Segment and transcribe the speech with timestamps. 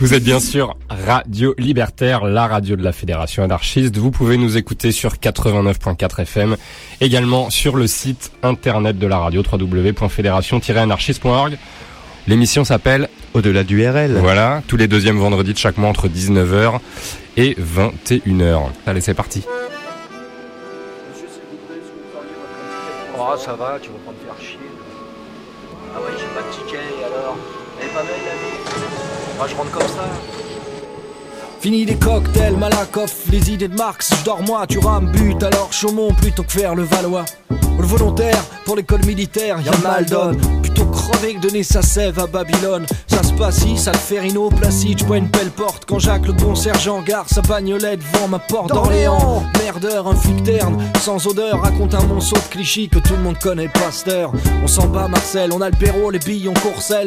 [0.00, 3.96] Vous êtes bien sûr Radio Libertaire, la radio de la Fédération anarchiste.
[3.98, 6.56] Vous pouvez nous écouter sur 89.4 FM,
[7.00, 11.56] également sur le site internet de la radio www.fédération-anarchiste.org.
[12.26, 14.16] L'émission s'appelle Au-delà du RL.
[14.18, 16.80] Voilà, tous les deuxièmes vendredis de chaque mois entre 19h
[17.36, 18.62] et 21h.
[18.86, 19.44] Allez, c'est parti.
[23.16, 24.58] Oh, ça va, tu vas pas me faire chier.
[25.94, 27.36] Ah ouais, j'ai pas de ticket, alors
[27.80, 28.31] Elle est pas belle la vie
[29.42, 30.04] Moi, je rentre comme ça.
[31.60, 35.72] Fini les cocktails, Malakoff, les idées de Marx, je dors moi, tu rames, but, alors
[35.72, 37.24] Chaumont plutôt que faire le Valois.
[37.78, 40.40] Le volontaire, pour l'école militaire, y'a mal donne.
[40.62, 42.86] Plutôt crever que donner sa sève à Babylone.
[43.06, 45.84] Ça se passe ici, ça le fait Rino, Placide, je une belle porte.
[45.86, 49.42] Quand Jacques le bon sergent gare sa bagnolette devant ma porte d'Orléans.
[49.58, 53.38] Merdeur, un flic terne, sans odeur, raconte un monceau de clichés que tout le monde
[53.38, 54.32] connaît, Pasteur.
[54.62, 56.54] On s'en bat, Marcel, on a le Béraud, les billes, on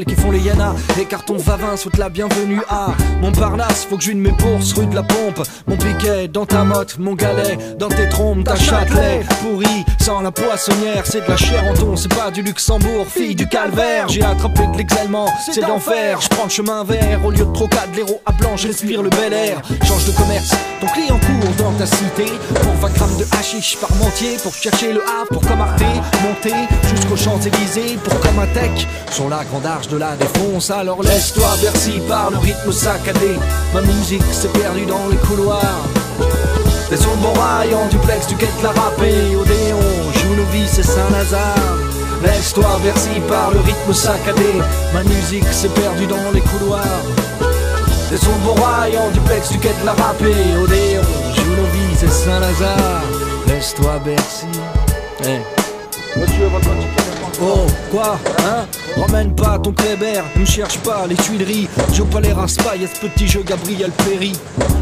[0.07, 0.75] qui font les Yana.
[0.97, 2.87] Les cartons Vavin souhaitent la bienvenue à
[3.21, 5.41] Montparnasse, faut que je mes bourses, rue de la pompe.
[5.67, 9.21] Mon piquet dans ta motte, mon galet, dans tes trompes, ta châtelet.
[9.41, 13.35] Pourri, sans la poissonnière, c'est de la chair en ton, c'est pas du Luxembourg, fille
[13.35, 14.07] du calvaire.
[14.07, 16.21] J'ai attrapé de l'exalement, c'est d'enfer.
[16.21, 19.33] Je prends le chemin vert, au lieu de trocade, l'héros à blanc, respire le bel
[19.33, 19.61] air.
[19.85, 22.31] Change de commerce, ton client court dans ta cité.
[22.61, 25.83] Pour 20 grammes de hashish par mentier, pour chercher le A, pour comme Arte,
[26.23, 26.55] monter
[26.89, 28.87] jusqu'aux Champs-Élysées, pour comme un tech.
[29.11, 33.35] Sur la grande arche de la défonce, alors laisse-toi bercy par le rythme saccadé.
[33.73, 35.83] Ma musique s'est perdue dans les couloirs.
[36.89, 40.13] Des rail en duplex, tu quittes la râpée, Odéon,
[40.67, 41.77] c'est Saint-Lazare.
[42.23, 44.61] Laisse-toi bercy par le rythme saccadé.
[44.93, 47.03] Ma musique s'est perdue dans les couloirs.
[48.09, 51.01] Des sons de bon rail en duplex, tu quittes la râpée, Odéon,
[51.35, 53.03] joue nos vies, c'est Saint-Lazare.
[53.47, 54.47] Laisse-toi bercy.
[55.23, 55.41] Hey.
[56.15, 56.69] Monsieur, votre
[57.41, 58.65] Oh, quoi Hein?
[58.97, 61.67] Ramène pas ton Kléber, ne cherche pas les Tuileries.
[61.93, 64.31] Joue pas les raspas, y'a ce petit jeu Gabriel Perry.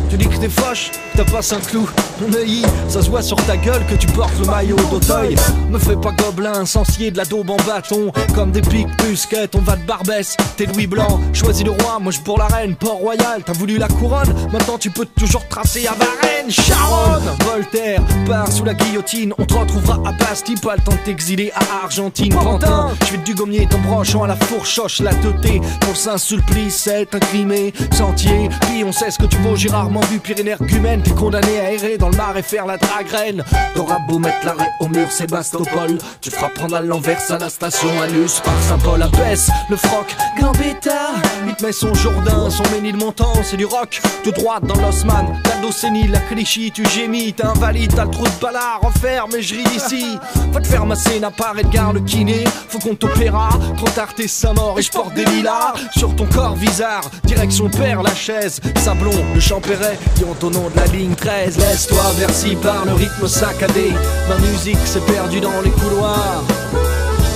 [0.10, 1.90] Tu dis que t'es fâche, t'as pas un clou.
[2.22, 5.36] Mon œil, ça se voit sur ta gueule que tu portes le maillot d'Auteuil.
[5.72, 8.12] Me fais pas gobelin, sensier de la daube en bâton.
[8.36, 10.38] Comme des pics busquettes, on va de Barbès.
[10.56, 12.76] T'es Louis Blanc, choisis le roi, moi je pour la reine.
[12.76, 16.52] Port-Royal, t'as voulu la couronne, maintenant tu peux toujours tracer à Varennes.
[16.52, 19.34] Charonne, Voltaire, part sous la guillotine.
[19.40, 22.36] On te retrouvera à Bastille, pas le temps t'exiler à Argentine.
[22.44, 25.62] Pantin, je vais du gommier ton branchant à la fourchoche, la teuté.
[25.82, 28.50] Pour Saint-Sulpice, c'est incrimé, sentier.
[28.62, 31.02] Puis on sait ce que tu vaux, j'ai rarement vu pire énergumène.
[31.02, 33.44] T'es condamné à errer dans le mar et faire la dragraine.
[33.76, 35.98] T'auras beau mettre l'arrêt au mur, Sébastopol.
[36.22, 39.50] Tu feras prendre à l'envers à la station Alus par Saint-Paul à baisse.
[39.70, 41.12] Le froc, Gambetta.
[41.48, 44.02] Il te met son Jourdain, son Ménilmontant, c'est du rock.
[44.24, 48.42] Tout droit dans l'Osman, le la Clichy, tu gémis, t'es invalide, t'as le trou de
[48.42, 50.18] balard, enfer, mais je ris ici.
[50.52, 52.33] Va te faire masser, n'a pas Edgar le kiné.
[52.70, 56.56] Faut qu'on t'opéra, trop tard sa mort et je porte des lilas sur ton corps
[56.56, 57.04] bizarre.
[57.24, 61.58] Direction père la chaise, Sablon, le Champéret, ont au nom de la ligne 13.
[61.58, 63.92] Laisse-toi versi par le rythme saccadé.
[64.30, 66.44] Ma musique s'est perdue dans les couloirs.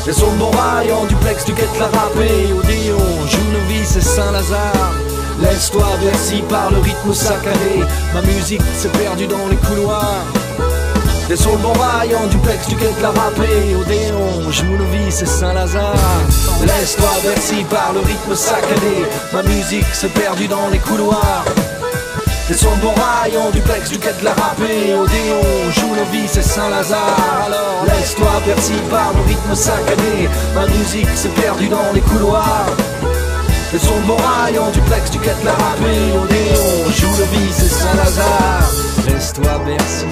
[0.05, 2.53] Les sons de en duplex, tu quêtes la râpée.
[2.57, 2.97] Odéon,
[3.67, 4.93] vies, c'est Saint-Lazare.
[5.41, 7.83] Laisse-toi versi par le rythme saccadé.
[8.13, 10.25] Ma musique s'est perdue dans les couloirs.
[11.27, 13.75] Des de rail en duplex, tu quêtes la râpée.
[13.75, 15.93] Odéon, vies, c'est Saint-Lazare.
[16.61, 19.05] Laisse-toi versi par le rythme saccadé.
[19.33, 21.43] Ma musique s'est perdue dans les couloirs.
[22.47, 26.41] Des sons de bon rail en duplex, du quai de la râpée Odéon, vies, c'est
[26.41, 32.67] Saint-Lazare Alors laisse-toi bercy par le rythme saccadé Ma musique s'est perdue dans les couloirs
[33.73, 37.67] Des sons de bon rail en duplex, du quai de la râpée Odéon, vies, c'est
[37.67, 38.71] Saint-Lazare
[39.09, 40.05] Laisse-toi bercy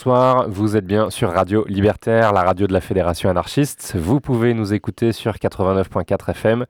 [0.00, 3.96] bonsoir, vous êtes bien sur Radio Libertaire, la radio de la Fédération anarchiste.
[3.98, 6.64] Vous pouvez nous écouter sur 89.4 FM,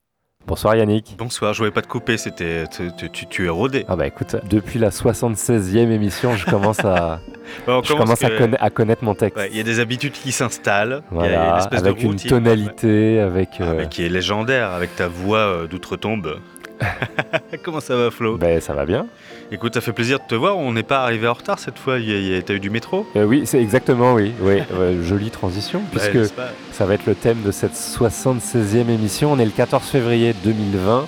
[0.48, 1.14] Bonsoir Yannick.
[1.18, 2.64] Bonsoir, je voulais pas te couper, c'était
[2.96, 3.84] tu, tu, tu es rodé.
[3.86, 7.20] Ah bah écoute, depuis la 76e émission, je commence à,
[7.66, 9.36] Je commence à, que- conna- à connaître mon texte.
[9.36, 11.02] Ouais, Il y a des habitudes qui s'installent.
[11.10, 13.50] Voilà, avec de une tonalité, avec.
[13.60, 16.38] Ah, euh, mais qui est légendaire, avec ta voix euh, d'outre-tombe.
[17.64, 18.36] Comment ça va, Flo?
[18.36, 19.06] Ben, ça va bien.
[19.50, 20.56] Écoute, ça fait plaisir de te voir.
[20.58, 21.96] On n'est pas arrivé en retard cette fois.
[21.98, 23.06] T'as eu du métro?
[23.16, 24.32] Euh, oui, c'est exactement, oui.
[24.40, 24.58] oui.
[24.74, 26.48] Euh, jolie transition, Ouais, puisque pas?
[26.72, 29.32] ça va être le thème de cette 76e émission.
[29.32, 31.06] On est le 14 février 2020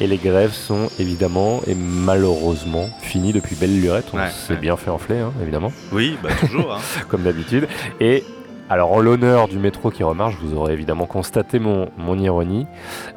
[0.00, 4.06] et les grèves sont évidemment et malheureusement finies depuis belle lurette.
[4.12, 4.58] On Ouais, s'est ouais.
[4.58, 6.74] bien fait enfler, hein, évidemment, Oui, bah toujours.
[6.74, 6.80] hein.
[7.08, 7.66] comme d'habitude.
[8.00, 8.24] Et
[8.68, 12.66] alors, en l'honneur du métro qui remarche, vous aurez évidemment constaté mon, mon ironie.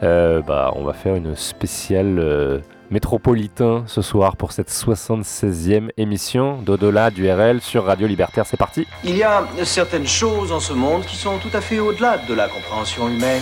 [0.04, 2.60] Euh, bah, on va faire une spéciale euh,
[2.92, 8.46] métropolitain ce soir pour cette 76e émission d'au-delà du RL sur Radio Libertaire.
[8.46, 8.86] C'est parti.
[9.04, 12.34] Il y a certaines choses en ce monde qui sont tout à fait au-delà de
[12.36, 13.42] la compréhension humaine.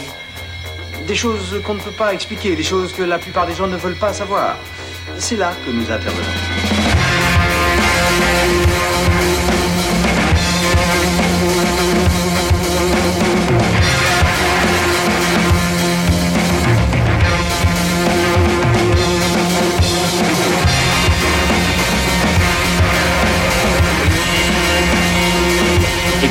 [1.07, 3.77] Des choses qu'on ne peut pas expliquer, des choses que la plupart des gens ne
[3.77, 4.55] veulent pas savoir.
[5.17, 6.23] C'est là que nous intervenons.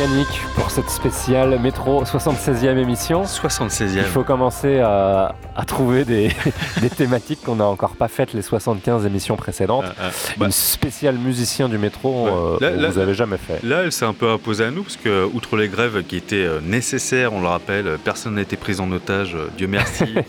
[0.00, 3.24] Yannick pour cette spéciale métro 76e émission.
[3.24, 3.96] 76e.
[3.98, 6.30] Il faut commencer à, à trouver des,
[6.80, 9.84] des thématiques qu'on n'a encore pas faites les 75 émissions précédentes.
[9.88, 10.10] Ah, ah.
[10.38, 12.30] Bah, Une spéciale musicien du métro, Ouais.
[12.32, 13.62] euh, Là- on là- vous avez jamais fait.
[13.62, 16.36] Là, elle s'est un peu imposée à nous parce que, outre les grèves qui étaient
[16.36, 20.04] euh, nécessaires, on le rappelle, euh, personne n'a été pris en otage, euh, Dieu merci.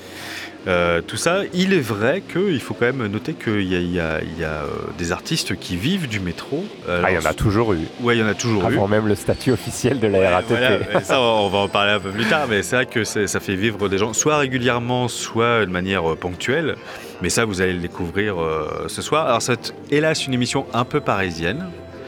[0.67, 3.91] Euh, tout ça, il est vrai qu'il faut quand même noter qu'il y a, il
[3.93, 4.67] y a- il y a, euh,
[4.99, 6.63] des artistes qui vivent du métro.
[6.87, 8.73] Ah, il y en a toujours eu, Ouais, il y en a toujours eu.
[8.75, 10.47] avant même le statut officiel de la Ouais, RATP.
[10.49, 13.39] voilà, ça, on va en parler un peu plus tard, mais c'est vrai que ça
[13.39, 16.75] fait vivre des gens, soit régulièrement, soit de manière euh, ponctuelle.
[17.23, 19.25] Mais ça, vous allez le découvrir euh, ce soir.
[19.27, 21.65] Alors, c'est hélas une émission un peu parisienne,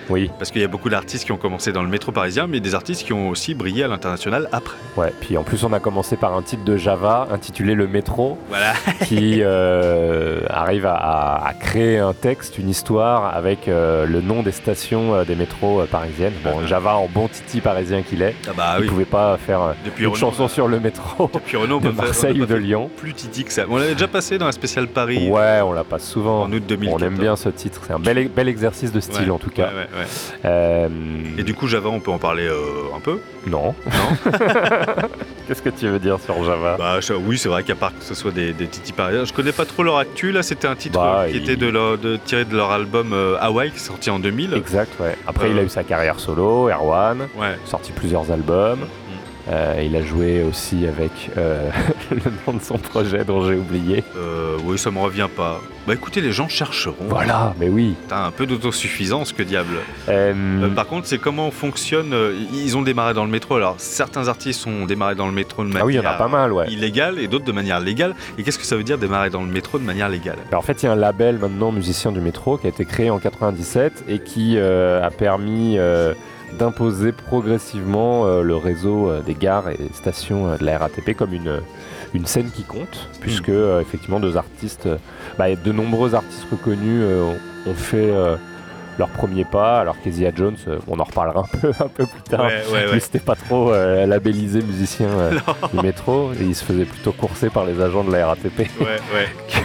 [0.10, 2.60] Oui, parce qu'il y a beaucoup d'artistes qui ont commencé dans le métro parisien, mais
[2.60, 4.76] des artistes qui ont aussi brillé à l'international après.
[4.98, 5.14] ouais.
[5.22, 8.74] Puis en plus, on a commencé par un titre de Java intitulé Le Métro, Voilà.
[9.06, 14.44] qui euh, arrive à, à- à créer un texte, une histoire avec euh, le nom
[14.44, 16.34] des stations euh, des métros parisiennes.
[16.44, 16.68] Bon, Uh-huh.
[16.68, 18.88] Java en bon titi parisien qu'il est, Ah bah il oui.
[18.88, 22.06] pouvait pas faire Depuis une Renault, chanson sur le métro Depuis Renault, on de faire-
[22.06, 22.90] Marseille ou de Lyon.
[22.98, 23.64] Plus titi que ça.
[23.70, 26.44] On l'avait déjà passé dans un spécial Paris Ouais, on l'a pas souvent.
[26.44, 27.02] en août 2014.
[27.02, 29.50] On aime bien ce titre, c'est un bel, bel exercice de style Ouais, en tout
[29.50, 29.64] cas.
[29.64, 29.93] ouais, ouais, ouais.
[30.44, 33.20] Et du coup, Java, on peut en parler euh, un peu?
[33.48, 33.76] Non.
[33.86, 34.32] Non?
[35.48, 36.76] Qu'est-ce que tu veux dire sur Java?
[36.78, 39.34] Bah je- oui, c'est vrai qu'à part que ce soit des, des titis parisiens, je
[39.34, 40.32] connais pas trop leur actu.
[40.32, 42.72] Là, c'était un titre Bah, euh, qui il- était de leur, de, tiré de leur
[42.72, 44.54] album euh, Hawaii, qui est sorti en 2000.
[44.54, 45.18] Exact, ouais.
[45.28, 47.58] Après, Euh, il a eu sa carrière solo, Erwan, Ouais.
[47.66, 48.80] sorti plusieurs albums.
[49.50, 51.70] Euh, il a joué aussi avec euh,
[52.12, 54.04] le nom de son projet dont j'ai oublié.
[54.18, 55.60] Euh, oui, ça me revient pas.
[55.86, 56.96] Bah écoutez, les gens chercheront.
[57.10, 57.94] Voilà, mais oui.
[58.08, 59.76] T'as un peu d'autosuffisance, que diable.
[60.08, 62.14] Euh, par contre, c'est comment fonctionne.
[62.14, 63.56] euh, Ils ont démarré dans le métro.
[63.58, 66.10] Alors, certains artistes ont démarré dans le métro de manière ah oui, il y en
[66.10, 66.70] a pas mal, ouais.
[66.72, 68.16] illégale et d'autres de manière légale.
[68.38, 70.38] Et qu'est-ce que ça veut dire démarrer dans le métro de manière légale?
[70.52, 72.86] Alors, en fait, il y a un label maintenant, Musicien du métro, qui a été
[72.86, 75.78] créé en 97 et qui a permis
[76.58, 81.16] d'imposer progressivement euh, le réseau euh, des gares et des stations euh, de la RATP
[81.16, 81.60] comme une,
[82.14, 84.88] une scène qui compte, puisque euh, effectivement, deux artistes,
[85.38, 88.12] bah, de nombreux artistes reconnus ont- fait
[89.00, 90.58] leur premier pas, alors Kezia Jones,
[90.88, 92.42] on en reparlera un peu, un peu plus tard.
[92.46, 93.00] Ouais, ouais, ouais.
[93.00, 95.32] c'était pas trop euh, labellisé musicien euh,
[95.74, 98.68] du métro, et il se faisait plutôt courser par les agents de la RATP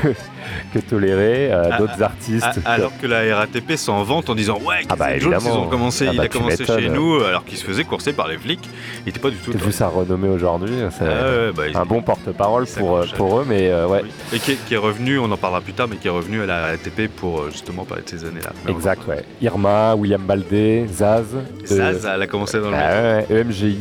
[0.03, 0.09] que,
[0.75, 1.53] que toléré.
[1.53, 2.47] Euh, Ah, D'autres artistes.
[2.65, 5.67] A- alors que la RATP s'en vante en disant ouais, Ah bah, Jones, ils ont
[5.69, 8.39] commencé, Ah il bah, a commencé chez nous alors qu'il se faisait courser par les
[8.39, 8.69] flics.
[9.05, 9.53] Il était pas du tout.
[9.53, 13.87] Vu sa renommée aujourd'hui, c'est Ah bah, un bon porte-parole pour, pour eux, mais euh,
[13.87, 14.11] ouais, Oui.
[14.35, 16.43] Et qui est, qui est revenu, on en parlera plus tard, mais qui est revenu
[16.43, 18.53] à la RATP pour euh, justement parler de ces années-là.
[18.69, 19.25] Exact, ouais.
[19.43, 21.27] Irma, William Baldé, Zaz.
[21.65, 22.77] Zaz, elle a commencé dans le.
[22.77, 23.79] Ah EMGI,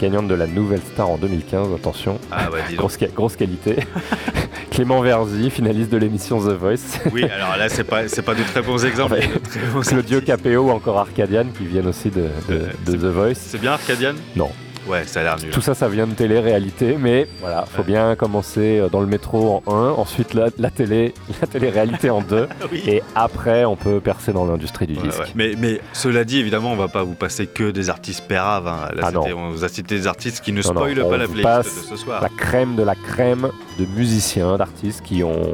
[0.00, 2.80] gagnante de la Nouvelle Star en 2015, attention, Ah bah dis donc.
[2.80, 3.76] grosse, grosse qualité.
[4.70, 7.00] Clément Verzi, finaliste de l'émission The Voice.
[7.12, 9.14] Oui, alors là, c'est pas, c'est pas de très bons exemples.
[9.14, 9.20] Ouais.
[9.48, 10.20] très bons Claudio.
[10.20, 13.34] Capéo ou encore Arcadian qui viennent aussi de, de- Euh, de The Voice.
[13.34, 14.14] C'est bien Arcadian?
[14.36, 14.50] Non.
[14.90, 15.50] Ouais, ça a l'air nul.
[15.50, 17.86] Tout ça, ça vient de télé-réalité, mais voilà, faut Ouais.
[17.86, 22.20] bien commencer euh, dans le métro en 1, ensuite la, la télé, la télé-réalité en
[22.22, 22.82] 2, Oui.
[22.86, 25.20] et après on peut percer dans l'industrie du Ouais, disque.
[25.20, 25.26] ouais.
[25.34, 28.66] Mais, mais cela dit, évidemment, on va pas vous passer que des artistes péraves.
[28.66, 28.88] hein.
[28.94, 29.24] Là, Ah non.
[29.36, 31.82] on vous a cité des artistes qui ne Non, spoilent pas la vous playlist passe
[31.82, 32.20] de ce soir.
[32.22, 35.52] La crème de la crème de musiciens, d'artistes qui ont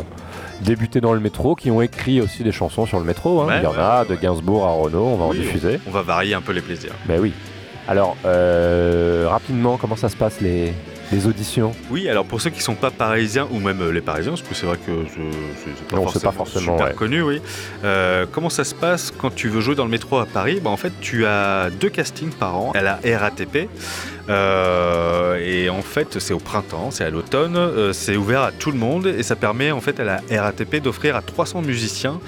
[0.63, 3.43] débuté dans le métro, qui ont écrit aussi des chansons sur le métro.
[3.43, 3.49] hein.
[3.59, 4.15] Il y en a, de.
[4.17, 5.79] Gainsbourg à Renault, on va en diffuser.
[5.87, 6.93] On va varier un peu les plaisirs.
[7.09, 7.33] Mais oui.
[7.89, 10.75] Alors, euh, rapidement, comment ça se passe les,
[11.13, 14.33] les auditions Oui, alors pour ceux qui sont pas parisiens ou même euh, les parisiens,
[14.33, 14.93] parce que c'est vrai que
[15.65, 16.95] c'est pas, Non, c'est forcément pas forcément, super ouais.
[16.95, 17.41] connu, oui.
[17.85, 20.61] Euh, comment ça se passe quand tu veux jouer dans le métro à Paris?
[20.63, 23.69] Bah, En fait, tu as deux castings par an à la RATP.
[24.29, 28.73] Euh, et en fait, c'est au printemps, c'est à l'automne, euh, c'est ouvert à tout
[28.73, 32.19] le monde et ça permet en fait à la RATP d'offrir à 300 musiciens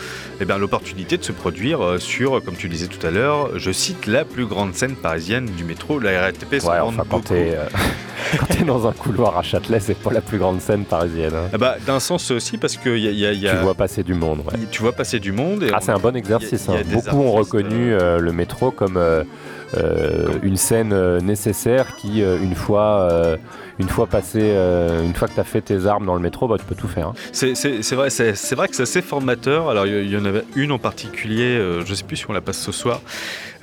[0.40, 4.06] eh bien, l'opportunité de se produire sur, comme tu disais tout à l'heure, je cite
[4.06, 5.98] la plus grande scène parisienne du métro.
[5.98, 7.28] La RATP Ouais, enfin, quand beaucoup.
[7.34, 7.64] t'es euh,
[8.38, 11.32] quand t'es dans un couloir à Châtelet, c'est pas la plus grande scène parisienne.
[11.34, 11.48] hein.
[11.52, 13.74] Ah bah, D'un sens aussi, parce que y a, y a- y a- Tu vois
[13.74, 14.38] passer du monde.
[14.46, 14.58] ouais.
[14.70, 15.62] tu vois passer du monde.
[15.64, 16.68] Et Ah, on- c'est un bon exercice.
[16.68, 16.76] hein.
[16.92, 19.24] Beaucoup ont reconnu euh, le métro comme euh,
[19.76, 23.36] euh, Comme- une scène euh, nécessaire qui, euh, une fois, euh,
[23.78, 26.48] une fois passé, euh, une fois que tu as fait tes armes dans le métro,
[26.48, 27.08] bah, tu peux tout faire.
[27.08, 27.14] hein.
[27.32, 27.52] C'est
[27.94, 29.68] vrai, c'est vrai que c'est assez formateur.
[29.68, 32.40] Alors, il y, en avait une en particulier, euh, je sais plus si on la
[32.40, 33.00] passe ce soir.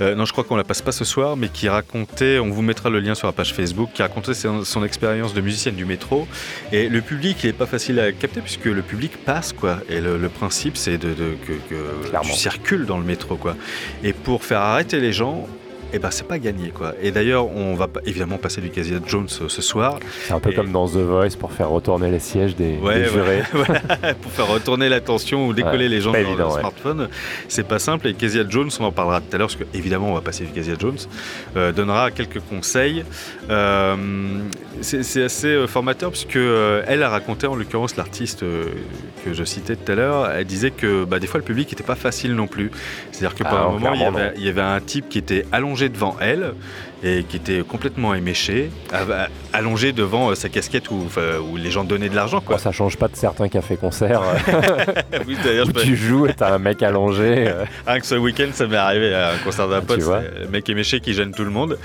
[0.01, 2.61] Euh, non, je crois qu'on la passe pas ce soir, mais qui racontait, on vous
[2.61, 5.85] mettra le lien sur la page Facebook, qui racontait son, son expérience de musicienne du
[5.85, 6.27] métro.
[6.71, 9.79] Et le public, il est pas facile à capter puisque le public passe, quoi.
[9.89, 13.55] Et le, le principe, c'est de, de- que, tu circules dans le métro, quoi.
[14.03, 15.47] Et pour faire arrêter les gens,
[15.95, 16.93] eh ben, c'est pas gagné, quoi.
[17.01, 19.97] Et d'ailleurs, on va évidemment passer du Casilla Jones euh, ce soir.
[20.27, 22.95] C'est un peu Et- comme dans The Voice pour faire retourner les sièges des, Ouais,
[22.95, 23.09] des ouais.
[23.13, 23.43] jurés.
[24.21, 26.59] Pour faire retourner l'attention ou décoller Ouais, les gens leur évident, ouais.
[26.59, 27.07] smartphone.
[27.47, 28.07] C'est pas simple.
[28.07, 30.43] Et Kezia Jones, on en parlera tout à l'heure, parce que évidemment, on va passer
[30.43, 30.97] du Kezia Jones,
[31.55, 33.03] euh, donnera quelques conseils.
[33.49, 33.95] Euh,
[34.81, 38.41] c'est assez formateur, puisque elle a raconté, en l'occurrence, l'artiste
[39.23, 41.83] que je citais tout à l'heure, elle disait que bah, des fois, le public n'était
[41.83, 42.69] pas facile non plus.
[43.11, 45.07] C'est-à-dire que Ah pendant un moment, il y, clairement, avait, il y avait un type
[45.09, 46.53] qui était allongé devant elle
[47.03, 48.71] et qui était complètement éméché,
[49.53, 51.07] allongé devant euh, sa casquette où,
[51.55, 52.41] les gens donnaient de l'argent.
[52.41, 52.57] quoi.
[52.57, 54.21] Ça change pas de certains cafés-concerts
[55.27, 57.47] Oui, d'ailleurs, où tu joues et t'as un mec allongé.
[57.47, 60.47] euh, Rien que ce week-end, ça m'est arrivé à un concert d'un Ah, pote, le
[60.47, 61.77] mec éméché qui gêne tout le monde.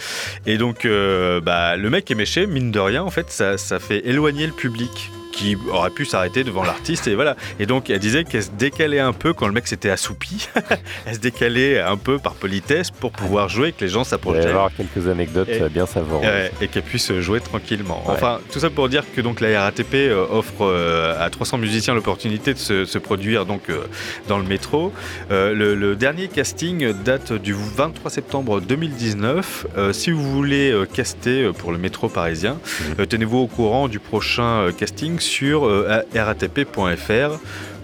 [0.47, 4.07] Et donc, euh, bah, le mec éméché, mine de rien, en fait, ça, ça fait
[4.09, 7.37] éloigner le public qui aurait pu s'arrêter devant l'artiste et voilà.
[7.59, 10.49] Et donc elle disait qu'elle se décalait un peu quand le mec s'était assoupi.
[11.07, 14.39] elle se décalait un peu par politesse pour pouvoir jouer que les gens Il va
[14.41, 16.25] y avoir quelques anecdotes Et- bien savoureuses.
[16.27, 18.03] Ouais, et qu'elle puisse jouer tranquillement.
[18.07, 18.15] Ouais.
[18.15, 21.95] Enfin, tout ça pour dire que donc la RATP euh, offre euh, à 300 musiciens
[21.95, 23.85] l'opportunité de se, se produire donc euh,
[24.29, 24.93] dans le métro.
[25.31, 29.67] Le, le dernier casting date du 23 septembre 2019.
[29.77, 32.59] Euh, si vous voulez caster pour le métro parisien,
[32.99, 37.39] euh, tenez-vous au courant du prochain casting sur euh, ratp.fr.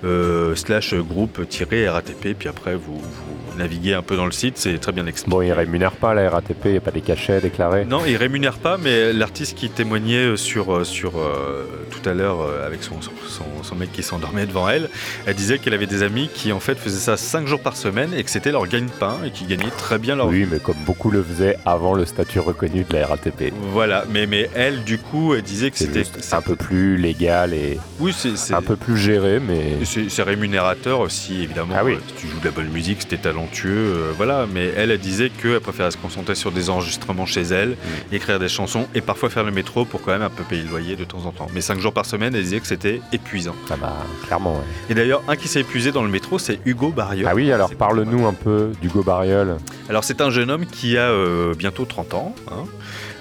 [0.05, 4.93] euh, slash groupe-ratp puis après vous, vous naviguez un peu dans le site c'est très
[4.93, 7.85] bien expliqué Bon, ils rémunèrent pas la RATP, il n'y a pas des cachets déclarés.
[7.85, 12.41] non, il rémunère pas, mais l'artiste qui témoignait sur, euh, sur euh, tout à l'heure
[12.43, 14.89] euh, avec son, son, mec qui s'endormait devant elle,
[15.27, 18.15] elle disait qu'elle avait des amis qui en fait faisaient ça 5 jours par semaine
[18.15, 20.45] et que c'était leur gagne-pain et qui gagnaient très bien leur vie.
[20.45, 23.53] Oui, mais comme beaucoup le faisaient avant le statut reconnu de la RATP.
[23.73, 26.97] Voilà, mais, mais elle du coup elle disait que C'est c'était juste un peu plus
[26.97, 31.75] légal et oui c'est c'est- un peu plus géré, mais c'est c'est rémunérateur aussi évidemment.
[31.77, 31.97] Ah oui.
[32.09, 34.47] Si tu joues de la bonne musique, si t'es talentueux, euh, voilà.
[34.53, 38.15] Mais elle, elle disait qu'elle préférait se concentrer sur des enregistrements chez elle, Mm.
[38.15, 40.69] écrire des chansons et parfois faire le métro pour quand même un peu payer le
[40.71, 41.47] loyer de temps en temps.
[41.55, 43.55] Mais 5 jours par semaine, elle disait que c'était épuisant.
[43.71, 44.55] ah bah, clairement.
[44.55, 44.65] ouais.
[44.91, 47.29] Et d'ailleurs, un qui s'est épuisé dans le métro, c'est Hugo Barriol.
[47.31, 49.57] Ah oui, alors parle-nous un peu d'Hugo Barriol.
[49.89, 52.35] Alors c'est un jeune homme qui a euh, bientôt 30 ans.
[52.51, 52.65] hein.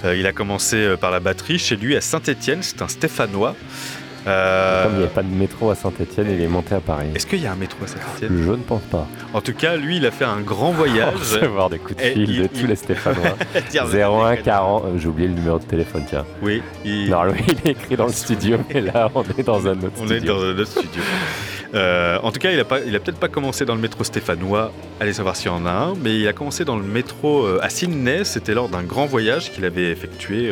[0.03, 2.59] Euh, il a commencé par la batterie chez lui à Saint-Étienne.
[2.61, 3.55] C'est un Stéphanois.
[4.27, 7.07] Euh, Comme il n'y a pas de métro à Saint-Etienne, il est monté à Paris.
[7.13, 8.41] Est-ce qu'il y a un métro à Saint-Étienne?
[8.43, 9.07] Je ne pense pas.
[9.33, 11.13] En tout cas, lui, il a fait un grand On voyage.
[11.13, 13.35] va recevoir des coups de fil il- de il- tous les Stéphanois.
[13.69, 14.85] Dire- 01 40.
[14.85, 16.25] euh, J'ai oublié le numéro de téléphone, tiens.
[16.41, 19.71] Oui, il- Normalement, il est écrit dans le studio, mais là, on est dans un
[19.73, 20.33] autre on est studio.
[20.33, 21.01] dans un autre studio.
[21.73, 24.03] Euh, en tout cas, il a, pas, il a peut-être pas commencé dans le métro
[24.03, 27.43] stéphanois, allez savoir s'il y en a un, mais il a commencé dans le métro
[27.45, 28.23] euh, à Sydney.
[28.23, 30.51] C'était lors d'un grand voyage qu'il avait effectué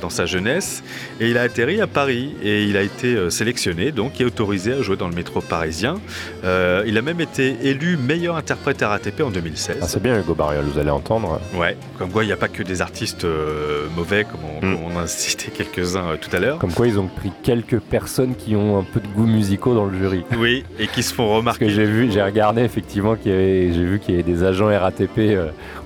[0.00, 0.82] dans sa jeunesse.
[1.20, 4.72] Et il a atterri à Paris et il a été euh, sélectionné, donc et autorisé
[4.72, 5.96] à jouer dans le métro parisien.
[6.44, 9.78] Euh, il a même été élu meilleur interprète RATP en 2016.
[9.80, 11.40] Ah, c'est bien Hugo Barriol, vous allez entendre.
[11.54, 14.74] Ouais, comme quoi il n'y a pas que des artistes euh, mauvais, comme on, Mm.
[14.76, 16.58] comme on a cité quelques-uns euh, tout à l'heure.
[16.58, 19.86] Comme quoi, ils ont pris quelques personnes qui ont un peu de goût musicaux dans
[19.86, 20.22] le jury.
[20.38, 21.66] Oui, et qui se font Parce remarquer.
[21.66, 24.44] que j'ai vu, j'ai regardé effectivement qu'il y avait, j'ai vu qu'il y avait des
[24.44, 25.36] agents RATP,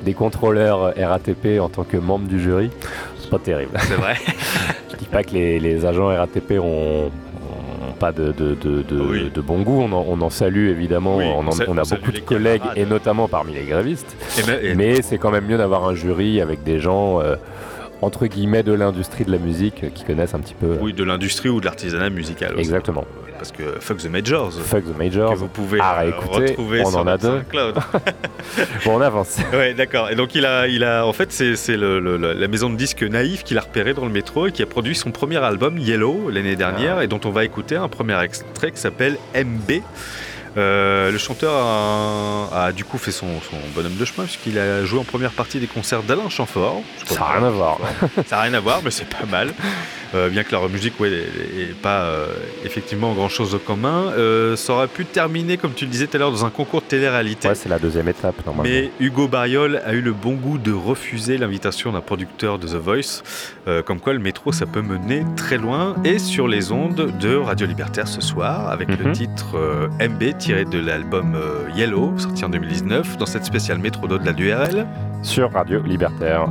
[0.02, 2.70] des contrôleurs RATP en tant que membres du jury.
[3.26, 3.72] C'est pas terrible.
[3.80, 4.14] C'est vrai.
[4.92, 9.00] Je dis pas que les, les agents RATP ont, ont pas de, de, de, de,
[9.00, 9.30] Oui.
[9.34, 9.82] de bon goût.
[9.82, 11.16] On en, on en salue évidemment.
[11.18, 12.78] Oui, on, en- a beaucoup de collègues camarades.
[12.78, 14.16] et notamment parmi les grévistes.
[14.38, 17.34] Et mais- et- Mais c'est quand même mieux d'avoir un jury avec des gens euh,
[18.02, 20.76] entre guillemets de l'industrie de la musique euh, qui connaissent un petit peu.
[20.80, 22.52] oui, de l'industrie ou de l'artisanat musical.
[22.52, 22.60] aussi.
[22.60, 23.04] Exactement.
[23.38, 24.52] Parce que Fuck the Majors.
[24.52, 25.34] Fuck the Que Majors.
[25.36, 27.28] vous pouvez à euh, réécouter, retrouver on sur en a deux.
[27.28, 27.74] SoundCloud.
[28.84, 29.38] Bon, on avance.
[29.52, 30.10] Ouais, d'accord.
[30.10, 33.58] Et donc il a, il a, en fait, c'est la maison de disques Naïf qu'il
[33.58, 36.56] a repéré dans le métro et qui a produit son premier album Yellow l'année Ah.
[36.56, 39.82] dernière et dont on va écouter un premier extrait qui s'appelle MB.
[40.56, 44.84] Euh, le chanteur a, a du coup fait son, son bonhomme de chemin puisqu'il a
[44.84, 46.80] joué en première partie des concerts d'Alain Chamfort.
[47.04, 47.78] Ça n'a rien à voir.
[48.26, 49.52] Ça n'a rien à voir, mais c'est pas mal.
[50.14, 51.24] Euh, bien que leur musique, ouais,
[51.82, 52.26] pas euh,
[52.64, 54.12] effectivement grand chose de commun.
[54.16, 56.80] Euh, ça aurait pu terminer, comme tu le disais tout à l'heure, dans un concours
[56.80, 57.48] de télé-réalité.
[57.48, 58.62] Ouais, c'est la deuxième étape normalement.
[58.72, 62.74] Mais Hugo Bariol a eu le bon goût de refuser l'invitation d'un producteur de The
[62.76, 63.22] Voice,
[63.84, 67.66] comme quoi le métro ça peut mener très loin, et sur les ondes de Radio
[67.66, 69.12] Libertaire ce soir, avec le Mhm.
[69.12, 74.32] titre MB tiré de l'album euh, Yellow, sorti en 2019, dans cette spéciale métro d'au-delà
[74.32, 74.86] du RL.
[75.22, 76.46] Sur Radio Libertaire.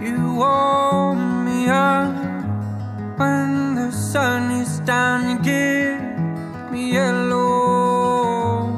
[0.00, 2.14] You warm me up
[3.18, 5.28] when the sun is down.
[5.28, 8.68] You give me yellow.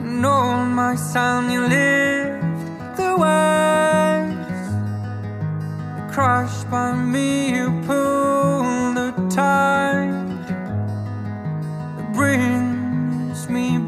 [0.00, 4.72] And all my sound, you lift the waves.
[6.10, 8.37] Crushed by me, you pull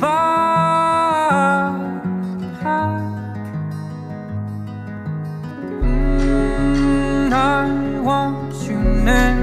[0.00, 1.70] back.
[5.82, 9.39] Mm, I want you next.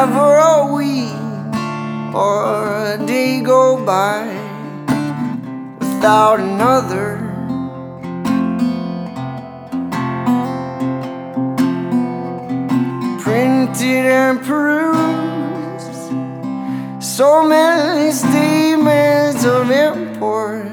[0.00, 1.12] Never a week
[2.14, 4.24] or a day go by
[5.78, 7.18] without another.
[13.20, 15.92] Printed and perused,
[17.04, 20.64] so many statements of import.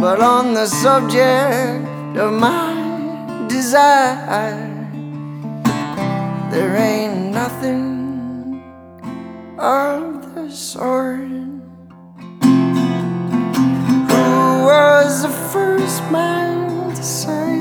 [0.00, 2.65] But on the subject of my
[3.76, 4.88] desire,
[6.50, 8.64] there ain't nothing
[9.58, 11.20] of the sort.
[14.10, 14.28] Who
[14.70, 17.52] was the first man to say,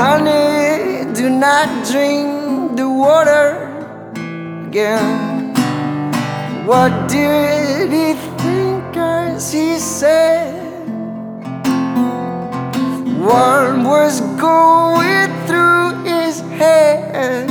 [0.00, 3.50] Honey, do not drink the water
[4.68, 5.52] again?
[6.64, 10.65] What did he think as he said?
[13.26, 17.50] What was going through his head?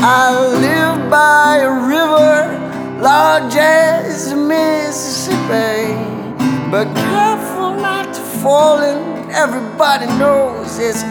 [0.00, 5.92] I live by a river large as Mississippi,
[6.70, 9.28] but careful not to fall in.
[9.32, 11.02] Everybody knows it's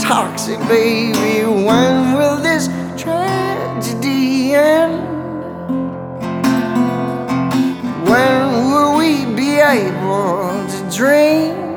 [0.00, 1.44] toxic, baby.
[1.44, 4.94] When will this tragedy end?
[8.08, 11.67] When will we be able to drink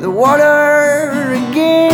[0.00, 1.87] the water again?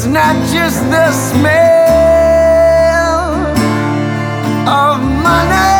[0.00, 1.60] It's not just the smell
[4.66, 5.79] of money,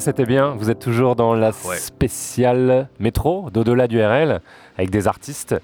[0.00, 0.54] c'était bien.
[0.58, 1.76] Vous êtes toujours dans la Ouais.
[1.76, 4.40] spéciale métro d'au-delà du RL
[4.76, 5.54] avec des artistes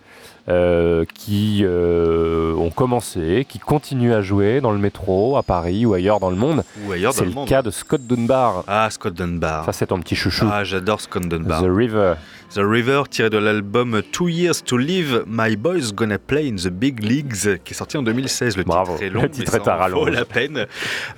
[0.48, 5.94] euh, qui euh, ont commencé, qui continuent à jouer dans le métro à Paris ou
[5.94, 6.64] ailleurs dans le monde.
[6.86, 7.48] Ou ailleurs dans C'est le le monde.
[7.48, 8.64] cas de Scott Dunbar.
[8.66, 9.64] Ah, Scott Dunbar.
[9.64, 10.46] Ça, c'est ton petit chouchou.
[10.50, 11.62] Ah, j'adore Scott Dunbar.
[11.62, 12.14] The River.
[12.54, 16.68] The River, tiré de l'album Two Years to Live, My Boy's Gonna Play in the
[16.68, 18.56] Big Leagues, qui est sorti en 2016.
[18.56, 18.92] Le Bravo.
[18.92, 20.66] titre est long, Le titre mais est ça vaut la peine.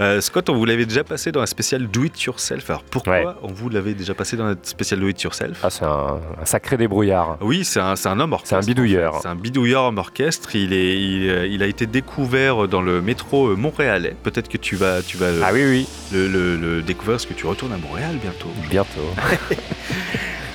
[0.01, 2.71] Euh, Scott, on vous l'avait déjà passé dans la spéciale Do It Yourself.
[2.71, 3.25] Alors pourquoi Ouais.
[3.43, 6.45] on vous l'avait déjà passé dans la spéciale Do It Yourself Ah, c'est un, un
[6.47, 7.37] sacré débrouillard.
[7.43, 8.57] Oui, c'est un, un homme orchestre.
[8.61, 9.19] C'est un bidouilleur.
[9.21, 10.57] C'est un bidouilleur homme orchestre.
[10.57, 14.15] Il, est, il, euh, il a été découvert dans le métro euh, montréalais.
[14.23, 17.27] Peut-être que tu vas, tu vas le, Ah oui, oui, le, le- le découvrir parce
[17.27, 18.49] que tu retournes à Montréal bientôt.
[18.71, 19.01] bientôt.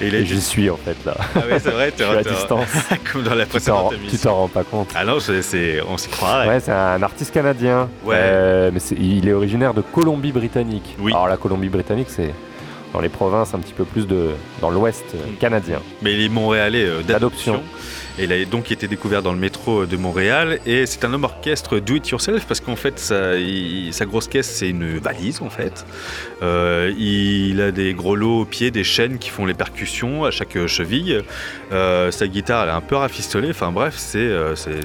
[0.01, 1.15] Et été- j'y suis en fait là.
[1.35, 2.67] Ah oui, c'est vrai, Je t'es suis à distance.
[3.11, 4.89] comme dans la Tu t'en précédente tu t'en rends pas compte.
[4.95, 6.47] Ah non, on s'y croirait.
[6.47, 7.89] Ouais, c'est un artiste canadien.
[8.03, 8.15] Ouais.
[8.17, 10.95] Euh, mais il est originaire de Colombie-Britannique.
[10.99, 11.13] Oui.
[11.13, 12.33] Alors la Colombie-Britannique, c'est
[12.91, 15.35] dans les provinces un petit peu plus de dans l'ouest euh, Mm.
[15.39, 15.79] canadien.
[16.01, 17.61] Mais il est montréalais euh, d'adoption.
[18.19, 20.59] Il a donc été découvert dans le métro de Montréal.
[20.67, 24.69] Et c'est un homme orchestre do it yourself parce qu'en fait, sa grosse caisse, c'est
[24.69, 25.85] une valise en fait.
[26.43, 30.31] Euh, il a des gros lots aux pieds, des chaînes qui font les percussions à
[30.31, 31.21] chaque euh, cheville.
[31.71, 33.49] Euh, sa guitare, elle est un peu rafistolée.
[33.51, 34.29] Enfin bref, c'est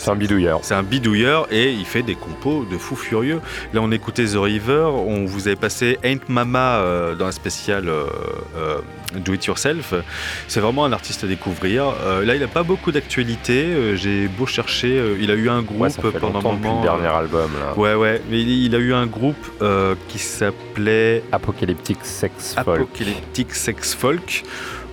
[0.07, 0.61] un bidouilleur.
[0.63, 3.41] C'est un bidouilleur et il fait des compos de fou furieux.
[3.73, 6.83] Là, on écoutait The River, on vous avait passé Ain't Mama
[7.19, 7.91] dans la spéciale
[9.15, 9.95] Do It Yourself.
[10.47, 11.87] C'est vraiment un artiste à découvrir.
[12.25, 13.97] Là, il n'a pas beaucoup d'actualité.
[13.97, 16.81] J'ai beau chercher, il a eu un groupe Ouais, ça fait pendant un moment.
[16.81, 17.79] le dernier album là.
[17.79, 19.37] Ouais, ouais, mais il, a eu un groupe
[20.09, 22.69] qui s'appelait Apocalyptic Sex Folk.
[22.81, 24.43] Apocalyptic Sex Folk.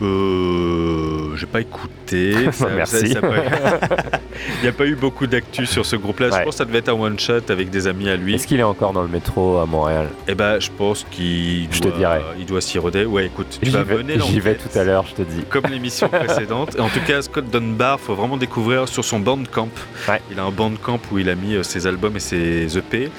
[0.01, 2.35] Euh, J'ai pas écouté.
[2.51, 3.07] Ça- Merci.
[3.13, 3.29] ça- ça pas-
[4.59, 6.27] Il n'y a pas eu beaucoup d'actu sur ce groupe-là.
[6.29, 8.35] Je pense que ça devait être un one-shot avec des amis à lui.
[8.35, 10.09] Est-ce qu'il est encore dans le métro à Montréal?
[10.27, 12.19] Eh ben, je pense qu'il Je doit, te dirai.
[12.37, 13.05] il doit s'y roder.
[13.05, 15.43] Ouais, écoute, tu J'y vas vais, mener j'y vais tout à l'heure, je te dis.
[15.49, 16.77] Comme l'émission précédente.
[16.79, 19.69] En tout cas, Scott Dunbar, faut vraiment découvrir sur son Bandcamp.
[20.09, 20.21] Ouais.
[20.31, 23.09] Il a un Bandcamp où il a mis euh, ses albums et ses EP,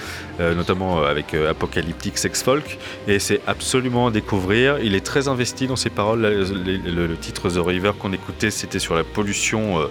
[0.55, 2.79] notamment euh, avec euh, Apocalyptic Sex Folk.
[3.09, 4.79] Et c'est absolument à découvrir.
[4.83, 6.21] Il est très investi dans ses paroles.
[6.23, 9.87] Le, le- le titre The River qu'on écoutait, c'était sur la pollution euh,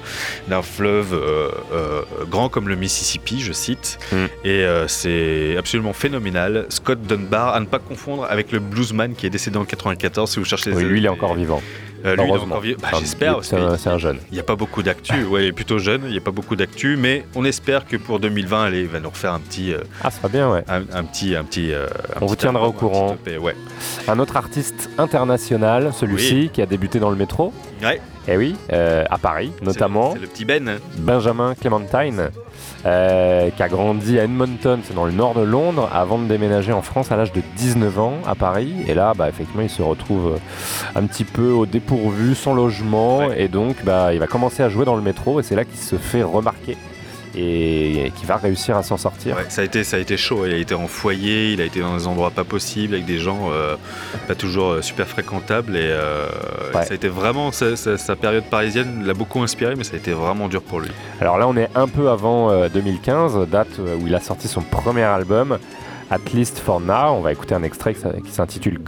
[0.47, 3.97] d'un fleuve euh, euh, grand comme le Mississippi, je cite.
[4.11, 4.15] Mm.
[4.43, 6.65] Et euh, c'est absolument phénoménal.
[6.69, 10.39] Scott Dunbar, à ne pas confondre avec le bluesman qui est décédé en 94, si
[10.39, 11.61] vous cherchez Oui, les- lui, il est encore vivant.
[12.05, 12.79] Euh, lui, il est encore vivant.
[12.81, 13.39] Bah, J'espère.
[13.43, 14.17] C'est un, jeune.
[14.31, 15.23] il n'y a pas beaucoup d'actu.
[15.25, 16.01] Ouais, il est plutôt jeune.
[16.05, 18.99] Il n'y a pas beaucoup d'actu, mais on espère que pour 2020, allez, il va
[18.99, 20.63] nous refaire un petit, euh, Ah, ça sera bien, ouais.
[20.67, 21.71] un, un petit, un petit.
[21.73, 23.17] euh, un On vous tiendra album, au courant.
[23.27, 23.55] un ouais.
[24.07, 27.53] Un autre artiste international, celui-ci, qui a débuté dans le métro.
[27.83, 27.99] Ouais.
[28.27, 30.13] Eh oui, à Paris notamment.
[30.13, 30.79] C'est le petit Ben.
[30.97, 32.29] Benjamin Clementine,
[32.85, 36.71] euh, qui a grandi à Edmonton, c'est dans le nord de Londres, avant de déménager
[36.71, 38.73] en France à l'âge de 19 ans à Paris.
[38.87, 43.17] Et là, bah, effectivement, il se retrouve euh, un petit peu au dépourvu, sans logement,
[43.27, 43.41] Ouais.
[43.43, 45.79] et donc bah, il va commencer à jouer dans le métro, et c'est là qu'il
[45.79, 46.77] se fait remarquer
[47.37, 49.35] et qui va réussir à s'en sortir.
[49.35, 50.45] Ouais, ça a été, ça a été chaud.
[50.45, 53.19] Il a été en foyer, il a été dans des endroits pas possibles avec des
[53.19, 53.75] gens euh,
[54.27, 56.27] pas toujours euh, super fréquentables et euh,
[56.73, 56.83] Ouais.
[56.83, 60.47] ça a été vraiment sa, période parisienne l'a beaucoup inspiré, mais ça a été vraiment
[60.47, 60.89] dur pour lui.
[61.21, 64.61] Alors là, on est un peu avant euh, 2015, date où il a sorti son
[64.61, 65.57] premier album.
[66.11, 68.79] At least for now, on va écouter un extrait qui s'intitule.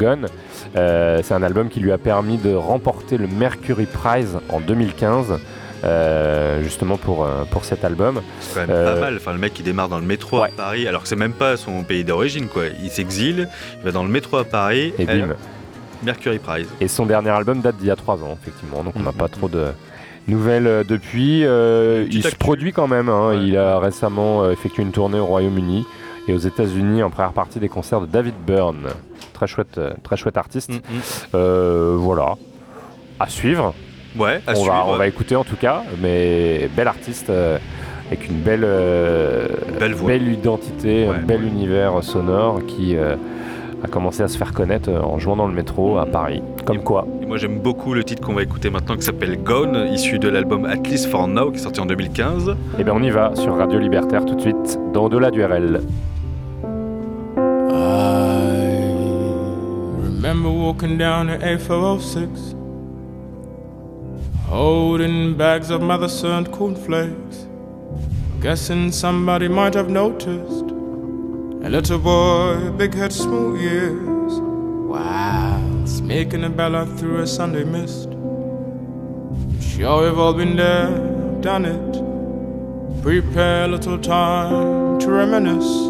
[0.75, 5.39] Euh, c'est un album qui lui a permis de remporter le Mercury Prize en 2015,
[5.83, 8.21] euh, justement pour, euh, pour cet album.
[8.39, 9.15] C'est quand même Euh, pas mal.
[9.17, 10.47] Enfin, le mec il démarre dans le métro Ouais.
[10.49, 12.63] à Paris, alors que c'est même pas son pays d'origine quoi.
[12.83, 13.47] Il s'exile,
[13.79, 15.29] il va dans le métro à Paris Et bim.
[16.03, 16.67] Mercury Prize.
[16.79, 19.17] Et son dernier album date d'il y a trois ans, effectivement, donc on n'a Mhm.
[19.17, 19.65] pas trop de
[20.27, 21.43] nouvelles euh, depuis.
[21.45, 23.29] Euh, il se produit quand même, hein.
[23.29, 23.39] Ouais.
[23.43, 25.85] il a récemment euh, effectué une tournée au Royaume-Uni
[26.27, 28.87] et aux États-Unis en première partie des concerts de David Byrne.
[29.33, 30.69] Très chouette, euh, très chouette artiste.
[30.71, 30.81] Mhm.
[31.35, 32.33] Euh, voilà.
[33.19, 33.73] À suivre.
[34.17, 34.71] Ouais, à on, suivre.
[34.73, 37.57] va, on va écouter en tout cas, mais bel artiste euh,
[38.07, 39.47] avec une belle, euh,
[39.79, 40.13] Belle voix.
[40.13, 41.47] identité, Ouais, un bel ouais.
[41.47, 43.15] univers sonore qui euh,
[43.83, 46.41] a commencé à se faire connaître en jouant dans le métro à Paris.
[46.65, 47.05] Comme Et- quoi.
[47.21, 50.29] Et moi j'aime beaucoup le titre qu'on va écouter maintenant qui s'appelle Gone, issu de
[50.29, 52.55] l'album At Least for Now qui est sorti en 2015.
[52.79, 55.81] Eh bien on y va sur Radio Libertaire tout de suite dans Au-delà du RL.
[57.69, 58.81] I
[60.01, 62.55] remember walking down the A406,
[64.47, 67.47] holding bags of mother sent cornflakes,
[68.39, 70.63] guessing somebody might have noticed.
[71.65, 74.39] A little boy, big head, smooth ears,
[74.89, 78.09] whilst making a bella through a Sunday mist.
[79.59, 80.97] Sure, we've all been there,
[81.41, 83.01] done it.
[83.03, 85.87] Prepare a little time to reminisce.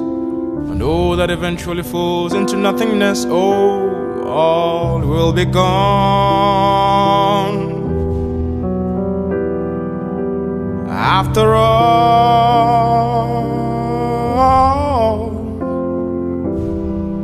[0.72, 3.24] And all that eventually falls into nothingness.
[3.28, 6.48] Oh, all will be gone.
[10.99, 12.88] After all,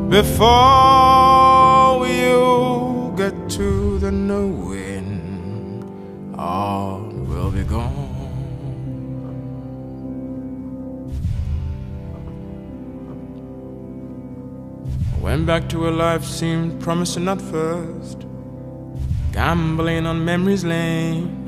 [0.10, 0.48] before
[2.08, 5.84] you get to the knowing,
[6.38, 8.12] all will be gone.
[15.20, 18.28] Went back to a life seemed promising at first,
[19.32, 21.43] gambling on memory's lane.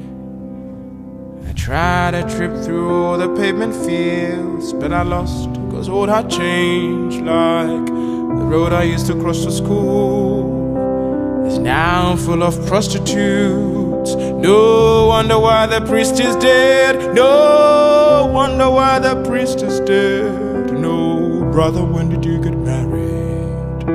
[1.47, 6.29] I tried a trip through all the pavement fields, but I lost, cause all had
[6.29, 7.17] changed.
[7.17, 14.15] Like the road I used to cross to school is now full of prostitutes.
[14.15, 17.13] No wonder why the priest is dead.
[17.13, 20.73] No wonder why the priest is dead.
[20.73, 23.85] No, brother, when did you get married?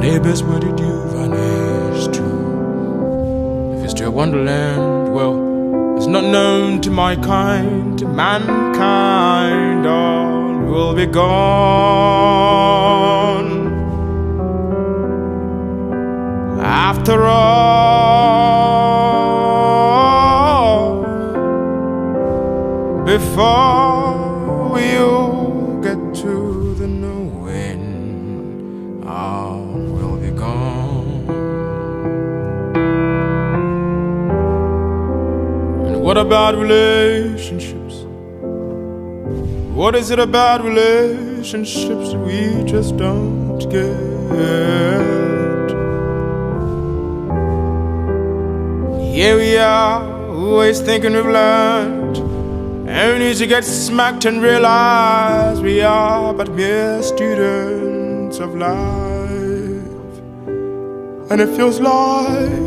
[0.00, 3.78] Neighbors, where did you vanish to?
[3.78, 5.01] If it's to a wonderland,
[6.12, 11.22] not known to my kind, mankind, all will be gone.
[16.60, 17.72] After all,
[23.06, 27.82] before you get to the knowing,
[29.06, 29.61] all
[36.12, 38.04] what about relationships?
[39.74, 43.96] What is it about relationships that we just don't get?
[49.14, 52.18] Here we are, always thinking we've learned.
[52.90, 60.12] Only to get smacked and realize we are but mere students of life.
[61.30, 62.61] And it feels like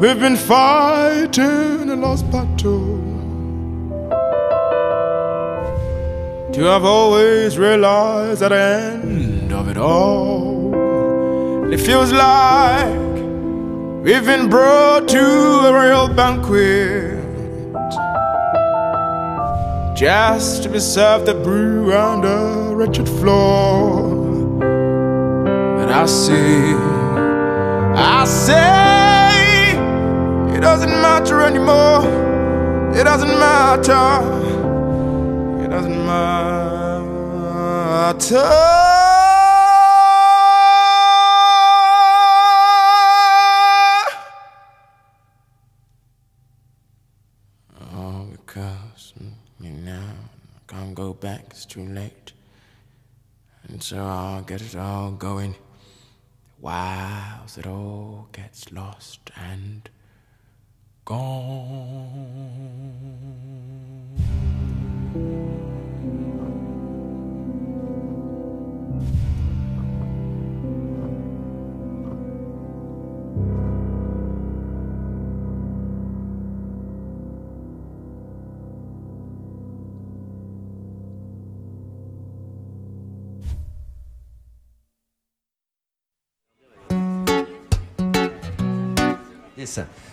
[0.00, 2.96] we've been fighting a lost battle.
[6.54, 10.72] To have always realized at the end of it all,
[11.70, 12.98] it feels like
[14.02, 15.24] we've been brought to
[15.68, 17.20] a real banquet
[19.94, 24.16] just to be served the brew on the wretched floor.
[25.76, 26.74] But I see,
[27.94, 28.99] I say,
[30.60, 32.04] it doesn't matter anymore.
[32.94, 34.10] It doesn't matter.
[35.64, 36.76] It doesn't matter.
[47.90, 48.28] Oh,
[50.94, 52.34] go back, it's too late.
[53.62, 55.54] And so I'll get it all going
[56.60, 59.88] whilst it all gets lost and
[61.10, 61.50] gone.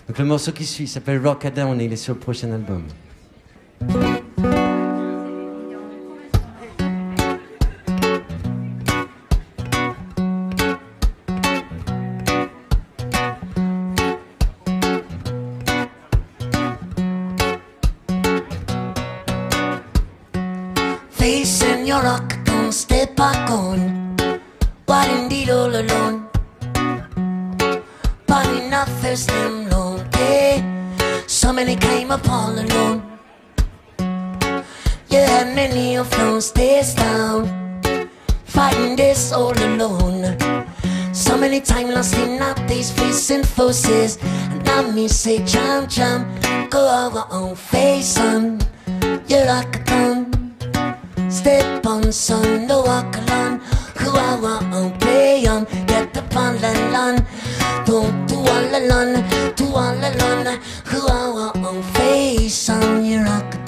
[0.08, 2.84] Donc le morceau qui suit s'appelle Rock Down et il est sur le prochain album.
[43.58, 44.20] Forces.
[44.22, 46.28] And I me say jump, jump.
[46.70, 48.60] Go our own face on.
[49.28, 50.56] You're like a thumb.
[51.30, 53.60] Step on son, no walk alone.
[54.00, 57.16] Who I want on play on, get the pun and lun.
[57.86, 59.14] Don't do all alone,
[59.56, 60.60] do all alone.
[60.90, 63.68] Who I want on face on, you rock a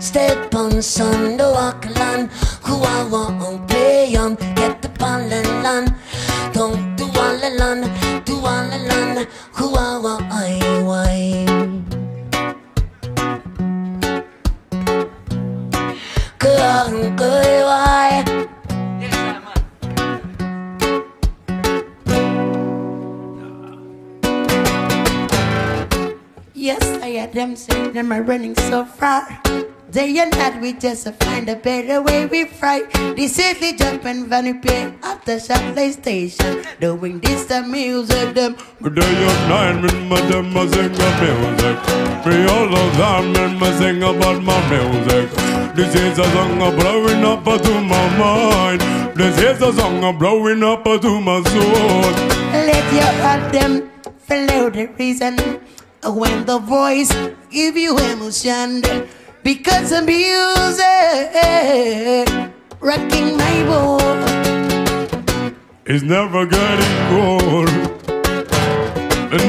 [0.00, 2.30] Step on son, no walk alone.
[2.66, 5.84] Who I want on play on, get the pun and lun.
[27.32, 29.26] Them say them are running so far.
[29.90, 32.82] Day and night we just find a better way we fry.
[33.16, 36.64] This is the Japan Vanity at the Chapley station.
[36.80, 38.54] Doing this the music them.
[38.80, 41.76] Day and night, me my them a sing a music.
[42.26, 45.30] Me all of them, me me sing about my music.
[45.76, 48.80] This is a song a blowing up to my mind.
[49.16, 52.12] This is a song a blowing up to my soul.
[52.70, 55.36] Let your heart them follow the reason
[56.08, 57.12] when the voice
[57.50, 58.82] give you emotion.
[59.42, 60.86] Because of music
[62.80, 64.26] rocking my boat.
[65.86, 67.86] It's never getting old.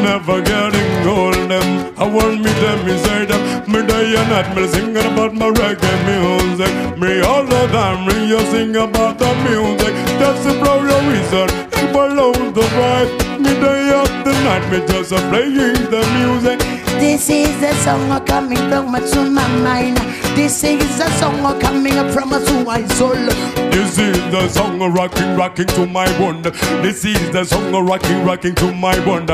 [0.08, 1.36] Never getting old.
[1.50, 3.42] Them, I want me them, say them.
[3.72, 6.72] Me day and night, me singing about my reggae music.
[6.98, 9.94] Me all the time, me you sing about the music.
[10.20, 11.48] That's the your reason.
[11.78, 13.40] It below the right.
[13.40, 16.60] Me day up the night, me just a playing the music.
[17.00, 19.98] This is the song coming from my to my mind.
[20.36, 23.67] This is the song coming from my soul.
[23.78, 26.42] This is the song rocking, rocking to my bone.
[26.82, 29.28] This is the song rocking, rocking to my bone.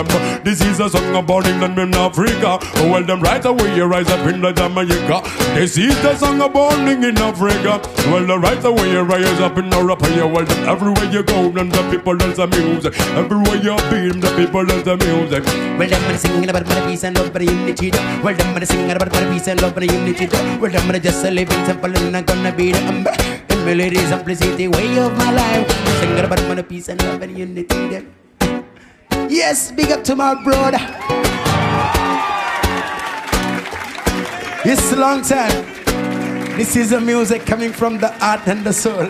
[0.44, 2.60] This is a song about England and Africa.
[2.76, 5.24] Oh, well, them right away you rise up in the Jamaica.
[5.56, 7.80] This is the song about in Africa.
[8.12, 10.02] Well, the right away you rise up in Europe.
[10.12, 13.00] Yeah, well, them everywhere you go, them the people dance the music.
[13.16, 15.46] Everywhere you be, them the people dance the music.
[15.80, 17.92] Well, them singing about my peace and love, but unity.
[18.22, 20.28] Well, them singing about my peace and love, but unity.
[20.60, 23.48] Well, them just living simple and I'm gonna be the.
[23.50, 25.72] And melody, simplicity, way of my life.
[26.00, 28.06] Singing about my peace and love, and unity.
[29.30, 30.80] Yes, big up to my brother.
[34.66, 35.66] It's a long time.
[36.58, 39.10] This is the music coming from the heart and the soul.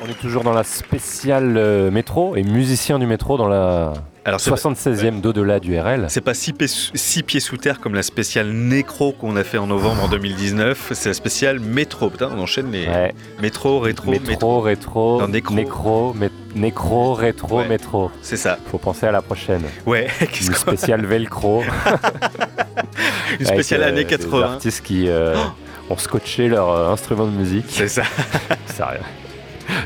[0.00, 3.92] On est toujours dans la spéciale euh, métro et musicien du métro dans la
[4.28, 6.04] Alors, c'est 76e d'au-delà du RL.
[6.08, 9.42] C'est pas six pieds, sous- six pieds sous terre comme la spéciale Nécro qu'on a
[9.44, 10.90] fait en novembre en 2019.
[10.92, 12.10] C'est la spéciale Métro.
[12.10, 13.14] Putain, on enchaîne les Ouais.
[13.40, 14.60] métro, rétro, métro, métro.
[14.60, 15.54] rétro, Non, nécro.
[15.54, 17.68] nécro, mé- nécro, rétro, Ouais.
[17.68, 18.10] métro.
[18.20, 18.58] C'est ça.
[18.70, 19.62] Faut penser à la prochaine.
[19.86, 21.62] Ouais, qu'est-ce Une spéciale velcro.
[23.40, 24.38] Une spéciale Avec, années euh, 80.
[24.46, 25.34] Des artistes qui euh,
[25.90, 27.64] ont scotché leur euh, instrument de musique.
[27.68, 28.02] C'est ça.
[28.66, 28.84] C'est.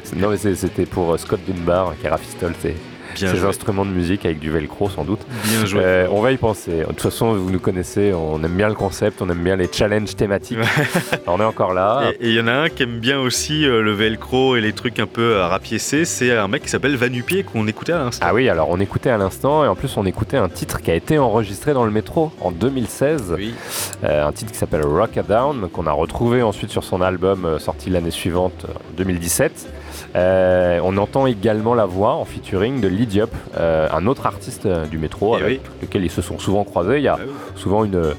[0.05, 2.77] C'est- Non mais c'est- c'était pour euh, Scott Dunbar qui rafistole ses,
[3.15, 3.49] Bien joué.
[3.49, 5.21] instruments de musique avec du velcro sans doute.
[5.45, 5.81] Bien joué.
[5.85, 6.81] Euh, on va y penser.
[6.81, 9.69] De toute façon, vous nous connaissez, on aime bien le concept, on aime bien les
[9.71, 10.59] challenges thématiques.
[11.27, 12.13] on est encore là.
[12.21, 14.73] Et il y en a un qui aime bien aussi euh, le velcro et les
[14.73, 16.05] trucs un peu euh, rapiécés.
[16.05, 18.27] C'est un mec qui s'appelle Vanupier qu'on écoutait à l'instant.
[18.29, 20.91] Ah oui, alors on écoutait à l'instant et en plus on écoutait un titre qui
[20.91, 23.35] a été enregistré dans le métro en 2016.
[23.37, 23.55] Oui.
[24.05, 27.59] Euh, un titre qui s'appelle Rock a Down, qu'on a retrouvé ensuite sur son album
[27.59, 29.69] sorti l'année suivante, euh, 2017.
[30.15, 34.67] Euh, on entend également la voix en featuring de Lee Diop, euh, un autre artiste
[34.67, 36.99] euh, du métro Eh avec lequel ils se sont souvent croisés.
[36.99, 37.25] Il y a Ah
[37.57, 38.15] souvent une,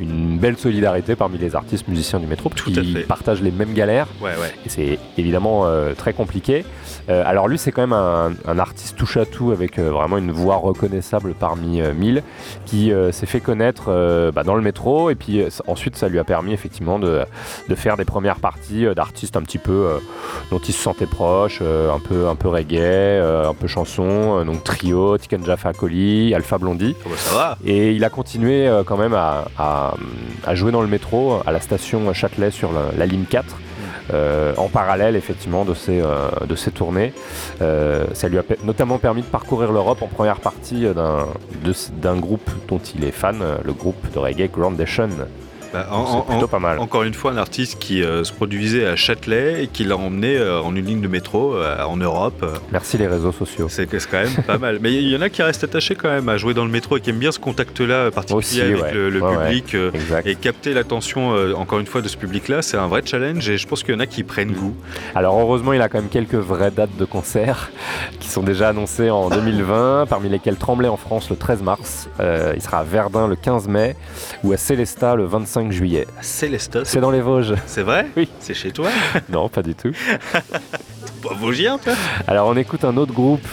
[0.00, 3.00] une belle solidarité parmi les artistes musiciens du métro, Tout fait.
[3.06, 4.08] partagent les mêmes galères.
[4.20, 4.52] Ouais, ouais.
[4.66, 6.64] Et c'est évidemment euh, très compliqué.
[7.08, 10.16] Euh, alors lui, c'est quand même un, un artiste touche à tout avec euh, vraiment
[10.18, 12.22] une voix reconnaissable parmi mille,
[12.66, 15.10] qui s'est fait connaître bah, dans le métro.
[15.10, 17.20] Et puis ensuite, ça lui a permis effectivement de,
[17.68, 19.98] de faire des premières parties d'artistes un petit peu
[20.50, 24.44] dont il se sentait proche, un peu un peu reggae, un peu chanson.
[24.44, 26.96] donc trio, Tiken Fakoli, Alpha Blondie.
[27.04, 27.58] Oh, bah, ça va?
[27.64, 29.93] Et il a continué quand même à, à-
[30.46, 33.44] à jouer dans le métro à la station Châtelet sur la, ligne 4.
[34.12, 36.28] euh, en parallèle effectivement de ses, euh,
[36.74, 37.12] tournées.
[37.62, 40.94] Euh, ça lui a notamment permis de parcourir l'Europe en première partie euh,
[42.02, 45.08] d'un, groupe dont il est fan, euh, le groupe de reggae Groundation.
[45.74, 45.88] Bah,
[46.28, 46.78] plutôt pas mal.
[46.78, 50.36] Encore une fois, un artiste qui euh, se produisait à Châtelet et qui l'a emmené
[50.36, 52.44] euh, en une ligne de métro euh, en Europe.
[52.70, 53.66] Merci les réseaux sociaux.
[53.68, 54.78] C'est quand même pas mal.
[54.80, 56.96] Mais il y en a qui restent attachés quand même à jouer dans le métro
[56.96, 58.92] et qui aiment bien ce contact-là particulier Aussi, avec ouais.
[58.92, 59.44] le, le Ouais, ouais.
[59.46, 59.76] public.
[60.26, 63.66] Et capter l'attention, encore une fois, de ce public-là, c'est un vrai challenge et je
[63.66, 64.74] pense qu'il y en a qui prennent goût.
[65.16, 67.70] Alors heureusement, il a quand même quelques vraies dates de concert
[68.20, 72.62] qui sont déjà annoncées en 2020, parmi lesquelles Tremblay en France le 13 mars, il
[72.62, 73.96] sera à Verdun le 15 mai
[74.44, 76.06] ou à Célestat le 25 juillet.
[76.20, 77.54] Célestat, C'est dans les Vosges.
[77.66, 78.28] c'est vrai Oui.
[78.40, 78.88] C'est chez toi
[79.28, 79.92] Non, pas du tout.
[81.22, 81.94] Pas Vosgien, toi
[82.26, 83.46] Alors on écoute un autre groupe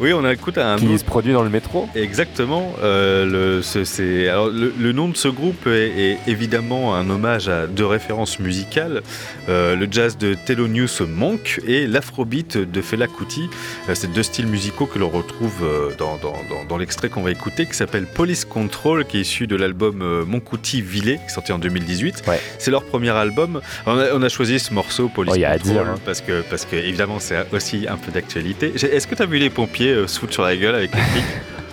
[0.00, 1.88] Oui, on écoute un qui se produit dans le métro.
[1.96, 2.72] Exactement.
[2.82, 3.24] Euh,
[3.56, 7.48] le, ce- c'est- alors, le, le nom de ce groupe est, est évidemment un hommage
[7.48, 9.02] à deux références musicales.
[9.48, 13.50] Euh, le jazz de Thelonious Monk et l'afrobeat de Fela Kuti.
[13.88, 17.22] Euh, c'est deux styles musicaux que l'on retrouve euh, dans, dans- dans- dans l'extrait qu'on
[17.22, 21.24] va écouter, qui s'appelle Police Control, qui est issu de l'album Mon Kuti Villet, qui
[21.26, 22.22] est sorti en 2018.
[22.28, 22.40] Ouais.
[22.58, 23.60] C'est leur premier album.
[23.86, 25.94] On a, on a choisi ce morceau, Police Oh, Control, dire, hein.
[26.04, 28.72] parce que, parce que évidemment, c'est aussi un peu d'actualité.
[28.76, 29.87] J'ai- Est-ce que tu as vu les pompiers?
[29.90, 31.24] Euh, se foutre sur la gueule avec les flics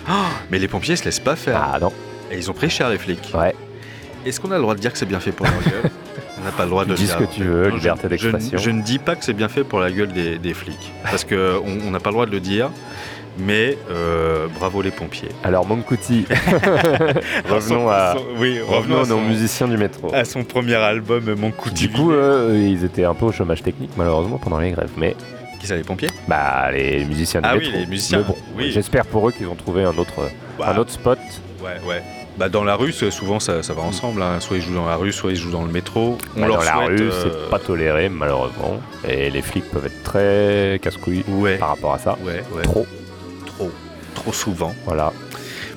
[0.50, 1.60] Mais les pompiers se laissent pas faire.
[1.74, 1.92] Ah non.
[2.30, 3.32] Et ils ont pris cher les flics.
[3.34, 3.54] Ouais.
[4.24, 5.90] Est-ce qu'on a le droit de dire que c'est bien fait pour leur gueule?
[6.40, 7.28] On n'a pas le droit de dis le ce dire.
[7.28, 8.58] que tu veux, Non, je- liberté je, d'expression.
[8.58, 10.92] je ne dis pas que c'est bien fait pour la gueule des, des flics.
[11.02, 12.70] Parce qu'on on n'a pas le droit de le dire.
[13.38, 15.28] Mais euh, bravo les pompiers.
[15.44, 16.24] Alors, Monkouti,
[17.50, 20.14] revenons à, oui, revenons à nos musiciens du métro.
[20.14, 23.62] à son premier album, Mon coup Du coup, euh, ils étaient un peu au chômage
[23.62, 24.90] technique, malheureusement, pendant les grèves.
[24.96, 25.14] Mais
[25.66, 28.70] Qui ça, les pompiers bah, les musiciens Ah oui, les musiciens, Mais bon, oui.
[28.70, 30.72] j'espère pour eux qu'ils ont trouvé un autre, Bah.
[30.72, 31.18] un autre spot.
[31.60, 32.02] Ouais, ouais.
[32.38, 34.22] Bah, dans la rue, souvent ça, ça va ensemble.
[34.22, 34.38] hein.
[34.40, 36.18] Soit ils jouent dans la rue, soit ils jouent dans le métro.
[36.36, 38.80] On Bah, leur dans la rue, euh, c'est pas toléré, malheureusement.
[39.08, 42.16] Et les flics peuvent être très casse-couilles Ouais, par rapport à ça.
[42.24, 42.62] ouais, ouais.
[42.62, 42.86] Trop,
[43.46, 43.72] Trop,
[44.14, 44.74] trop souvent.
[44.84, 45.12] voilà.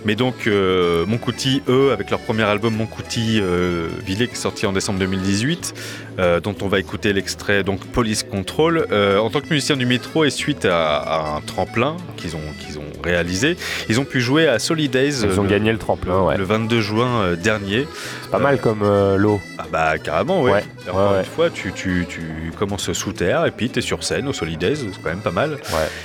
[0.05, 4.65] Mais donc, euh, Moncouti, eux, avec leur premier album Moncouti euh, Villet, qui est sorti
[4.65, 5.73] en décembre 2018,
[6.19, 9.85] euh, dont on va écouter l'extrait, donc Police Control, euh, en tant que musicien du
[9.85, 13.55] métro et suite à, à un tremplin qu'ils ont, qu'ils ont réalisé,
[13.87, 16.37] ils ont pu jouer à Solidays Ils ont le, gagné le tremplin, ouais.
[16.37, 17.87] le 22 juin euh, dernier.
[18.23, 19.39] C'est pas mal comme euh, l'eau.
[19.57, 20.51] Ah bah carrément, ouais.
[20.51, 23.81] Ouais, Encore ouais, une fois, tu, tu, tu commences sous terre et puis tu es
[23.81, 25.57] sur scène au Solidays, c'est quand même pas mal.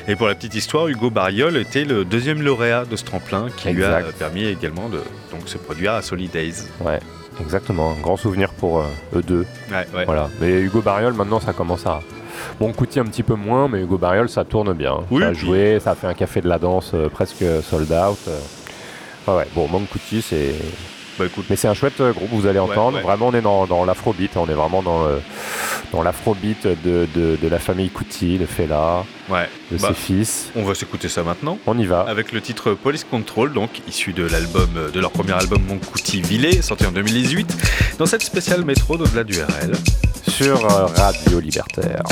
[0.09, 3.71] Et pour la petite histoire, Hugo Bariol était le deuxième lauréat de ce tremplin qui
[3.71, 5.01] lui a permis également de
[5.31, 6.55] donc, se produire à Solidays.
[6.81, 7.01] Ouais,
[7.41, 7.93] exactement.
[7.99, 8.85] Un grand souvenir pour euh,
[9.16, 9.47] eux deux.
[9.70, 10.05] Ouais, ouais.
[10.05, 10.28] Voilà.
[10.41, 12.01] Mais Hugo Bariol, maintenant, ça commence à.
[12.61, 14.99] Bon, Couty un petit peu moins, mais Hugo Bariol, ça tourne bien.
[15.11, 17.91] Oui, ça a joué, ça a fait un café de la danse euh, presque sold
[17.93, 18.18] out.
[18.28, 18.39] euh.
[19.26, 20.55] Ah ouais, bon, Monk Couty, c'est.
[21.19, 22.97] Bah écoute, Mais c'est un chouette euh, groupe, vous allez entendre.
[22.97, 23.03] ouais.
[23.03, 24.37] Vraiment, on est dans, dans l'afrobeat.
[24.37, 25.19] On est vraiment dans, euh,
[25.93, 29.49] dans l'afrobeat de, de, de la famille Couty, de Fela, ouais.
[29.71, 30.51] de Bah, ses fils.
[30.57, 31.59] on va s'écouter ça maintenant.
[31.67, 32.01] On y va.
[32.01, 36.21] Avec le titre Police Control, donc issu de l'album de leur premier album Mon Couti
[36.21, 39.73] Villet, sorti en 2018, dans cette spéciale métro d'au-delà du RL.
[40.29, 42.03] Sur euh, Radio Libertaire.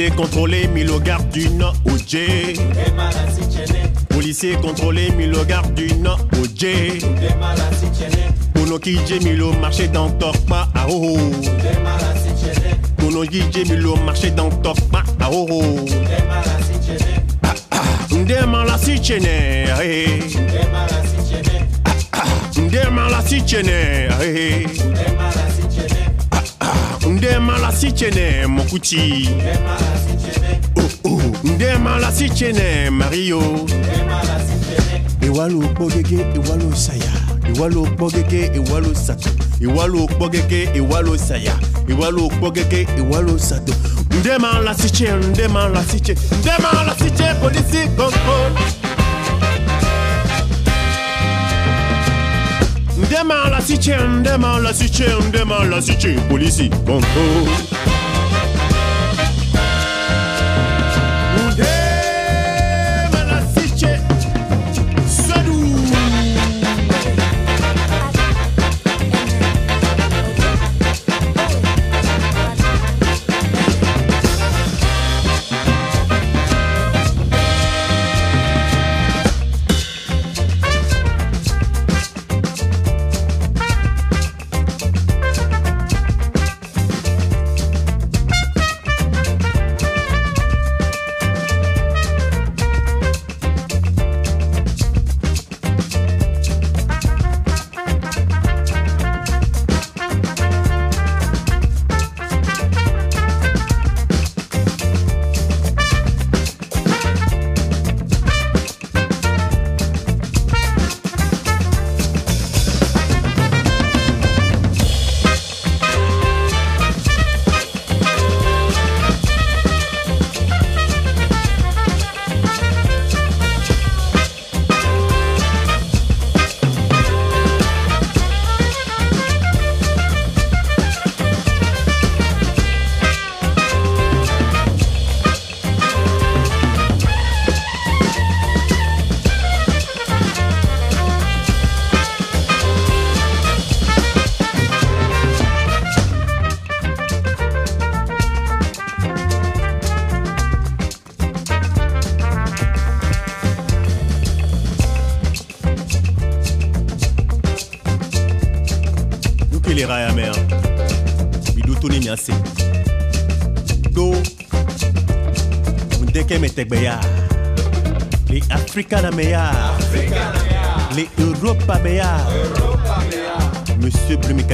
[0.00, 2.54] Policier contrôlé, mis garde du nord au J.
[4.08, 7.00] Policier contrôlé, mis garde du nord au J.
[9.60, 10.08] Marché dans
[10.74, 11.18] à ho
[12.98, 14.48] Kono kije milo marché dans
[18.64, 20.22] la si chene eh.
[22.56, 24.66] Ndema la si chene eh.
[25.18, 25.59] Ah, ah.
[27.06, 29.28] Ndema la si chene mokuchi
[30.76, 31.20] Oh oh.
[31.44, 33.42] Ndema la si chene Mario
[35.22, 37.12] Iwalo kpogege iwalo saya.
[37.54, 39.28] Iwalo kpogege iwalo sato.
[39.60, 41.54] Iwalo kpogege iwalo saya.
[41.88, 43.72] Iwalo kpogege iwalo sato.
[44.20, 48.52] Ndema la si che Ndema la si che Ndema la si che Polisi control
[53.00, 56.14] Ndema la si che Ndema la si che Ndema la si che.
[56.28, 57.99] Polisi control Ndema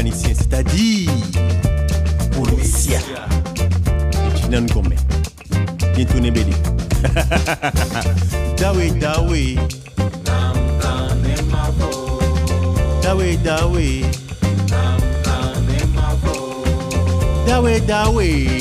[0.06, 1.10] mécanicien, c'est-à-dire
[2.32, 2.98] policier.
[4.36, 4.92] Étudiant comme
[5.94, 6.52] bientôt ne béni.
[8.56, 9.56] Dawe, dawe.
[13.02, 14.02] Dawe, dawe.
[17.46, 18.55] Dawe, dawe.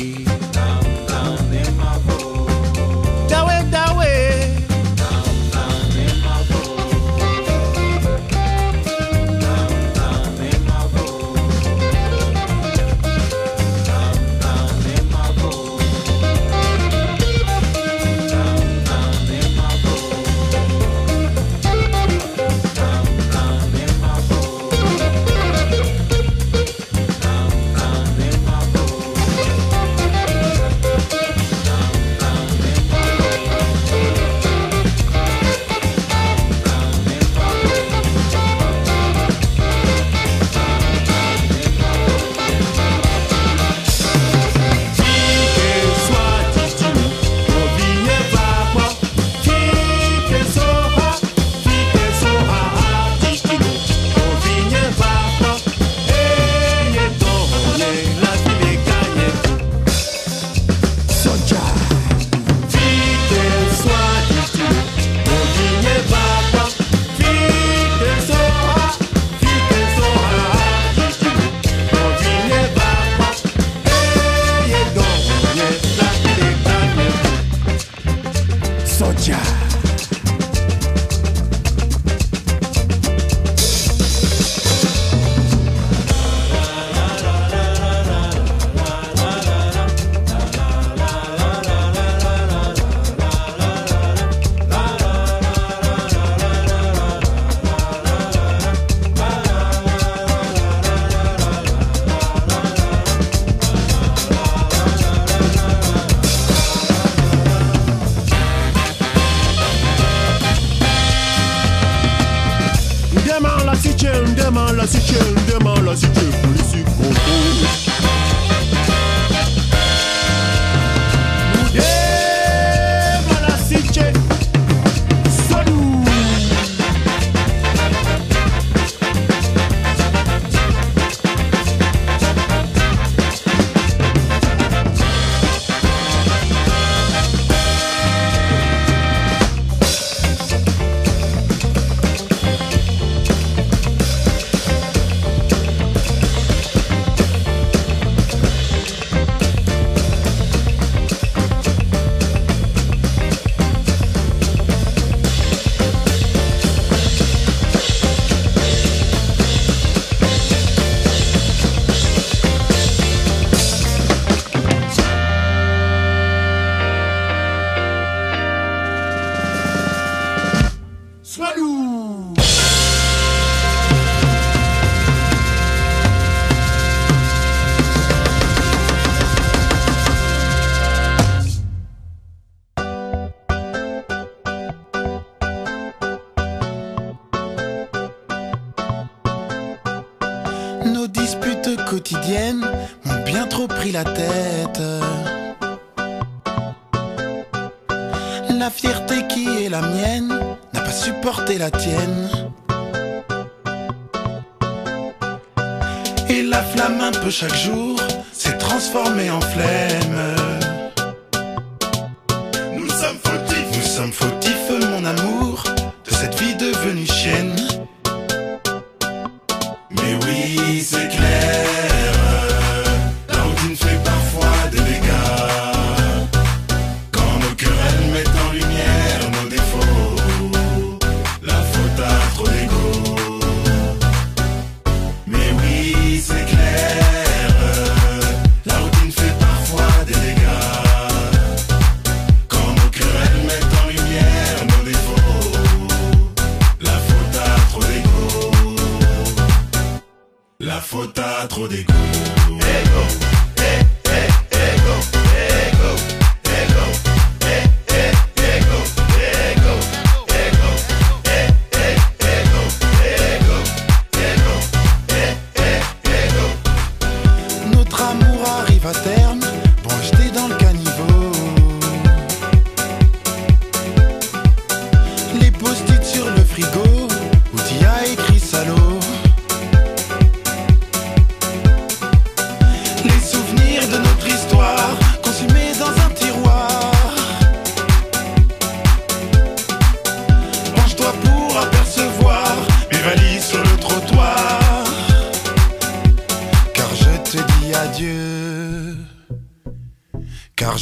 [207.47, 207.84] chaque jour.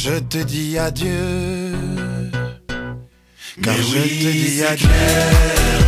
[0.04, 1.72] Je te dis adieu.
[3.62, 4.88] Car Mais je oui, te dis adieu.
[4.88, 5.83] Là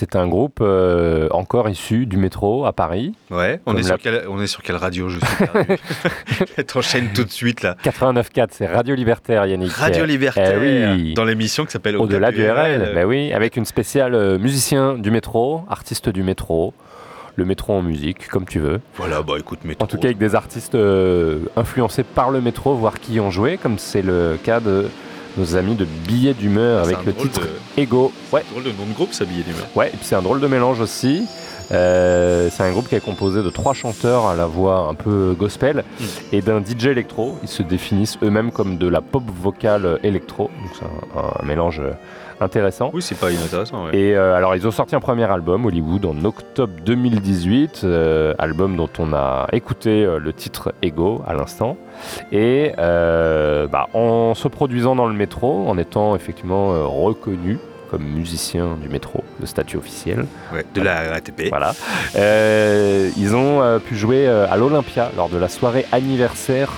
[0.00, 3.12] C'est un groupe euh, encore issu du métro à Paris.
[3.30, 6.64] Ouais, on est, la- sur quelle, on est sur quelle radio Je suis perdu.
[6.66, 7.76] T'enchaînes tout de suite là.
[7.84, 9.72] 89.4, c'est Radio Libertaire, Yannick.
[9.72, 11.12] Radio Libertaire, Eh oui.
[11.12, 12.82] dans l'émission qui s'appelle Au-delà du RL.
[12.82, 12.92] RL.
[12.94, 16.72] Ben oui, avec une spéciale euh, musicien du métro, artiste du métro,
[17.36, 18.80] le métro en musique, comme tu veux.
[18.94, 19.84] Voilà, bah écoute, métro.
[19.84, 23.30] En tout cas, avec des artistes euh, influencés par le métro, voire qui y ont
[23.30, 24.86] joué, comme c'est le cas de
[25.36, 28.12] nos amis de Billets d'humeur avec un le titre de- Ego.
[28.32, 28.42] Ouais.
[28.50, 29.66] Drôle de nom de groupe, ça billet d'humeur.
[29.76, 31.24] Ouais, et puis c'est un drôle de mélange aussi.
[31.72, 35.34] Euh, c'est un groupe qui est composé de trois chanteurs à la voix un peu
[35.38, 36.04] gospel Mm.
[36.32, 37.38] et d'un DJ électro.
[37.44, 40.84] Ils se définissent eux-mêmes comme de la pop vocale électro, donc c'est
[41.18, 41.80] un, un mélange
[42.42, 42.90] intéressant.
[42.92, 43.86] Oui, c'est pas inintéressant.
[43.86, 43.96] ouais.
[43.96, 48.76] Et euh, alors, ils ont sorti un premier album, Hollywood, en octobre 2018, euh, album
[48.76, 51.76] dont on a écouté euh, le titre Ego à l'instant.
[52.32, 57.58] Et euh, bah, en se produisant dans le métro, en étant effectivement reconnu
[57.90, 60.24] comme musicien du métro, le statut officiel.
[60.52, 61.48] Ouais, de la RATP.
[61.48, 61.72] Voilà.
[62.14, 66.70] Ils ont pu jouer à l'Olympia lors de la soirée anniversaire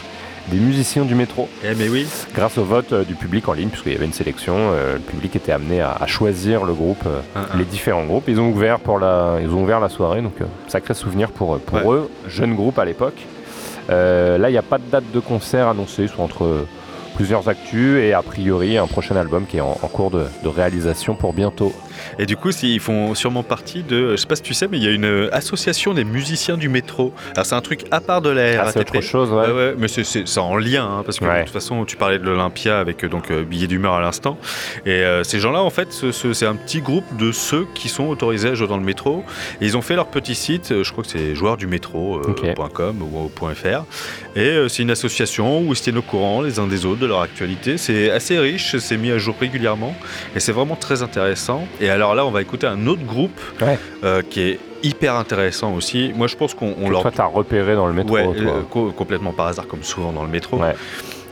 [0.48, 1.48] des musiciens du métro.
[1.64, 2.06] Eh mais oui.
[2.34, 4.98] Grâce au vote euh, du public en ligne, puisqu'il y avait une sélection, euh, le
[5.00, 7.56] public était amené à, à choisir le groupe, euh, Ah, ah.
[7.56, 8.24] les différents groupes.
[8.28, 10.34] Ils ont ouvert pour la, ils ont ouvert la soirée, donc
[10.68, 11.96] sacré souvenir pour, pour Ouais.
[11.96, 13.16] eux, jeune groupe à l'époque.
[13.90, 16.66] Euh, là, il n'y a pas de date de concert annoncée, soit entre
[17.14, 20.48] plusieurs actus et a priori un prochain album qui est en, en cours de, de
[20.48, 21.72] réalisation pour bientôt.
[22.18, 24.12] Et du coup, ils font sûrement partie de.
[24.12, 26.56] Je sais pas si tu sais, mais il y a une euh, association des musiciens
[26.56, 27.12] du métro.
[27.34, 29.74] Alors, c'est un truc à part de la Ah, c'est autre chose, ouais.
[29.78, 31.40] mais c'est- en lien, hein, parce que Ouais.
[31.40, 34.38] de toute façon, tu parlais de l'Olympia avec euh, donc euh, Billet d'humeur à l'instant.
[34.86, 37.88] Et euh, ces gens-là, en fait, ce- ce- c'est un petit groupe de ceux qui
[37.88, 39.24] sont autorisés à jouer dans le métro.
[39.60, 43.54] Et ils ont fait leur petit site, euh, je crois que c'est joueursdumétro.com ou euh,
[43.54, 43.84] .fr.
[44.36, 47.00] Et euh, c'est une association où ils se tiennent au courant les uns des autres
[47.00, 47.76] de leur actualité.
[47.78, 49.94] C'est assez riche, c'est mis à jour régulièrement.
[50.34, 51.66] Et c'est vraiment très intéressant.
[51.80, 53.40] Et alors là, on va écouter un autre groupe
[54.04, 56.12] euh, qui est hyper intéressant aussi.
[56.16, 58.14] Moi, je pense qu'on on leur Toi, t'as repéré dans le métro.
[58.14, 58.34] Ouais, toi.
[58.34, 60.60] euh, co- complètement par hasard, comme souvent dans le métro.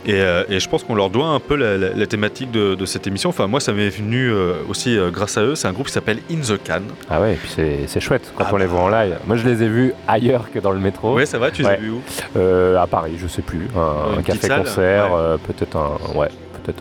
[0.03, 2.73] Et, euh, et je pense qu'on leur doit un peu la, la- la thématique de,
[2.73, 3.29] de cette émission.
[3.29, 5.53] Enfin, moi, ça m'est venu euh, aussi euh, grâce à eux.
[5.53, 6.81] C'est un groupe qui s'appelle In the Can.
[7.07, 7.51] Ah ouais, et puis
[7.87, 9.17] c'est- chouette quand Ah on les voit en live.
[9.27, 11.13] Moi, je les ai vus ailleurs que dans le métro.
[11.13, 12.37] Ouais, ça va, tu les as vus où?
[12.79, 13.67] À Paris, je sais plus.
[13.77, 15.37] Un, café-concert, ouais.
[15.53, 16.29] peut-être un, ouais,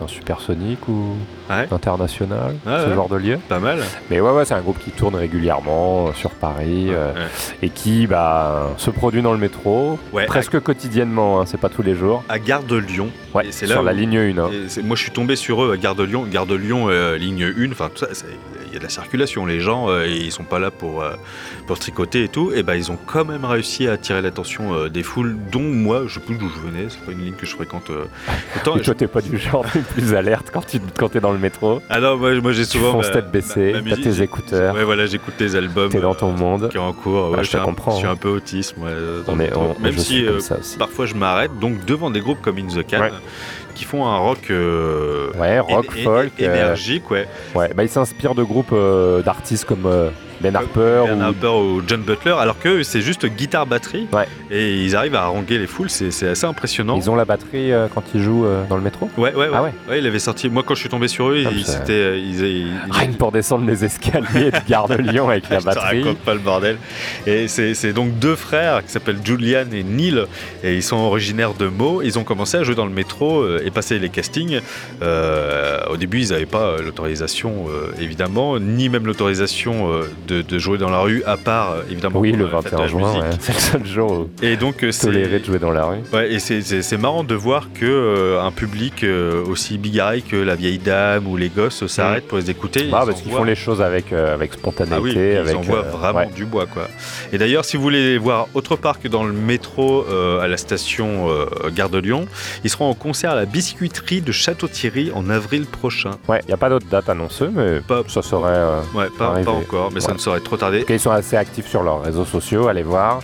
[0.03, 1.15] un supersonique ou
[1.51, 1.67] Ouais.
[1.73, 2.95] international, ce ouais.
[2.95, 3.39] genre de lieu.
[3.49, 3.81] Pas mal.
[4.11, 7.13] Mais ouais, ouais, c'est un groupe qui tourne régulièrement euh, sur Paris euh,
[7.63, 11.41] et qui bah, se produit dans le métro presque quotidiennement.
[11.41, 12.23] hein, c'est pas tous les jours.
[12.29, 13.09] À Gare de Lyon.
[13.35, 14.39] Ouais, c'est sur la ligne 1.
[14.39, 14.51] hein.
[14.85, 16.27] moi, je suis tombé sur eux à Gare de Lyon.
[16.31, 17.73] Gare de Lyon, euh, ligne 1.
[17.73, 18.27] Enfin, tout ça, c'est-
[18.75, 19.47] y a de la circulation.
[19.47, 21.15] Les gens, euh, ils sont pas là pour, euh,
[21.67, 22.53] pour tricoter et tout.
[22.55, 26.03] Et ben, ils ont quand même réussi à attirer l'attention euh, des foules, dont moi,
[26.07, 26.87] je sais plus d'où je venais.
[26.89, 27.91] C'est pas une ligne que je fréquente.
[27.91, 28.05] euh,
[28.57, 28.77] autant.
[28.77, 31.39] Et toi, t'es pas du genre le plus alerte quand tu quand t'es dans le
[31.39, 31.81] métro?
[31.89, 32.93] Ah non, moi, moi j'ai Tu souvent.
[32.93, 34.75] fonces ma- tête baissée, t'as tes écouteurs.
[34.75, 35.91] Ouais, voilà, j'écoute des albums.
[35.91, 36.69] T'es dans ton monde.
[36.71, 37.31] Qui est en cours.
[37.31, 38.91] Bah, je te suis un- comprends, Je suis un peu ouais,
[39.27, 40.27] dans On est- on- Même je si
[40.79, 43.09] parfois je m'arrête, donc devant des groupes comme In the Can,
[43.81, 44.51] qui font un rock.
[44.51, 46.33] euh, Ouais, rock, folk.
[46.39, 47.27] euh, énergique, ouais.
[47.55, 49.87] Ouais, bah, il s'inspire de groupes euh, d'artistes comme
[50.41, 54.07] Ben Harper Ben ou- Harper ou John Butler, alors que c'est juste guitare-batterie.
[54.51, 56.97] Et ils arrivent à haranguer les foules, c'est assez impressionnant.
[56.97, 59.09] Ils ont la batterie euh, quand ils jouent euh, dans le métro?
[59.17, 59.51] Ouais, ouais, ouais.
[59.55, 59.73] Ah ouais.
[59.89, 60.49] Ouais, il avait sorti.
[60.49, 63.67] Moi, quand je suis tombé sur eux, Ah, ils, ils- ils- Rien que pour descendre
[63.67, 66.03] les escaliers de Gare de Lyon avec la Je te batterie.
[66.03, 66.77] raconte pas le bordel.
[67.27, 70.25] Et c'est donc deux frères qui s'appellent Julian et Neil,
[70.65, 72.03] et ils sont originaires de Meaux.
[72.03, 74.61] Ils ont commencé à jouer dans le métro euh, et passer les castings.
[75.03, 80.43] Euh, au début, ils n'avaient pas euh, l'autorisation, euh, évidemment, ni même l'autorisation euh, de,
[80.43, 82.81] de jouer dans la rue, à part, euh, évidemment, Oui, le la fête de 21
[82.81, 83.27] la juin, ouais.
[83.41, 85.99] c'est le seul jour où Et donc, euh, c'est toléré de jouer dans la rue.
[86.13, 86.61] Ouais, et c'est-
[86.99, 91.37] marrant de voir que euh, un public euh, aussi bigarré que la vieille dame ou
[91.37, 92.89] les gosses s'arrêtent pour les écouter.
[92.93, 94.97] Ah, parce qu'ils font les choses avec, euh, avec spontanéité.
[94.97, 96.29] ah oui, ils avec, envoient euh, vraiment ouais.
[96.35, 96.89] du bois quoi.
[97.33, 100.49] Et d'ailleurs, si vous voulez les voir autre part que dans le métro euh, à
[100.49, 102.27] la station euh, Gare de Lyon,
[102.65, 106.13] ils seront en concert à la biscuiterie de Château-Thierry en avril prochain.
[106.29, 108.51] Ouais, il n'y a pas d'autre date annoncée, mais ça serait.
[108.55, 110.19] euh, Ouais, pas, encore, mais ça Ouais.
[110.45, 110.59] Trop
[110.89, 113.21] ils sont assez actifs sur leurs réseaux sociaux, allez voir.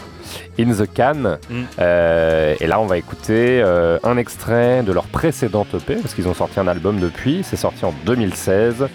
[0.59, 1.38] In the Can.
[1.51, 1.62] Mm.
[1.78, 6.28] Euh, et là, on va écouter euh, un extrait de leur précédent EP, parce qu'ils
[6.28, 7.42] ont sorti un album depuis.
[7.42, 8.86] C'est sorti en 2016.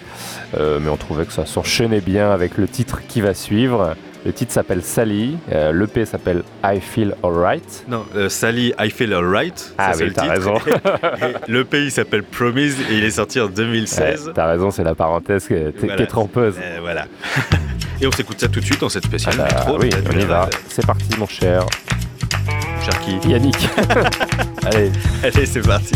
[0.58, 3.94] Euh, mais on trouvait que ça s'enchaînait bien avec le titre qui va suivre.
[4.24, 5.36] Le titre s'appelle Sally.
[5.50, 7.84] L'EP s'appelle I Feel Alright.
[7.88, 9.74] Non, Sally, I Feel Alright.
[9.78, 10.54] Ah oui, t'as raison.
[11.48, 14.26] Et le pays s'appelle Promise et il est sorti en 2016.
[14.28, 15.74] Ouais, T'as raison, c'est la parenthèse qui est.
[15.74, 17.06] Euh, voilà.
[18.02, 19.36] et on s'écoute ça tout de suite dans cette spéciale.
[19.38, 20.50] Ah bah, métro oui, on y va.
[20.68, 21.64] C'est parti, mon cher.
[22.84, 23.56] Cher qui Yannick.
[24.66, 24.90] Allez.
[25.22, 25.94] Allez, c'est parti.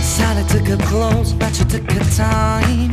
[0.00, 2.90] Sally took her clothes, but she took her time.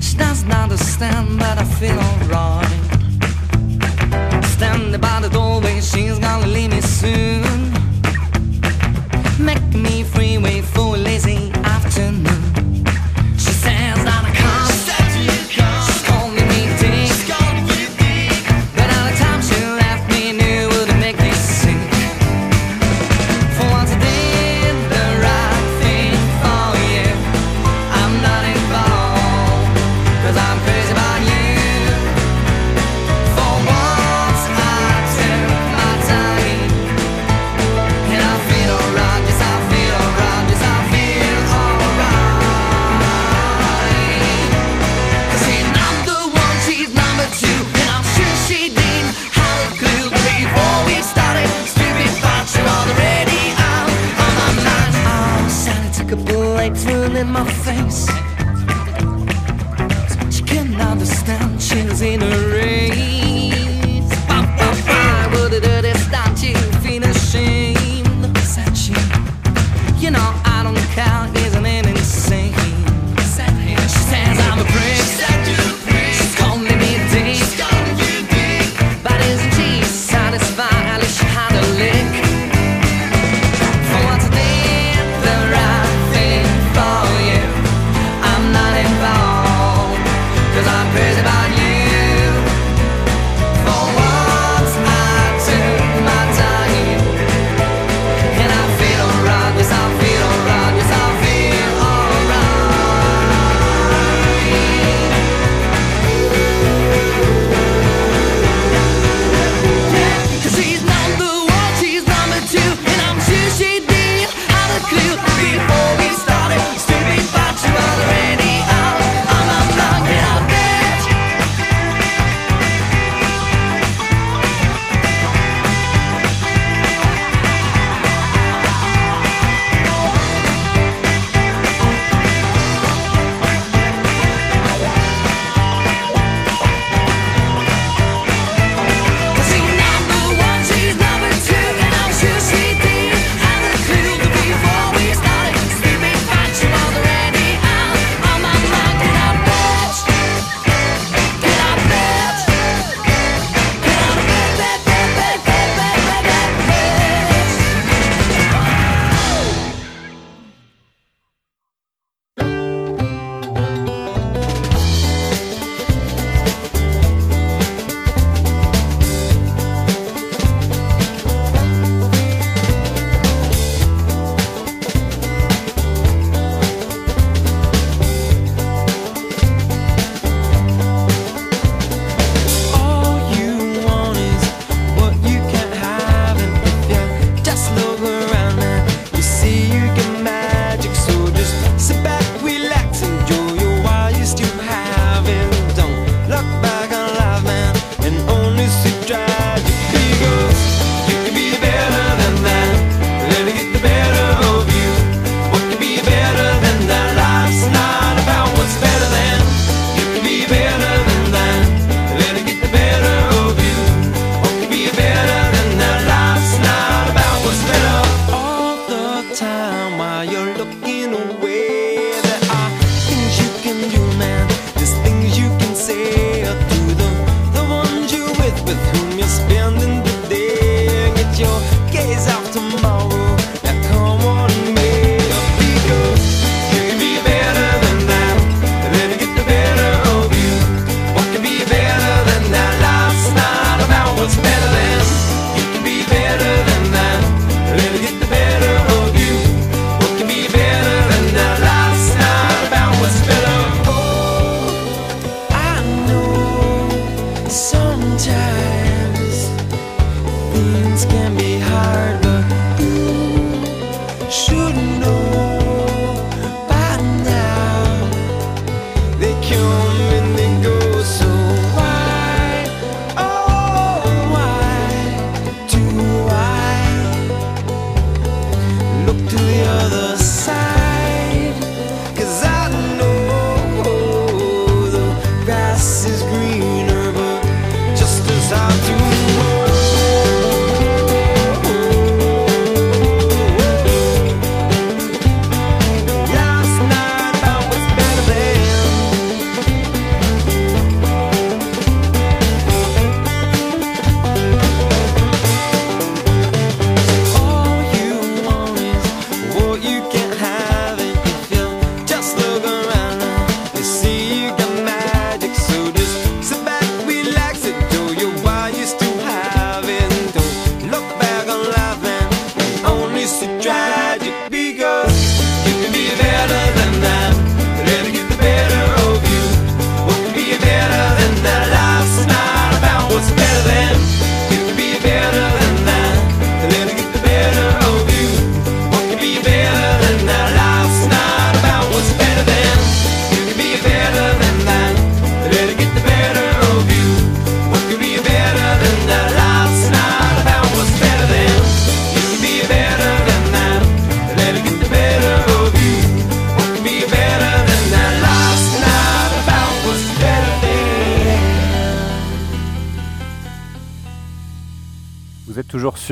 [0.00, 2.69] She doesn't understand, but I feel alright.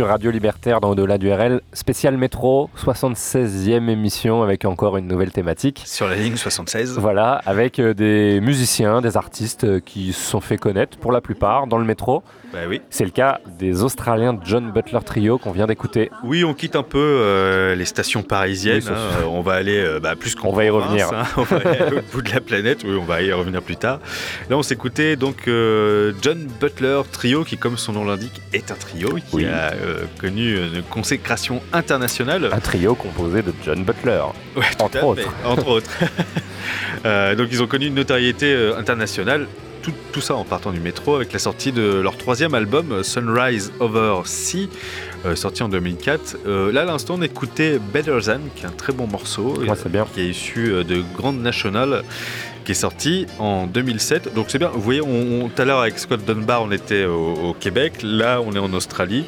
[0.08, 5.82] Radio Libertaire dans Au-delà du RL, spécial métro, 76e émission avec encore une nouvelle thématique.
[5.84, 6.98] Sur la ligne 76.
[6.98, 11.20] Voilà, avec euh, des musiciens, des artistes euh, qui se sont fait connaître pour la
[11.20, 12.22] plupart dans le métro.
[12.52, 12.80] Bah oui.
[12.88, 16.10] C'est le cas des Australiens John Butler Trio qu'on vient d'écouter.
[16.24, 18.82] Oui, on quitte un peu euh, les stations parisiennes.
[18.86, 19.26] Oui, hein.
[19.30, 21.10] on va aller euh, bah, plus qu'en On va y revenir.
[21.12, 21.24] hein.
[21.36, 22.80] On va aller l'autre bout de la planète.
[22.84, 24.00] Oui, on va y revenir plus tard.
[24.48, 28.76] Là, on s'écoutait donc euh, John Butler Trio, qui, comme son nom l'indique, est un
[28.76, 29.44] trio qui Oui.
[29.46, 29.72] a
[30.18, 32.50] connu une consécration internationale.
[32.52, 34.22] Un trio composé de John Butler,
[34.56, 35.28] Ouais, entre autres.
[35.44, 35.90] entre autres.
[37.06, 39.46] Euh, donc ils ont connu une notoriété euh, internationale.
[39.82, 43.02] Tout, tout ça en partant du métro avec la sortie de leur troisième album euh,
[43.04, 44.68] Sunrise Over Sea,
[45.24, 46.36] euh, sorti en 2004.
[46.46, 49.70] Euh, là, à l'instant, on écoutait Better Than, qui est un très bon morceau, Ouais,
[49.70, 50.04] euh, c'est bien.
[50.12, 52.02] qui est issu euh, de Grand National,
[52.64, 54.34] qui est sorti en 2007.
[54.34, 54.68] Donc c'est bien.
[54.74, 57.94] Vous voyez, tout à l'heure avec Scott Dunbar, on était au, au Québec.
[58.02, 59.24] Là, on est en Australie.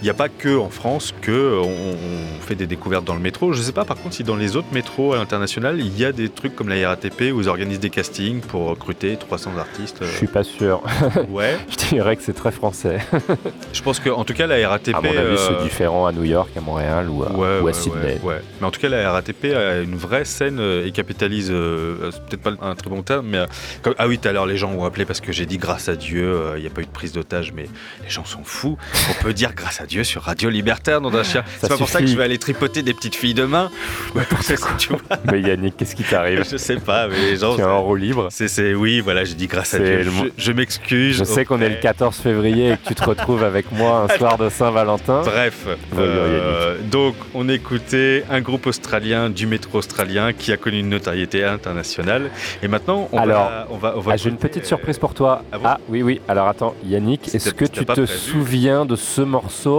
[0.00, 3.14] Il n'y a pas que en France que euh, on, on fait des découvertes dans
[3.14, 3.52] le métro.
[3.52, 6.04] Je ne sais pas par contre si dans les autres métros à l'international, il y
[6.04, 10.00] a des trucs comme la RATP où ils organisent des castings pour recruter 300 artistes.
[10.02, 10.06] euh.
[10.10, 10.82] Je suis pas sûr.
[11.28, 11.56] Ouais.
[11.68, 12.98] Je dirais que c'est très français.
[13.72, 14.94] Je pense que en tout cas la RATP.
[14.94, 17.42] À mon avis, euh, c'est différent à New York, à Montréal ou à, Ouais, ou
[17.44, 18.18] à ouais, Sydney.
[18.22, 18.40] ouais.
[18.60, 22.22] Mais en tout cas, la RATP a une vraie scène euh, et capitalise, euh, c'est
[22.38, 23.46] peut-être pas un très bon terme, mais euh,
[23.82, 25.88] comme- ah oui, tout à l'heure, les gens ont appelé parce que j'ai dit grâce
[25.88, 27.66] à Dieu, euh, il n'y a pas eu de prise d'otage, mais
[28.04, 28.76] les gens sont fous.
[29.10, 31.42] On peut dire grâce à Dieu sur Radio Libertaire, dans un chien.
[31.60, 33.70] C'est pas pour ça que je vais aller tripoter des petites filles demain.
[34.78, 35.00] tu vois.
[35.32, 37.56] Mais Yannick, qu'est-ce qui t'arrive Je sais pas, mais les gens.
[37.56, 40.02] Tu es en roue libre C'est, c'est- oui, voilà, j'ai dit grâce à Dieu.
[40.04, 41.16] le Je, je m'excuse.
[41.16, 44.06] Je sais qu'on est le auprès- 14 février et que tu te retrouves avec moi
[44.10, 45.22] un soir de Saint-Valentin.
[45.24, 45.66] Bref,
[45.96, 51.44] euh, donc on écoutait un groupe australien du métro australien qui a connu une notoriété
[51.44, 52.30] internationale.
[52.62, 55.14] Et maintenant, on Alors, va, on va, on va Ah, j'ai une petite surprise pour
[55.14, 55.42] toi.
[55.64, 56.20] Ah, oui, oui.
[56.28, 59.77] Alors attends, Yannick, est-ce que tu te prévu souviens de ce morceau,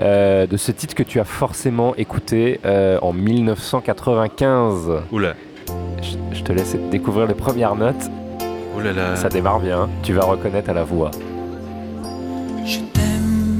[0.00, 5.34] euh, de ce titre que tu as forcément écouté euh, en 1995 Oula.
[6.02, 8.10] Je, je te laisse découvrir les premières notes.
[8.76, 9.16] Oh là là.
[9.16, 9.88] Ça démarre bien.
[10.02, 11.10] Tu vas reconnaître à la voix.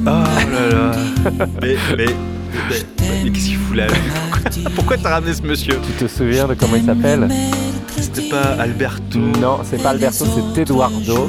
[0.07, 0.91] Oh là là.
[1.61, 2.77] mais, mais, mais,
[3.25, 3.87] mais qu'est-ce qu'il fout là
[4.31, 5.75] Pourquoi, pourquoi t'as ramené ce monsieur?
[5.85, 7.29] Tu te souviens de comment il s'appelle?
[8.01, 11.29] C'était pas Alberto Non, c'est pas Alberto, c'est Eduardo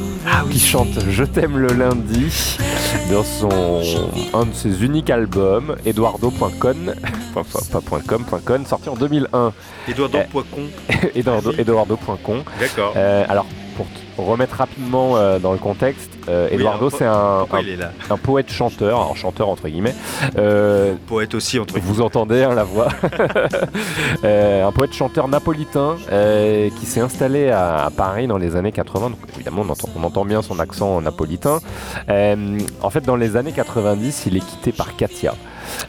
[0.51, 2.57] qui chante Je t'aime le lundi
[3.11, 3.81] dans son
[4.33, 6.93] un de ses uniques albums, eduardo.com,
[7.33, 9.53] pas, .com, sorti en 2001.
[9.87, 10.61] Eduardo Euh, Poicon.
[11.15, 12.43] Eduardo, Eduardo.com.
[12.59, 12.93] D'accord.
[12.95, 13.45] Euh, alors,
[14.15, 17.45] pour remettre rapidement euh, dans le contexte, euh, Eduardo, c'est un,
[18.09, 19.95] un poète-chanteur, alors chanteur entre guillemets.
[20.37, 22.89] Euh, Poète aussi, entre vous entendez hein, la voix.
[24.23, 29.11] Euh, un poète-chanteur napolitain euh, qui s'est installé à, à Paris dans les années 80.
[29.11, 31.59] Donc, évidemment, on entend, on entend bien son accent napolitain.
[32.09, 35.35] En fait, dans les années 90, il est quitté par Katia,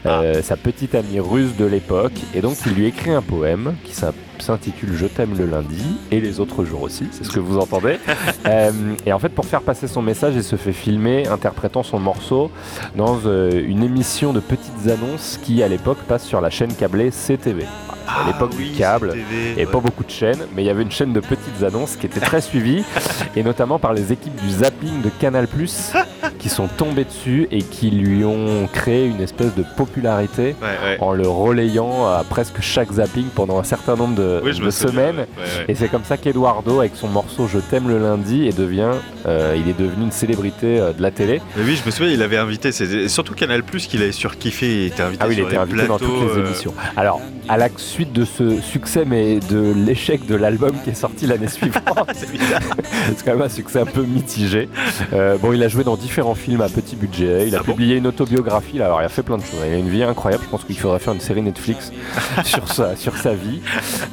[0.07, 2.13] euh, sa petite amie russe de l'époque.
[2.35, 6.41] Et donc, il lui écrit un poème qui s'intitule Je t'aime le lundi et les
[6.41, 7.99] autres jours aussi, c'est ce que vous entendez.
[8.47, 8.71] Euh,
[9.07, 12.51] et en fait, pour faire passer son message, il se fait filmer interprétant son morceau
[12.97, 17.11] dans euh, une émission de petites annonces qui, à l'époque, passe sur la chaîne câblée
[17.11, 17.65] CTV.
[18.07, 20.83] À l'époque du câble, il n'y avait pas beaucoup de chaînes, mais il y avait
[20.83, 22.85] une chaîne de petites annonces qui était très suivie,
[23.37, 25.47] et notamment par les équipes du zapping de Canal+,
[26.39, 30.97] qui sont tombées dessus et qui lui ont créé une espèce de popularité Ouais, ouais.
[31.01, 35.17] en le relayant à presque chaque zapping pendant un certain nombre de, Oui, souviens, semaines.
[35.19, 35.65] ouais.
[35.69, 38.91] Et c'est comme ça qu'Eduardo, avec son morceau Je t'aime le lundi, et devient,
[39.27, 41.41] euh, il est devenu une célébrité euh, de la télé.
[41.57, 44.67] Mais oui, je me souvien, il avait invité, c'est surtout Canal Plus qu'il avait surkiffé,
[44.67, 46.75] il était invité Ah oui, il sur était les invité dans toutes les euh, émissions.
[46.97, 51.27] Alors, à la suite de ce succès, mais de l'échec de l'album qui est sorti
[51.27, 51.83] l'année suivante,
[52.15, 54.69] c'est quand même un succès un peu mitigé.
[55.13, 57.47] Euh, bon, il a joué dans différents films à petit budget.
[57.49, 58.79] Il a publié une autobiographie.
[58.79, 58.87] là.
[58.87, 59.61] alors, il a fait plein de choses.
[59.67, 60.43] Il a une vie incroyable.
[60.45, 61.93] Je pense qu'il faudrait faire une série Netflix
[62.45, 63.61] sur sa, sur sa vie.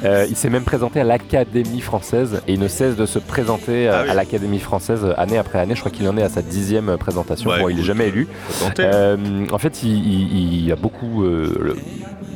[0.04, 3.88] Euh, il s'est même présenté à l'Académie française et il ne cesse de se présenter
[3.88, 4.10] euh, Ah oui.
[4.10, 5.74] à l'Académie française année après année.
[5.74, 7.50] Je crois qu'il en est à sa dixième présentation.
[7.50, 8.28] Ouais, bon, il n'est jamais élu.
[8.60, 8.82] tenter.
[8.84, 9.16] Euh,
[9.52, 11.24] en fait, il, il- il a beaucoup.
[11.24, 11.76] euh, le-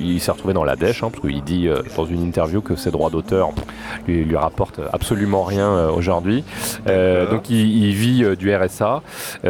[0.01, 2.75] il s'est retrouvé dans la dèche, hein, parce qu'il dit euh, dans une interview que
[2.75, 3.51] ses droits d'auteur
[4.09, 6.43] lui, lui rapportent absolument rien euh, aujourd'hui.
[6.89, 9.03] Euh, donc il, il vit du RSA.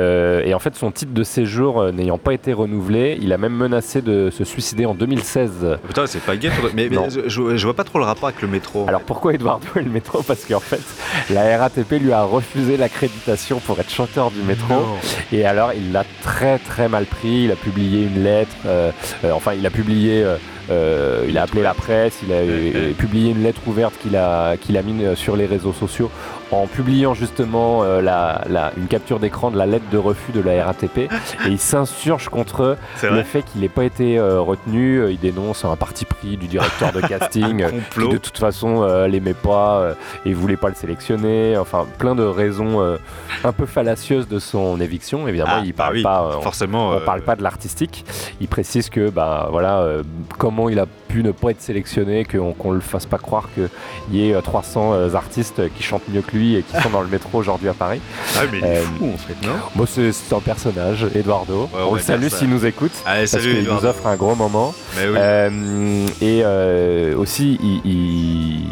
[0.03, 3.39] Euh, et en fait, son titre de séjour euh, n'ayant pas été renouvelé, il a
[3.39, 5.79] même menacé de se suicider en 2016.
[5.87, 6.51] Putain, c'est pas gay.
[6.75, 6.89] Mais,
[7.27, 8.85] je, vois pas trop le rapport avec le métro.
[8.89, 10.23] Alors pourquoi Eduardo et le métro?
[10.23, 10.81] Parce qu'en fait,
[11.31, 14.75] la RATP lui a refusé l'accréditation pour être chanteur du métro.
[14.75, 14.97] Non.
[15.33, 17.45] Et alors, il l'a très très mal pris.
[17.45, 18.55] Il a publié une lettre.
[18.67, 18.91] euh,
[19.25, 20.25] euh, enfin, il a publié.
[20.71, 24.57] euh, il a appelé la presse, il a euh, publié une lettre ouverte qu'il a,
[24.57, 26.11] qu'il a mise sur les réseaux sociaux
[26.53, 30.41] en publiant justement euh, la, la- une capture d'écran de la lettre de refus de
[30.41, 31.09] la RATP et
[31.49, 35.11] il s'insurge contre le fait qu'il n'ait pas été euh, retenu.
[35.11, 39.09] Il dénonce un parti pris du directeur de casting euh, qui de toute façon euh,
[39.09, 39.95] l'aimait pas
[40.27, 41.57] et voulait pas le sélectionner.
[41.57, 42.97] Enfin, plein de raisons
[43.45, 45.27] un peu fallacieuses de son éviction.
[45.29, 46.37] Évidemment, Ah, il bah parle oui, pas.
[46.39, 48.05] on- forcément, on parle pas de l'artistique.
[48.41, 49.87] Il précise que bah voilà
[50.39, 53.69] comment il a pu ne pas être sélectionné, qu'on qu'on le fasse pas croire qu'il
[54.19, 57.01] y ait euh, 300 euh, artistes qui chantent mieux que lui et qui sont dans
[57.03, 58.01] le métro aujourd'hui à Paris.
[58.37, 59.55] Ah, mais il est Euh, fou en fait, non?
[59.75, 61.69] Bon, c'est un personnage, Eduardo.
[61.75, 62.93] on le salue s'il nous écoute.
[63.07, 64.75] Allez, parce qu'il nous offre un gros moment.
[64.97, 65.15] Mais oui.
[65.19, 68.67] Euh, et euh, aussi, il, il-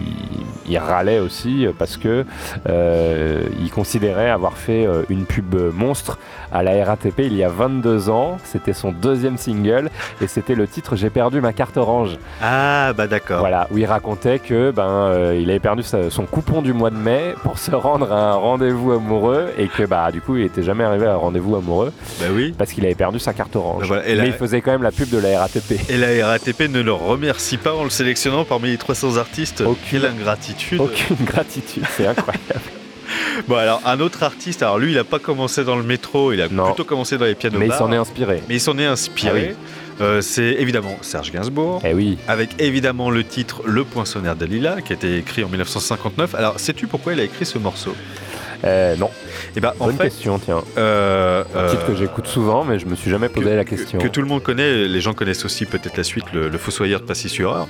[0.68, 2.24] il râlait aussi parce que
[2.68, 6.16] euh, il considérait avoir fait une pub monstre
[6.52, 8.36] à la RATP il y a 22 ans.
[8.44, 9.90] C'était son deuxième single
[10.20, 12.18] et c'était le titre J'ai perdu ma carte orange.
[12.42, 13.40] Ah, bah d'accord.
[13.40, 16.90] Voilà, où il racontait que ben euh, il avait perdu sa- son coupon du mois
[16.90, 20.44] de mai pour se rendre à un rendez-vous amoureux et que bah du coup il
[20.44, 21.92] était jamais arrivé à un rendez-vous amoureux.
[22.20, 22.54] Bah oui.
[22.56, 23.82] Parce qu'il avait perdu sa carte orange.
[23.82, 25.90] Bah voilà, et la- Mais il faisait quand même la pub de la RATP.
[25.90, 29.62] Et la RATP ne le remercie pas en le sélectionnant parmi les 300 artistes.
[29.90, 30.80] Quelle ingratitude.
[30.80, 32.40] Aucune gratitude, c'est incroyable.
[33.48, 36.40] Bon alors un autre artiste, alors lui il a pas commencé dans le métro, il
[36.40, 38.42] a plutôt commencé dans les pianos Mais il s'en est inspiré.
[38.48, 39.54] Mais il s'en est inspiré.
[40.00, 41.82] Euh, c'est évidemment Serge Gainsbourg.
[41.84, 42.16] Eh oui.
[42.26, 46.34] Avec évidemment le titre Le Poinçonnaire de Lila qui a été écrit en 1959.
[46.34, 47.94] Alors sais-tu pourquoi il a écrit ce morceau?
[48.64, 49.10] Euh, non.
[49.56, 50.62] Eh ben, en Bonne fait, question, tiens.
[50.78, 53.98] Euh, Un titre euh, que j'écoute souvent, mais je me suis jamais posé la question.
[53.98, 57.00] que tout le monde connaît, les gens connaissent aussi peut-être la suite, le, le Fossoyeur
[57.00, 57.66] de Passy-sur-Eure.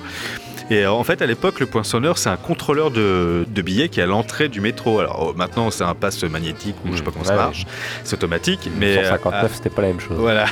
[0.69, 3.99] Et euh, en fait, à l'époque, le poinçonneur, c'est un contrôleur de, de billets qui
[3.99, 4.99] est à l'entrée du métro.
[4.99, 7.65] Alors euh, maintenant, c'est un passe magnétique ou je sais pas comment ça marche.
[8.05, 8.69] C'est automatique.
[8.79, 10.15] Mais, euh, 159, à- c'était pas la même chose.
[10.17, 10.45] Voilà.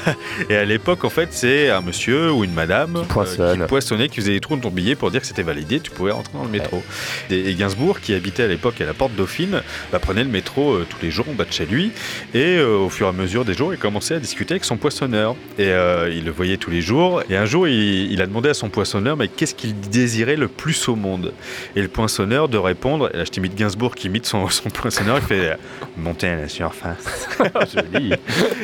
[0.50, 3.62] Et à l'époque, en fait, c'est un monsieur ou une madame euh, poinçonne.
[3.62, 5.90] qui poinçonnait, qui faisait des trous dans ton billet pour dire que c'était validé, tu
[5.92, 6.84] pouvais rentrer dans le métro.
[7.30, 9.62] Et, et Gainsbourg, qui habitait à l'époque à la Porte Dauphine,
[9.94, 11.92] bah, prenait le métro euh, tous les jours en bas de chez lui.
[12.34, 14.78] Et euh, au fur et à mesure des jours, il commençait à discuter avec son
[14.78, 15.36] poinçonneur.
[15.58, 17.24] Et euh, il le voyait tous les jours.
[17.30, 20.88] Et un jour, il, a demandé à son poinçonneur, mais qu'est-ce qu'il désirait le plus
[20.88, 21.34] au monde?
[21.76, 25.18] Et le poinçonneur de répondre, et là je t'imite Gainsbourg qui imite son, son poinçonneur,
[25.18, 25.58] il fait
[25.98, 27.30] monter à la surface.
[27.74, 28.14] Joli.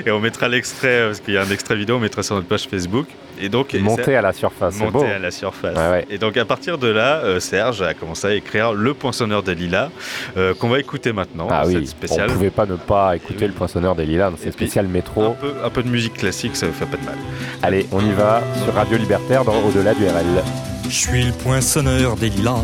[0.05, 2.35] Et on mettra l'extrait, euh, parce qu'il y a un extrait vidéo, on mettra sur
[2.35, 3.07] notre page Facebook.
[3.41, 5.03] Et donc Monter c'est- à la surface, c'est Monter beau.
[5.03, 5.75] à la surface.
[5.77, 6.05] Ouais, ouais.
[6.09, 9.55] Et donc à partir de là, euh, Serge a commencé à écrire Le Poinçonneur des
[9.55, 9.89] Lilas,
[10.37, 11.47] euh, qu'on va écouter maintenant.
[11.49, 12.29] Ah oui, spéciale.
[12.29, 15.35] on pouvait pas ne pas écouter le poinçonneur des lilas dans cette spéciale Un métro.
[15.39, 17.15] peu, un peu de musique classique, ça ne fait pas de mal.
[17.63, 20.43] Allez, on y va sur Radio Libertaire dans Au-delà du RL.
[20.85, 22.61] Je suis le poinçonneur des lilas,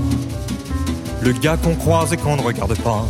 [1.23, 3.06] le gars qu'on croise et qu'on ne regarde pas.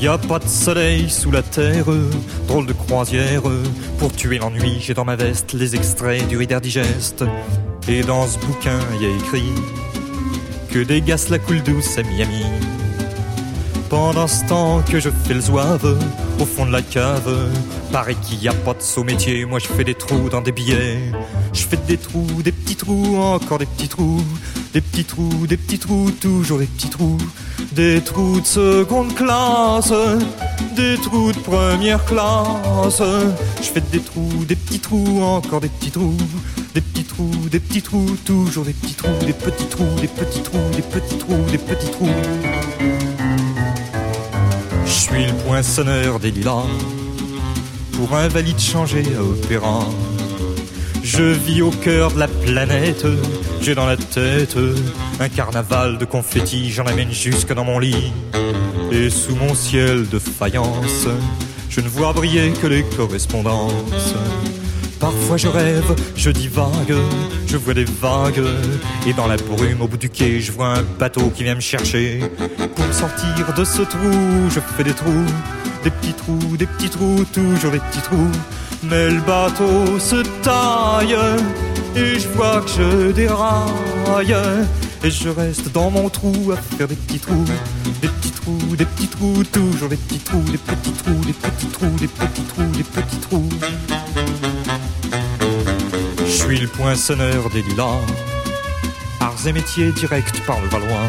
[0.00, 1.86] Y a pas de soleil sous la terre,
[2.46, 3.42] drôle de croisière.
[3.98, 7.24] Pour tuer l'ennui, j'ai dans ma veste les extraits du Reader Digest.
[7.88, 9.52] Et dans ce bouquin, y a écrit
[10.70, 12.44] que gars la coule douce à Miami.
[13.88, 15.98] Pendant ce temps que je fais le zouave
[16.38, 17.50] au fond de la cave,
[17.90, 19.46] paraît qu'il y a pas de saut métier.
[19.46, 21.00] Moi je fais des trous dans des billets.
[21.52, 24.22] Je fais des trous, des petits trous, encore des petits trous,
[24.72, 27.18] des petits trous, des petits trous, toujours des petits trous,
[27.72, 29.92] des trous de seconde classe,
[30.76, 33.02] des trous de première classe.
[33.60, 36.16] Je fais des trous, des petits trous, encore des petits trous,
[36.74, 40.42] des petits trous, des petits trous, toujours des petits trous, des petits trous, des petits
[40.42, 42.08] trous, des petits trous, des petits trous.
[44.84, 46.66] Je suis le poinçonneur des lilas,
[47.92, 49.86] pour un valide changé à opéra.
[51.10, 53.06] Je vis au cœur de la planète,
[53.62, 54.58] j'ai dans la tête
[55.18, 58.12] un carnaval de confettis, j'en amène jusque dans mon lit.
[58.92, 61.06] Et sous mon ciel de faïence,
[61.70, 64.14] je ne vois briller que les correspondances.
[65.00, 66.94] Parfois je rêve, je divague,
[67.46, 68.44] je vois des vagues,
[69.06, 71.60] et dans la brume au bout du quai, je vois un bateau qui vient me
[71.60, 72.20] chercher.
[72.76, 75.26] Pour sortir de ce trou, je fais des trous,
[75.84, 78.30] des petits trous, des petits trous, toujours des petits trous.
[78.82, 81.16] Mais le bateau se taille,
[81.96, 84.36] et je vois que je déraille.
[85.04, 87.44] Et je reste dans mon trou à faire des petits trous,
[88.02, 91.66] des petits trous, des petits trous, toujours des petits trous, des petits trous, des petits
[91.66, 93.48] trous, des petits trous, des petits trous.
[96.26, 98.00] Je suis le poinçonneur des lilas,
[99.20, 101.08] arts et métiers directs par le Valois.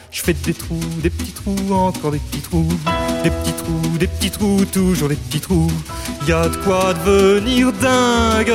[0.11, 2.67] Je fais des trous, des petits trous, encore des petits trous,
[3.23, 5.71] des petits trous, des petits trous, toujours des petits trous.
[6.27, 8.53] Y a de quoi devenir dingue,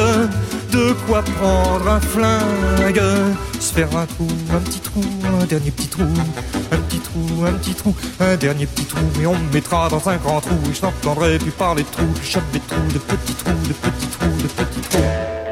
[0.71, 3.03] de quoi prendre un flingue,
[3.59, 5.01] se faire un trou, un petit trou,
[5.41, 9.27] un dernier petit trou, un petit trou, un petit trou, un dernier petit trou, et
[9.27, 12.33] on me mettra dans un grand trou, et je n'entendrai plus parler de trous, je
[12.33, 15.46] chope des trous, de petits trous, de petits trous, de petits trous.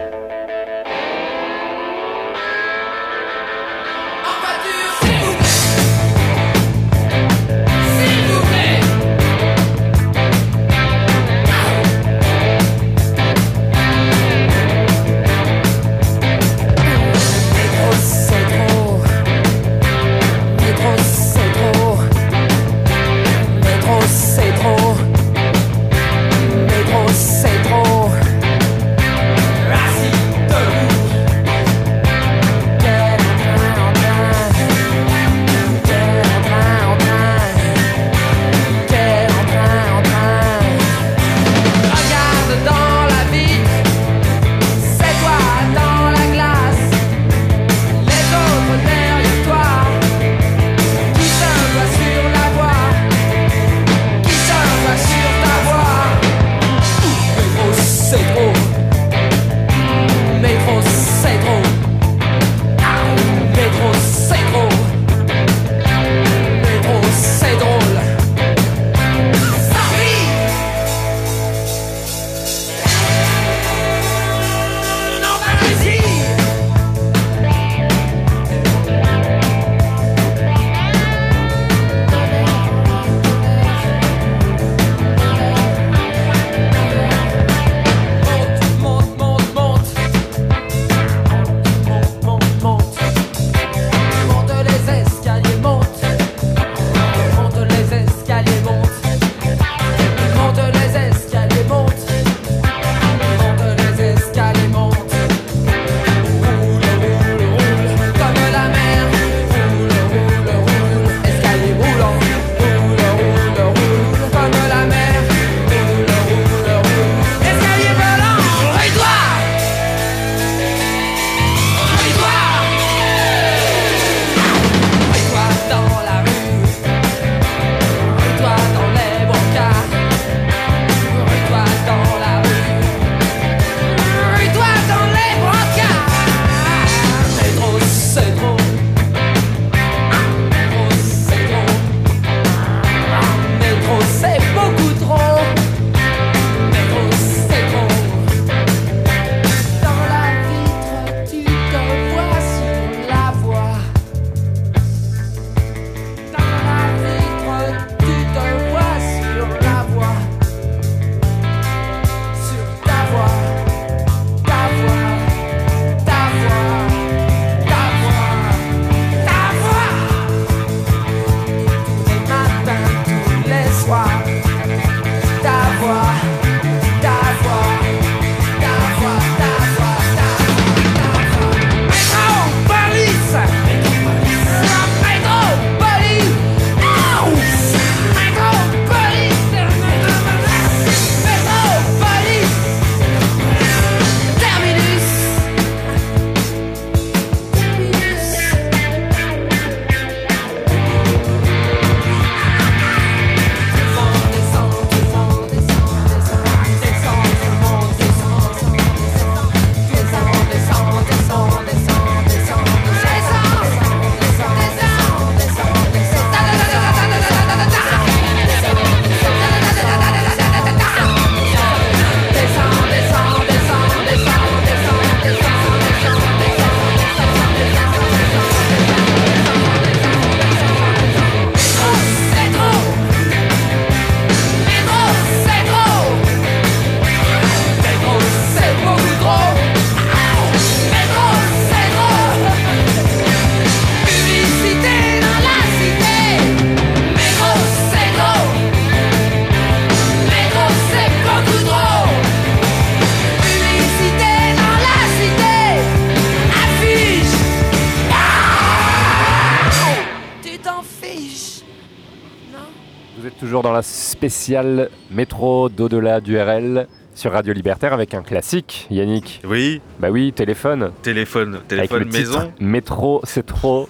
[264.25, 269.43] Spéciale métro d'au-delà du RL sur Radio Libertaire avec un classique, Yannick.
[269.47, 269.83] Oui.
[270.01, 270.93] Bah oui, téléphone.
[271.03, 272.53] Téléphone, Avec téléphone titre maison.
[272.59, 273.87] Métro, c'est trop.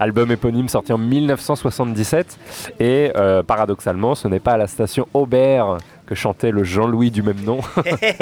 [0.00, 2.36] Album éponyme sorti en 1977.
[2.80, 7.22] Et euh, paradoxalement, ce n'est pas à la station Aubert que chantait le Jean-Louis du
[7.22, 7.60] même nom.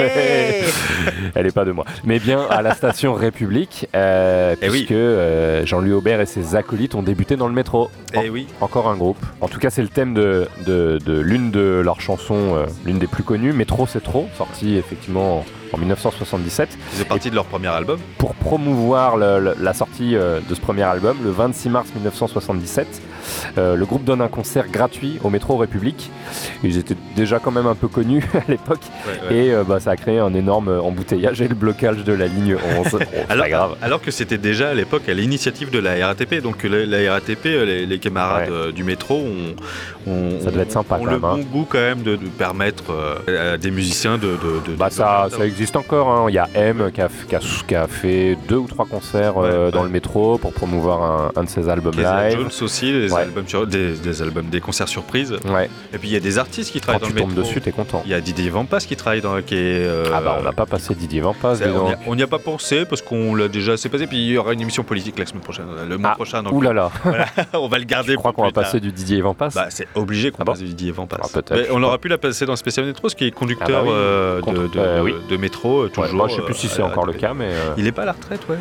[1.35, 1.85] Elle n'est pas de moi.
[2.03, 4.77] Mais bien à la station République, euh, Eh oui.
[4.79, 7.89] puisque euh, Jean-Louis Aubert et ses acolytes ont débuté dans le métro.
[8.13, 8.47] Eh oui.
[8.61, 9.23] Encore un groupe.
[9.41, 12.99] En tout cas, c'est le thème de, de- de l'une de leurs chansons, euh, l'une
[12.99, 16.69] des plus connues, Métro, c'est trop, sortie effectivement en, en 1977.
[16.71, 17.99] Ils faisaient partie de leur premier album.
[18.17, 23.01] Pour promouvoir le- le- la sortie euh, de ce premier album, le 26 mars 1977,
[23.57, 26.09] euh, le groupe donne un concert gratuit au métro République.
[26.63, 28.79] Ils étaient déjà quand même un peu connus à l'époque.
[29.07, 29.35] Ouais, ouais.
[29.45, 32.55] Et euh, bah, ça a créé un énorme embouteillage et le blocage de la ligne
[32.55, 32.85] 11.
[32.91, 33.75] Bon, c'est Alors, pas grave.
[33.81, 36.41] alors que c'était déjà à l'époque à l'initiative de la RATP.
[36.41, 39.55] Donc la, la RATP, les, les camarades du métro ont,
[40.11, 41.37] ont- Ça devait être sympa, ont quand le même, hein.
[41.37, 44.27] bon goût quand même de, de permettre euh, à des musiciens de...
[44.27, 46.09] de, de- Bah ça existe encore.
[46.09, 46.25] hein.
[46.29, 49.35] Il y a M qui a, qui a- qui a fait deux ou trois concerts
[49.37, 52.37] euh, dans le métro pour promouvoir un, un de ses albums Casey live.
[52.39, 53.21] Jones aussi, des, Ouais.
[53.21, 55.33] albums sur- des, des albums, des concerts surprises.
[55.93, 57.43] Et puis il y a des artistes qui travaillent Quand dans tu le tombes métro.
[57.47, 58.01] dessus, t'es content.
[58.05, 59.41] Il y a Didier Vampas qui travaille dans...
[59.41, 61.55] Qui est, euh, Ah bah on n'a pas passé Didier Vampas.
[61.63, 61.73] on
[62.05, 62.15] donc.
[62.17, 64.07] n'y a, pas pensé parce qu'on l'a déjà assez passé.
[64.07, 66.43] Puis il y aura une émission politique la semaine prochaine, le mois prochain.
[66.43, 66.91] Donc, Ah, Ouh là là.
[67.03, 68.11] voilà, on va le garder.
[68.13, 69.49] Je crois qu'on va passer du Didier Vampas.
[69.55, 71.17] Bah, c'est obligé qu'on passe du Didier Vampas.
[71.21, 73.91] Ah, on aurait pu la passer dans spécial métro, ce qui est conducteur Ah bah
[73.91, 74.41] euh,
[75.29, 76.13] de, Euh, métro, euh, Ouais, toujours.
[76.15, 77.21] moi, je sais plus si euh, c'est encore le RATP.
[77.21, 77.49] cas, mais.
[77.51, 78.57] euh, Il est pas à la retraite, ouais.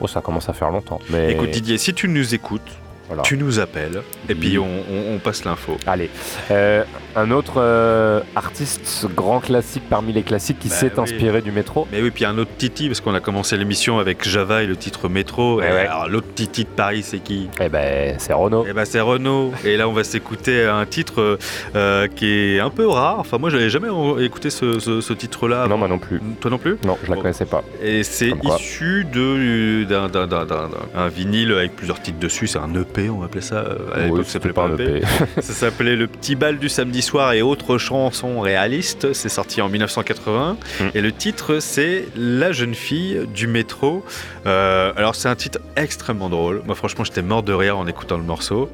[0.00, 1.00] Oh, ça commence à faire longtemps.
[1.10, 1.32] Mais...
[1.32, 2.60] Écoute, Didier, si tu nous écoutes,
[3.08, 3.22] Voilà.
[3.22, 4.82] tu nous appelles et puis on-
[5.14, 5.76] on passe l'info.
[5.86, 6.10] Allez,
[6.50, 6.82] Euh,
[7.16, 11.02] un autre euh, artiste grand classique parmi les classiques qui Bah s'est oui.
[11.02, 11.86] inspiré du métro.
[11.92, 14.76] Mais oui, puis un autre Titi, parce qu'on a commencé l'émission avec Java et le
[14.76, 15.60] titre Métro.
[15.60, 15.86] Et ouais.
[15.86, 17.48] Alors l'autre Titi de Paris, c'est qui?
[17.60, 18.64] Eh ben, c'est Renault.
[18.68, 19.52] Eh ben c'est Renault.
[19.64, 21.38] Et là, on va s'écouter un titre
[21.76, 22.26] euh, qui
[22.56, 23.18] est un peu rare.
[23.18, 23.88] Enfin, moi, je n'avais jamais
[24.24, 25.66] écouté ce, ce- ce titre-là.
[25.68, 26.20] Non, moi non plus.
[26.40, 26.76] Toi non plus?
[26.84, 27.22] Non, je la Bon.
[27.22, 27.62] connaissais pas.
[27.82, 32.46] Et c'est issu de- d'un d'un- d'un- d'un- d'un- un vinyle avec plusieurs titres dessus.
[32.46, 33.56] C'est un EP, on va appeler ça.
[33.56, 34.96] euh, À Oui, l'époque, ça c'était s'appelait pas un EP.
[34.98, 35.42] EP.
[35.42, 39.12] ça s'appelait Le Petit Bal du samedi soir et autres chansons réalistes.
[39.12, 40.56] C'est sorti en 1980.
[40.80, 40.84] Mm.
[40.94, 44.04] Et le titre, c'est La jeune fille du métro.
[44.46, 46.62] Euh, alors, c'est un titre extrêmement drôle.
[46.64, 48.70] Moi, franchement, j'étais mort de rire en écoutant le morceau.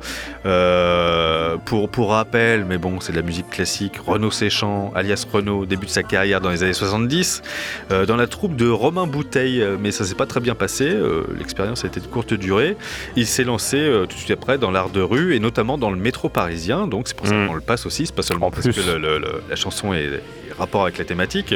[0.46, 3.94] Euh, pour, pour rappel, mais bon, c'est de la musique classique.
[4.06, 7.42] Renaud Séchant, alias Renaud, début de sa carrière dans les années 70,
[7.90, 10.94] euh, dans la troupe de Romain Bouteille, mais ça s'est pas très bien passé.
[11.38, 12.76] L'expérience a été de courte durée.
[13.16, 15.96] Il s'est lancé tout de suite après dans l'art de rue et notamment dans le
[15.96, 16.86] métro parisien.
[16.86, 17.48] Donc c'est pour ça Mm.
[17.48, 18.06] qu'on le passe aussi.
[18.18, 18.74] Pas seulement En parce plus.
[18.74, 20.20] que le- le- le- la chanson est
[20.58, 21.54] rapport avec la thématique.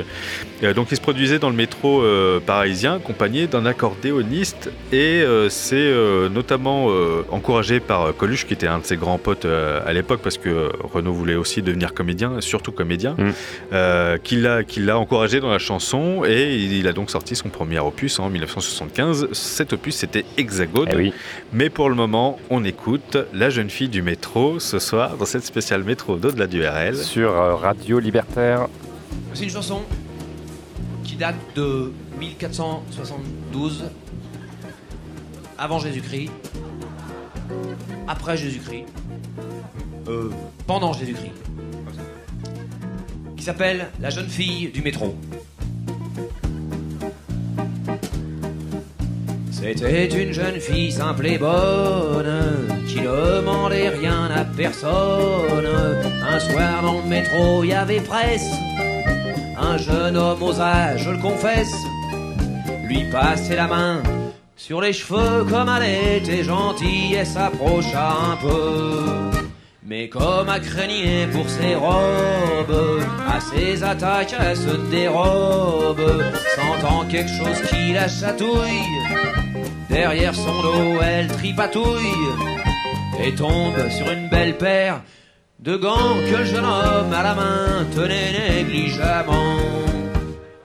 [0.63, 5.49] Euh, donc il se produisait dans le métro euh, parisien, accompagné d'un accordéoniste, et euh,
[5.49, 5.93] c'est
[6.31, 6.89] notamment
[7.31, 11.13] encouragé par Coluche, qui était un de ses grands potes à l'époque, parce que Renaud
[11.13, 14.19] voulait aussi devenir comédien, surtout comédien, Mm.
[14.23, 18.31] qui l'a encouragé dans la chanson, et il, a donc sorti son premier opus en
[18.31, 19.29] 1975.
[19.33, 20.89] Cet opus, c'était Hexagone.
[20.93, 21.13] Eh oui.
[21.53, 25.45] Mais pour le moment, on écoute La jeune fille du métro ce soir dans cette
[25.45, 26.97] spéciale métro d'au-delà du RL.
[26.97, 28.69] Sur Radio Libertaire.
[29.35, 29.83] C'est une chanson
[31.05, 33.85] qui date de 1472,
[35.59, 36.31] avant Jésus-Christ,
[38.09, 38.87] après Jésus-Christ,
[40.09, 40.31] euh,
[40.67, 41.33] pendant Jésus-Christ,
[43.37, 45.17] qui s'appelle La jeune fille du métro.
[49.51, 55.67] C'était une jeune fille simple et bonne qui ne demandait rien à personne.
[56.29, 58.51] Un soir dans le métro, il y avait presse.
[59.59, 61.75] Un jeune homme aux âges, je le confesse,
[62.89, 64.03] lui passait la main
[64.57, 69.41] sur les cheveux comme elle était gentille et s'approcha un peu.
[69.85, 76.23] Mais comme à craigner pour ses robes, à ses attaques elle se dérobe,
[76.57, 78.87] sentant quelque chose qui la chatouille.
[79.91, 82.17] Derrière son dos, elle tripatouille
[83.23, 85.03] et tombe sur une belle paire
[85.63, 89.59] de gants que le jeune homme à la main tenait négligemment.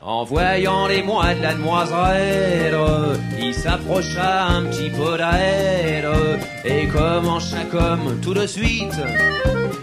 [0.01, 2.75] En voyant les mois de la demoiselle,
[3.39, 6.09] il s'approcha un petit peu d'elle,
[6.65, 8.99] et comme en chaque homme tout de suite,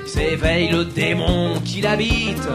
[0.04, 2.48] s'éveille le démon qui l'habite.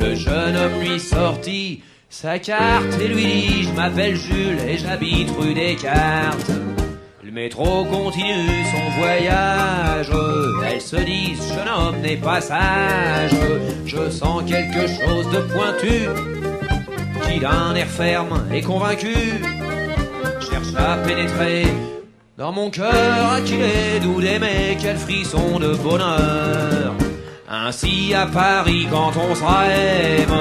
[0.00, 5.30] Le jeune homme lui sortit sa carte et lui dit Je m'appelle Jules et j'habite
[5.38, 6.50] rue Descartes.
[7.38, 10.10] Métro continue son voyage.
[10.66, 13.30] Elle se Ce jeune homme n'est pas sage.
[13.86, 16.08] Je sens quelque chose de pointu
[17.22, 19.14] qui d'un air ferme et convaincu
[20.40, 21.66] cherche à pénétrer
[22.36, 26.94] dans mon cœur à qui est doux d'aimer quel frisson de bonheur
[27.48, 30.34] Ainsi à Paris quand on s'aime,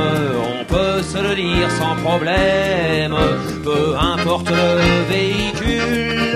[0.52, 3.16] on peut se le dire sans problème,
[3.64, 6.27] peu importe le véhicule,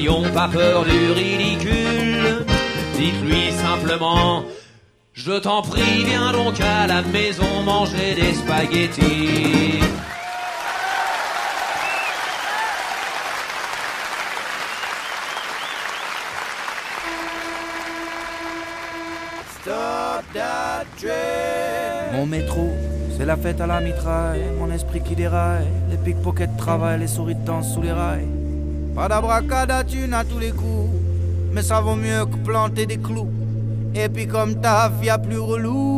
[0.00, 2.46] n'ayons pas peur du ridicule,
[2.94, 4.44] dites-lui simplement,
[5.12, 9.80] je t'en prie, viens donc à la maison manger des spaghettis.
[19.60, 22.16] Stop that train.
[22.16, 22.70] Mon métro,
[23.18, 24.44] c'est la fête à la mitraille.
[24.58, 25.68] Mon esprit qui déraille.
[25.90, 28.39] Les pickpockets travaillent, les souris dansent sous les rails.
[28.94, 30.90] Pas d'abracada, thune à tous les coups.
[31.52, 33.28] Mais ça vaut mieux que planter des clous.
[33.94, 35.96] Et puis comme taf, y a plus relou.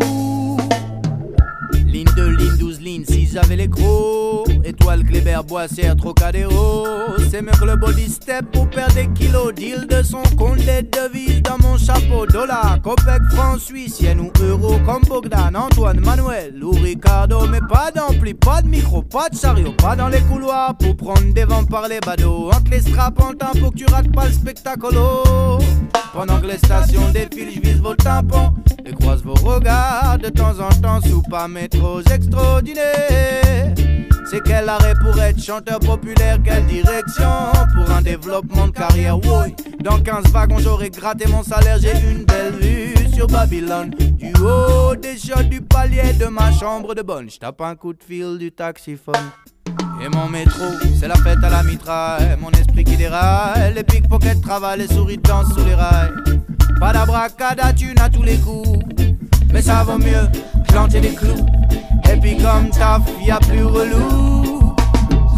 [1.93, 4.47] Ligne 2, ligne 12, ligne 6, j'avais les gros.
[4.64, 6.86] Étoile, Kléber, Boissière, Trocadéro.
[7.31, 9.52] C'est mieux que le body step pour perdre des kilos.
[9.55, 12.24] Deal de son compte, des devises dans mon chapeau.
[12.27, 14.78] Dollar, copec, franc, suisse, yen ou euro.
[14.86, 17.47] Comme Bogdan, Antoine, Manuel ou Ricardo.
[17.47, 19.74] Mais pas d'ampli, pas de micro, pas de chariot.
[19.77, 22.48] Pas dans les couloirs pour prendre des vents par les badauds.
[22.48, 25.59] Entre les straps en temps pour que tu rates pas le spectacolo.
[26.14, 28.55] Pendant que les stations défilent, je vise vos tampons
[28.85, 31.48] et croise vos regards de temps en temps sous pas
[31.83, 33.75] métros extraordinaires.
[34.31, 39.55] C'est quel arrêt pour être chanteur populaire, quelle direction pour un développement de carrière, oui.
[39.83, 43.91] Dans 15 wagons, j'aurais gratté mon salaire, j'ai une belle vue sur Babylone.
[43.91, 45.17] Du haut des
[45.51, 49.31] du palier de ma chambre de bonne, je un coup de fil du taxiphone.
[50.03, 50.65] Et mon métro,
[50.99, 52.37] c'est la fête à la mitraille.
[52.41, 53.73] Mon esprit qui déraille.
[53.75, 56.13] Les pickpockets travaillent, les souris dansent sous les rails.
[56.81, 58.81] Pas d'abracada, thune à tous les coups.
[59.53, 60.29] Mais ça vaut mieux
[60.69, 61.47] planter des clous.
[62.11, 64.74] Et puis comme taf, y a plus relou.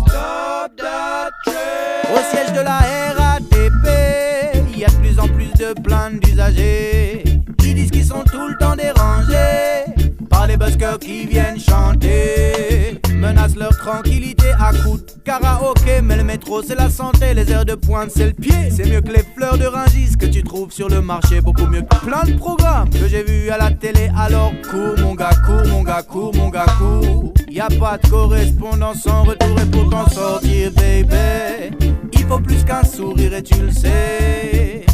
[0.07, 2.15] Stop that train.
[2.15, 2.79] Au siège de la
[3.17, 7.25] RATP, y a de plus en plus de plaintes d'usagers.
[7.59, 9.95] Qui disent qu'ils sont tout le temps dérangés
[10.31, 13.01] par les buskers qui viennent chanter.
[13.25, 16.03] Menacent leur tranquillité à coups de karaoké.
[16.03, 18.69] Mais le métro, c'est la santé, les heures de pointe, c'est le pied.
[18.71, 21.41] C'est mieux que les fleurs de Rungis que tu trouves sur le marché.
[21.41, 24.11] Beaucoup mieux que plein de programmes que j'ai vus à la télé.
[24.15, 27.33] Alors cours, mon gars, cours, mon gars, cours, mon gars, cours.
[27.49, 31.75] Y a pas de correspondance sans retour et pour t'en sortir, baby.
[32.13, 34.85] Il faut plus qu'un sourire et tu le sais.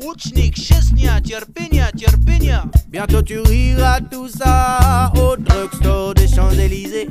[0.00, 2.64] Rouchnik, Chesnia, Tierpenia, Tierpenia.
[2.88, 7.08] Bientôt tu riras tout ça au drugstore des Champs-Élysées.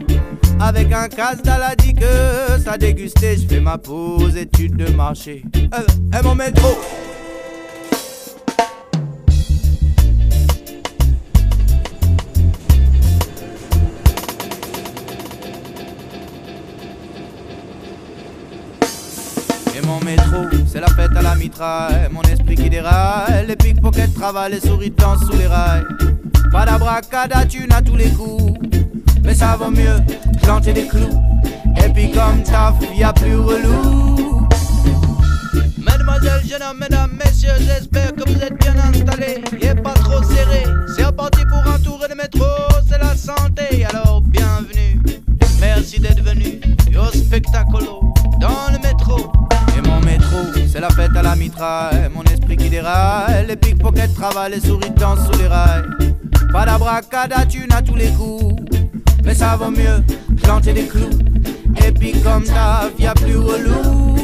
[0.60, 5.44] Avec un casse d'Aladi que euh, ça dégustait, je fais ma pause, étude de marché.
[5.56, 5.68] Eh,
[6.18, 6.78] eh mon métro,
[19.90, 22.10] mon métro, c'est la fête à la mitraille.
[22.12, 23.46] Mon esprit qui déraille.
[23.48, 25.86] Les pickpockets travaillent, les souris dansent sous les rails.
[26.52, 28.60] Pas d'abracada, thune à tous les coups.
[29.24, 29.98] Mais ça vaut mieux
[30.44, 31.20] planter des clous.
[31.84, 34.48] Et puis comme taf, y a plus relou.
[35.78, 39.42] Mademoiselle, jeune homme, mesdames, messieurs, j'espère que vous êtes bien installés.
[39.62, 40.64] Y est pas trop serré.
[40.96, 42.46] C'est reparti pour un tour de métro,
[42.88, 43.86] c'est la santé.
[43.86, 45.02] Alors bienvenue,
[45.60, 46.60] merci d'être venu.
[46.92, 49.32] Yo spectacolo dans le métro.
[50.72, 52.10] C'est la fête à la mitraille.
[52.14, 53.46] Mon esprit qui déraille.
[53.48, 55.84] Les pickpockets travaillent, les souris dansent sous les rails.
[56.52, 58.62] Pas d'abracada, thune à tous les coups.
[59.24, 60.04] Mais ça vaut mieux
[60.42, 61.10] planter des clous.
[61.86, 64.19] Et puis comme taf, y a plus relou.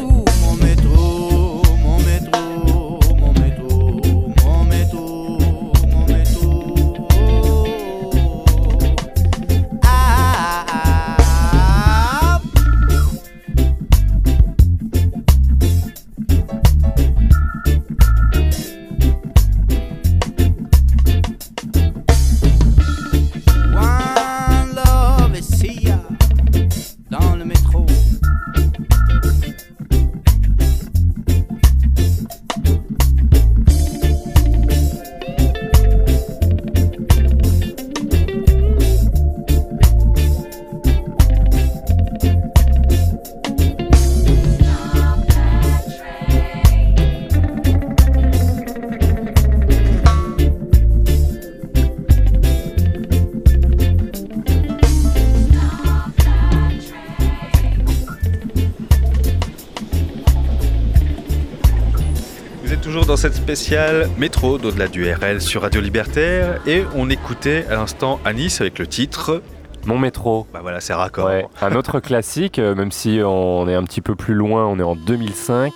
[63.25, 68.61] Cette spéciale métro d'au-delà du RL sur Radio Libertaire et on écoutait à l'instant Anis
[68.61, 69.41] avec le titre
[69.87, 70.45] Mon métro.
[70.53, 71.25] Bah voilà, c'est raccord.
[71.25, 74.77] Ouais, un autre classique, euh, même si on est un petit peu plus loin, on
[74.77, 75.73] est en 2005.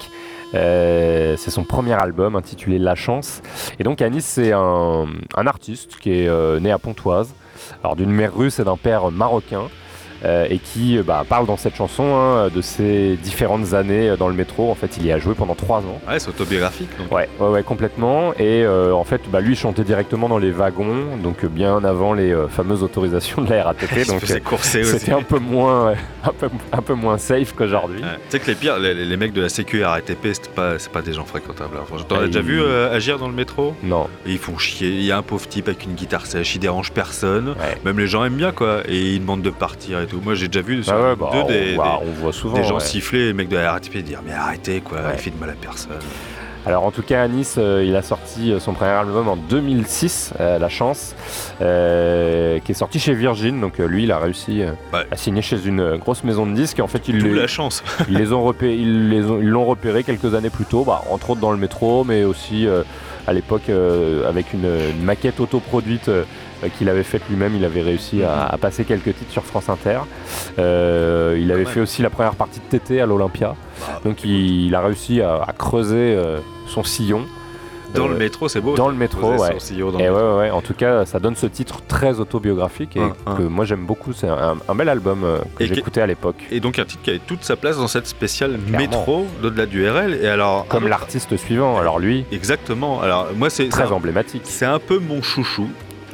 [0.53, 3.41] Euh, c'est son premier album intitulé La Chance.
[3.79, 7.33] Et donc Anis, c'est un, un artiste qui est euh, né à Pontoise,
[7.83, 9.69] alors d'une mère russe et d'un père marocain.
[10.25, 14.17] Euh, et qui euh, bah, parle dans cette chanson hein, de ses différentes années euh,
[14.17, 14.69] dans le métro.
[14.71, 15.99] En fait, il y a joué pendant trois ans.
[16.07, 16.89] Ouais, c'est autobiographique.
[16.97, 17.11] Donc.
[17.11, 18.33] Ouais, ouais, ouais, complètement.
[18.35, 22.31] Et euh, en fait, bah, lui chantait directement dans les wagons, donc bien avant les
[22.31, 24.05] euh, fameuses autorisations de la RATP.
[24.07, 24.99] Donc faisait courser aussi.
[24.99, 25.93] c'était un peu moins,
[26.23, 28.01] un peu, un peu moins safe qu'aujourd'hui.
[28.01, 28.07] Ouais.
[28.29, 30.91] Tu sais que les pires, les, les mecs de la Sécu RATP, c'est pas, c'est
[30.91, 31.77] pas des gens fréquentables.
[31.81, 33.75] Enfin, T'en as Ah, déjà vu agir dans le métro?
[33.83, 34.07] Non.
[34.25, 34.89] Et ils font chier.
[34.89, 37.55] Il y a un pauvre type avec une guitare sèche, il dérange personne.
[37.85, 38.81] Même les gens aiment bien quoi.
[38.87, 40.19] Et ils demandent de partir et tout.
[40.23, 42.57] Moi j'ai déjà vu sur ouais, bah, deux on des, voit- des- on voit souvent,
[42.57, 42.79] des gens ouais.
[42.81, 45.53] siffler, les mecs de la RATP dire mais arrêtez quoi, il fait de mal à
[45.53, 45.91] personne.
[46.65, 49.37] Alors en tout cas, à Nice, euh, il a sorti euh, son premier album en
[49.37, 51.15] 2006, euh, La Chance,
[51.61, 53.61] euh, qui est sorti chez Virgin.
[53.61, 54.61] Donc lui, il a réussi
[54.93, 56.79] à signer chez une grosse maison de disques.
[56.81, 57.81] En fait, il D'où les- la chance.
[58.09, 61.01] ils les ont repé- ils les ont- ils l'ont repéré quelques années plus tôt, bah,
[61.09, 62.67] entre autres dans le métro, mais aussi
[63.25, 63.69] à l'époque
[64.27, 64.65] avec une,
[64.97, 66.09] une maquette autoproduite
[66.77, 67.55] qu'il avait faite lui-même.
[67.55, 69.99] Il avait réussi à, à passer quelques titres sur France Inter.
[70.57, 73.55] Euh, il avait fait aussi la première partie de TT à l'Olympia.
[74.03, 77.25] Donc il, il a réussi à, à creuser euh, son sillon.
[77.95, 78.75] Dans Euh, le métro, c'est beau.
[78.75, 79.37] Dans le métro, ouais.
[79.39, 80.49] dans Et le ouais, ouais, ouais.
[80.51, 83.35] En tout cas, ça donne ce titre très autobiographique et Hein, hein.
[83.35, 84.13] que moi j'aime beaucoup.
[84.13, 86.35] C'est un, un bel album euh, que j'écoutais à l'époque.
[86.51, 89.89] Et donc un titre qui avait toute sa place dans cette spéciale métro d'au-delà du
[89.89, 90.19] RL.
[90.21, 91.79] Et alors Comme l'artiste suivant.
[91.79, 93.01] Alors lui, Exactement.
[93.01, 94.43] Alors moi c'est Très emblématique.
[94.45, 95.67] C'est un peu mon chouchou.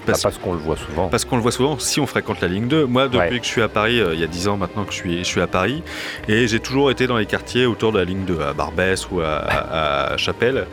[0.06, 1.08] Parce, parce qu'on le voit souvent.
[1.10, 2.86] Parce qu'on le voit souvent si on fréquente la ligne 2.
[2.86, 3.40] Moi, depuis Ouais.
[3.40, 5.18] que je suis à Paris, euh, il y a 10 ans maintenant que je suis,
[5.20, 5.84] je suis à Paris,
[6.28, 9.22] et j'ai toujours été dans les quartiers autour de la ligne 2, à Barbès ou
[9.22, 10.68] à, à- à Chapelle.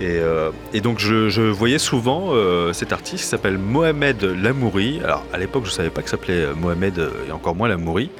[0.00, 5.00] Et, euh, et donc, je, je voyais souvent euh, cet artiste qui s'appelle Mohamed Lamouri.
[5.02, 6.98] Alors, à l'époque, je ne savais pas que ça s'appelait euh, Mohamed
[7.28, 8.10] et encore moins Lamouri.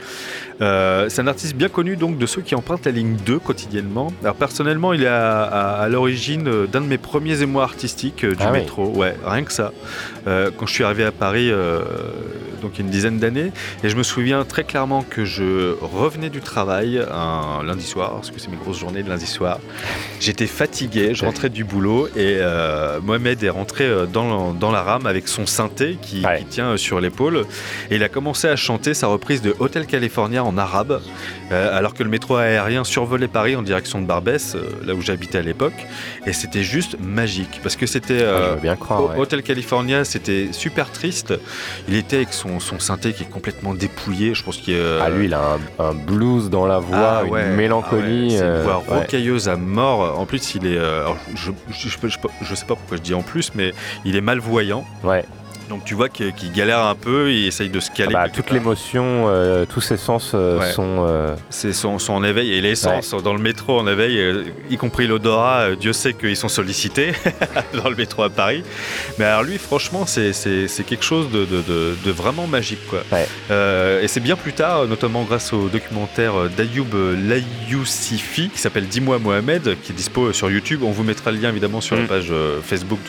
[0.62, 4.10] Euh, c'est un artiste bien connu donc de ceux qui empruntent la ligne 2 quotidiennement.
[4.22, 8.36] Alors personnellement, il est à, à- à l'origine d'un de mes premiers émois artistiques du
[8.40, 8.60] Ah oui.
[8.60, 8.86] métro.
[8.88, 9.72] Ouais, rien que ça.
[10.24, 11.50] Quand je suis arrivé à Paris,
[12.62, 13.52] donc il y a une dizaine d'années,
[13.84, 18.30] et je me souviens très clairement que je revenais du travail un lundi soir, parce
[18.30, 19.58] que c'est mes grosses journées de lundi soir.
[20.20, 24.82] J'étais fatigué, je rentrais du boulot et euh, Mohamed est rentré euh, dans, dans la
[24.82, 27.44] rame avec son synthé qui, qui tient euh, sur l'épaule.
[27.90, 31.00] Et il a commencé à chanter sa reprise de Hotel California en arabe
[31.52, 35.00] euh, alors que le métro aérien survolait Paris en direction de Barbès, euh, là où
[35.00, 35.74] j'habitais à l'époque
[36.26, 38.56] et c'était juste magique parce que c'était Ah, euh,
[38.90, 39.18] Ho- ouais.
[39.18, 41.34] Hotel California, c'était super triste.
[41.88, 44.34] Il était avec son, son synthé qui est complètement dépouillé.
[44.34, 47.46] Je pense qu'il Ah, lui, il a un, un blues dans la voix, Ah ouais,
[47.46, 48.28] une mélancolie.
[48.30, 48.98] ah ouais, c'est euh, une voix ouais.
[49.02, 50.18] rocailleuse à mort.
[50.18, 50.78] En plus, il est.
[50.78, 53.72] alors, je, je, je, je- je sais pas pourquoi je dis en plus, mais
[54.04, 54.84] il est malvoyant.
[55.04, 55.24] Ouais.
[55.68, 58.14] Donc tu vois qu'il galère un peu, il essaye de se caler.
[58.16, 60.70] Ah bah, toute l'émotion, euh, tous ses sens euh, Ouais.
[60.72, 61.04] sont.
[61.08, 65.06] euh, C'est son, son éveil et l'essence dans le métro en éveil, euh, y compris
[65.06, 65.74] l'odorat.
[65.78, 67.12] Dieu sait qu'ils sont sollicités
[67.74, 68.62] dans le métro à Paris.
[69.18, 70.32] Mais alors lui, franchement, c'est
[70.86, 72.86] quelque chose de, de- de- de vraiment magique.
[72.88, 73.00] Quoi.
[74.02, 76.86] Et c'est bien plus tard, notamment grâce au documentaire d'Ayoub
[77.28, 80.82] Layoussifi qui s'appelle Dis-moi Mohamed, qui est dispo sur YouTube.
[80.82, 83.00] On vous mettra le lien évidemment sur la page euh, Facebook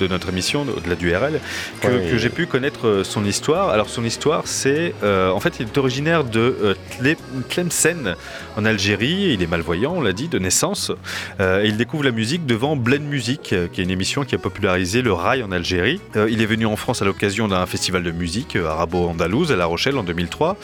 [0.00, 1.40] de, notre émission, au-delà du RL,
[1.80, 3.70] que, Que j'ai pu connaître euh, son histoire.
[3.70, 7.16] Alors son histoire, c'est euh, en fait il est originaire de euh, Tle-
[7.48, 8.14] Tlemcen
[8.56, 9.32] en Algérie.
[9.34, 10.92] Il est malvoyant, on l'a dit, de naissance.
[11.40, 14.38] Euh, et il découvre la musique devant Blend Music, qui est une émission qui a
[14.38, 16.00] popularisé le rail en Algérie.
[16.28, 19.96] Il est venu en France à l'occasion d'un festival de musique arabo-andalouse à La Rochelle
[19.98, 20.56] en 2003,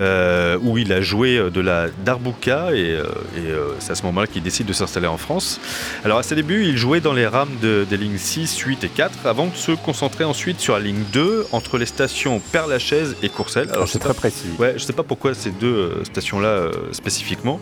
[0.00, 2.98] euh, où il a joué de la darbouka et,
[3.36, 5.60] et, c'est à ce moment-là qu'il décide de s'installer en France.
[6.04, 8.88] Alors à ses débuts, il jouait dans les rames de- des lignes 6, 8 et
[8.88, 13.28] 4 avant de se concentrer ensuite sur la ligne 2 entre les stations Père-Lachaise et
[13.28, 13.68] Courcelles.
[13.72, 14.48] Ah, je c'est très pas- précis.
[14.58, 17.60] Ouais, je sais pas pourquoi ces deux euh, stations-là euh, spécifiquement.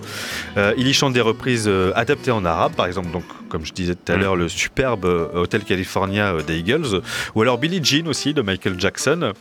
[0.57, 3.73] Euh, il y chante des reprises euh, adaptées en arabe, par exemple, donc comme je
[3.73, 7.01] disais tout à l'heure, le superbe Hotel California des Eagles,
[7.35, 9.33] ou alors Billie Jean aussi de Michael Jackson.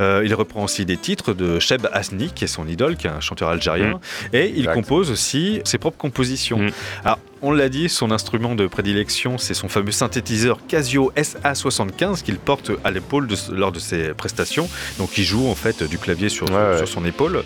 [0.00, 3.20] Il reprend aussi des titres de Sheb Asni, qui est son idole, qui est un
[3.20, 4.00] chanteur algérien,
[4.32, 6.60] et il compose aussi ses propres compositions.
[7.04, 12.36] Alors, on l'a dit, son instrument de prédilection, c'est son fameux synthétiseur Casio SA75 qu'il
[12.36, 14.68] porte à l'épaule lors de ses prestations.
[14.98, 17.42] Donc, il joue en fait du clavier sur, sur son épaule.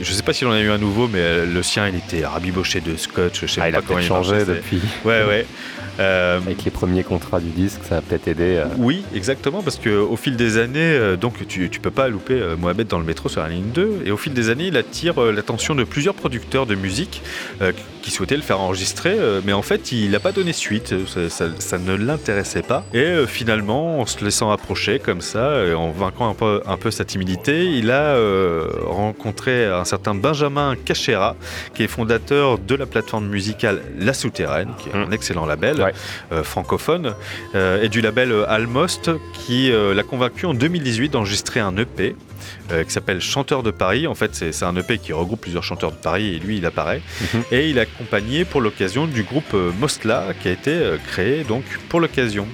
[0.00, 2.24] Je sais pas s'il en a eu un nouveau, mais euh, le sien, il était
[2.26, 3.40] rabiboché de scotch.
[3.42, 4.80] Je sais Ah, il pas a comment il changé depuis.
[5.04, 5.46] Ouais, ouais.
[5.98, 8.56] Euh, Avec les premiers contrats du disque, ça a peut-être aidé.
[8.56, 12.40] euh, Oui, exactement, parce qu'au fil des années, euh, donc tu, tu peux pas louper
[12.58, 15.20] Mohamed dans le métro sur la ligne 2, et au fil des années, il attire
[15.20, 17.22] l'attention de plusieurs producteurs de musique
[18.02, 21.28] qui souhaitaient le faire enregistrer, euh, mais en fait, il n'a pas donné suite, ça,
[21.28, 22.84] ça- ça ne l'intéressait pas.
[22.94, 26.76] Et euh, finalement, en se laissant approcher comme ça, et en vainquant un peu, un
[26.76, 31.36] peu sa timidité, il a euh, rencontré un certain Benjamin Cachera,
[31.74, 35.76] qui est fondateur de la plateforme musicale La Souterraine, qui est un excellent label
[36.32, 37.14] euh, francophone,
[37.54, 42.16] euh, et du label euh, Almost, qui euh, l'a convaincu en 2018 d'enregistrer un EP.
[42.72, 44.06] Euh, qui s'appelle Chanteur de Paris.
[44.06, 47.02] En fait, c'est un EP qui regroupe plusieurs chanteurs de Paris et lui, il apparaît.
[47.52, 51.44] Et il est accompagné pour l'occasion du groupe euh, Mostla qui a été euh, créé
[51.44, 52.46] donc pour l'occasion.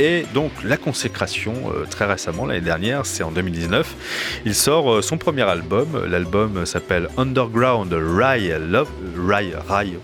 [0.00, 4.40] Et donc la consécration euh, très récemment, l'année dernière, c'est en 2019.
[4.46, 6.04] Il sort euh, son premier album.
[6.08, 8.86] L'album s'appelle Underground Rye Love.
[9.28, 9.54] Rye.
[9.68, 9.98] Rye.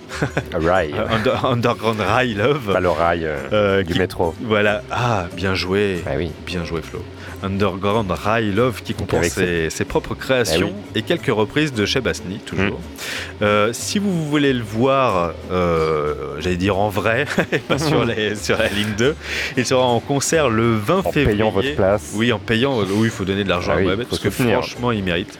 [1.10, 2.72] Under- Underground Rye Love.
[2.72, 4.34] Pas le rail euh, du qui- métro.
[4.42, 4.82] Voilà.
[4.90, 6.02] Ah, bien joué.
[6.16, 6.32] oui.
[6.44, 7.00] Bien joué, Flo.
[7.44, 11.84] Underground Rye Love qui comprend avec ses, ses propres créations Eh et quelques reprises de
[11.84, 12.78] Chebasny, toujours.
[12.78, 13.42] Mm.
[13.42, 17.26] Euh, si vous voulez le voir, euh, j'allais dire en vrai,
[17.68, 19.14] pas sur, les- sur la ligne 2,
[19.56, 21.26] il sera en concert le 20 février.
[21.36, 22.12] payant votre place.
[22.14, 22.78] Oui, en payant.
[22.80, 25.38] Oui, il faut donner de l'argent Ah à Mohamed parce que franchement, il mérite.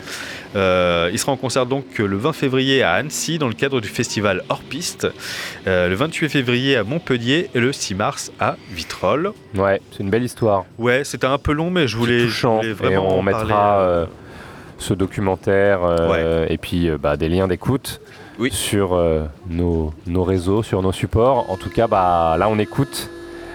[0.57, 3.89] Euh, il sera en concert donc le 20 février à Annecy dans le cadre du
[3.89, 5.07] festival Hors Piste,
[5.67, 9.33] euh, le 28 février à Montpellier et le 6 mars à Vitrolles.
[9.55, 10.65] Ouais, c'est une belle histoire.
[10.79, 12.61] Ouais, c'était un peu long, mais je voulais, je touchant.
[12.61, 14.07] voulais Et on en mettra euh,
[14.79, 15.81] ce documentaire
[16.49, 18.01] et puis bah, des liens d'écoute
[18.51, 21.51] sur euh, nos, nos réseaux, sur nos supports.
[21.51, 23.11] En tout cas, bah, là on écoute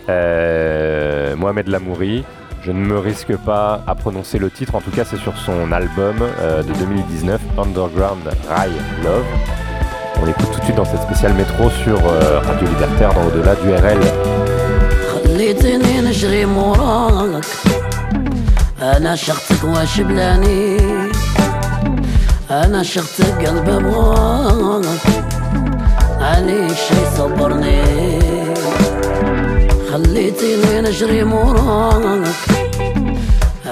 [0.09, 2.23] euh, Mohamed Lamouri.
[2.62, 5.70] Je ne me risque pas à prononcer le titre, en tout cas c'est sur son
[5.70, 8.70] album euh, de 2019, Underground Rye
[9.04, 9.24] Love.
[10.22, 13.54] On écoute tout de suite dans cette spéciale métro sur euh, Radio Libertaire dans Au-delà
[13.56, 14.00] du RL.
[15.14, 17.44] خليتني نجري موراك
[18.82, 20.76] انا شختك واش بلاني
[22.50, 24.84] انا شختك قلب ابغاك
[26.20, 27.82] عليك شي صبرني
[29.92, 32.47] خليتني نجري موراك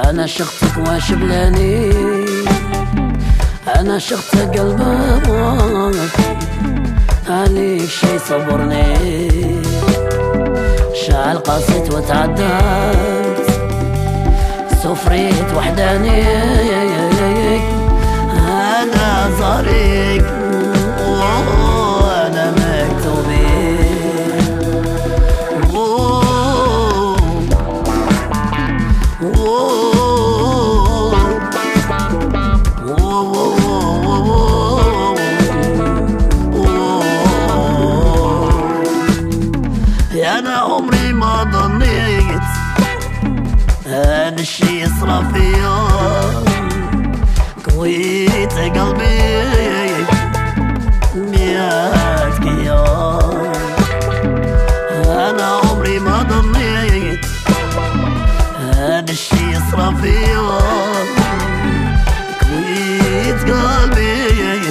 [0.10, 1.92] أنا شخصك واش بلاني؟
[3.76, 5.96] أنا شخص قلبك
[7.30, 9.62] عليك شي صبرني.
[10.94, 13.48] شعل قاسيت وتعدات
[14.84, 16.24] سفريت وحداني.
[18.48, 20.26] هذا ظريك
[44.98, 46.46] حصرفيان
[47.70, 50.06] قويت قلبي
[51.16, 53.54] مئات كيان
[55.06, 57.26] أنا عمري ما ضنيت
[58.60, 60.60] هذا الشي يصرى فيا
[62.42, 64.62] قويت قلبي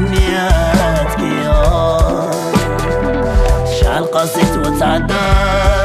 [0.00, 2.30] مئات كيان
[3.80, 5.79] شحال قاسيت وتعديت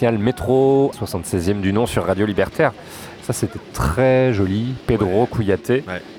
[0.00, 2.72] spéciale métro, 76e du nom sur Radio Libertaire.
[3.20, 4.72] Ça, c'était très joli.
[4.86, 5.72] Pedro Cuyate,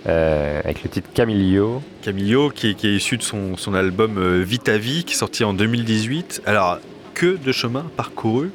[0.05, 1.81] euh, avec le titre Camillo.
[2.03, 5.17] Camillo, qui est, qui est issu de son, son album euh, Vita Vie, qui est
[5.17, 6.43] sorti en 2018.
[6.45, 6.77] Alors,
[7.15, 8.51] que de chemin parcouru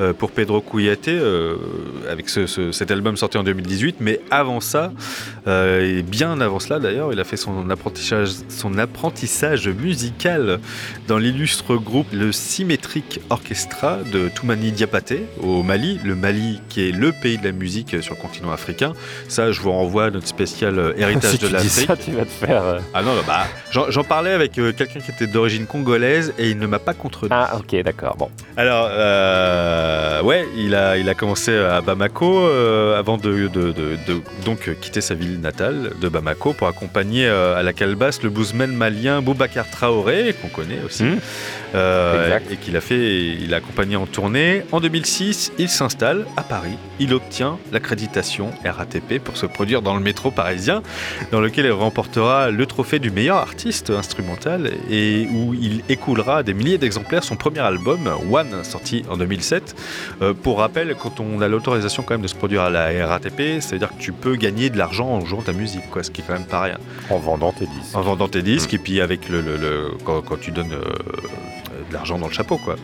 [0.00, 1.54] euh, pour Pedro Cuyate, euh,
[2.10, 3.98] avec ce- ce- cet album sorti en 2018.
[4.00, 4.92] Mais avant ça,
[5.46, 10.58] et bien avant cela d'ailleurs, il a fait son apprentissage, son apprentissage musical
[11.08, 16.00] dans l'illustre groupe Le Symétrique Orchestra de Toumani Diapaté au Mali.
[16.04, 18.92] Le Mali qui est le pays de la musique sur le continent africain.
[19.28, 21.86] Ça, je vous renvoie à notre spécial euh, héritage Si de l'Afrique.
[21.86, 22.62] ça, tu vas te faire.
[22.64, 26.58] euh, Ah non, bah, j'en parlais avec euh, quelqu'un qui était d'origine congolaise et il
[26.58, 27.32] ne m'a pas contredit.
[27.34, 28.16] Ah, ok, d'accord.
[28.16, 28.28] Bon.
[28.56, 33.72] Alors, euh, ouais, il a, il a commencé à Bamako euh, avant de, de- de-
[33.72, 38.22] de- donc euh, quitter sa ville natale de Bamako pour accompagner euh, à la calebasse
[38.22, 41.04] le bluesman malien Boubacar Traoré, qu'on connaît aussi,
[41.74, 42.52] euh, Exact.
[42.52, 44.62] et qu'il a fait, il a accompagné en tournée.
[44.72, 46.76] En 2006, il s'installe à Paris.
[46.98, 50.82] Il obtient l'accréditation RATP pour se produire dans le métro parisien,
[51.32, 56.54] dans lequel il remportera le trophée du meilleur artiste instrumental et où il écoulera des
[56.54, 59.74] milliers d'exemplaires son premier album, One, sorti en 2007.
[60.22, 63.60] Euh, pour rappel, quand on a l'autorisation quand même de se produire à la RATP,
[63.60, 66.24] c'est-à-dire que tu peux gagner de l'argent en jouant ta musique, quoi, ce qui est
[66.26, 66.78] quand même pas rien.
[67.10, 67.94] En vendant tes disques.
[67.94, 70.80] En vendant tes disques et puis avec le, le- le- quand, quand tu donnes euh,
[71.88, 72.76] de l'argent dans le chapeau, quoi.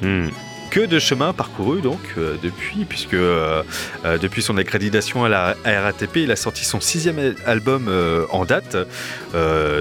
[0.70, 3.62] que de chemin parcouru donc euh, depuis, puisque euh,
[4.06, 7.90] euh, depuis son accréditation à la RATP, il a sorti son sixième album
[8.30, 8.76] en date,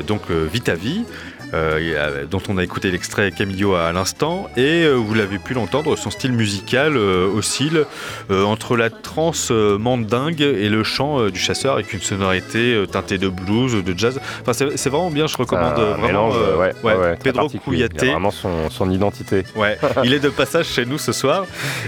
[0.07, 1.03] donc Vita Vie.
[1.53, 5.53] Euh, a- dont on a écouté l'extrait Camillo à, l'instant et euh, vous l'avez pu
[5.53, 7.85] l'entendre son style musical euh, oscille
[8.29, 12.73] euh, entre la trance euh, mandingue et le chant euh, du chasseur avec une sonorité
[12.73, 16.35] euh, teintée de blues de jazz enfin c'est vraiment bien je recommande euh, vraiment mélange,
[16.37, 19.43] euh, ouais, ouais, ouais, Pedro Couillaté vraiment son, son identité.
[19.55, 21.45] Ouais, il est de passage chez nous ce soir.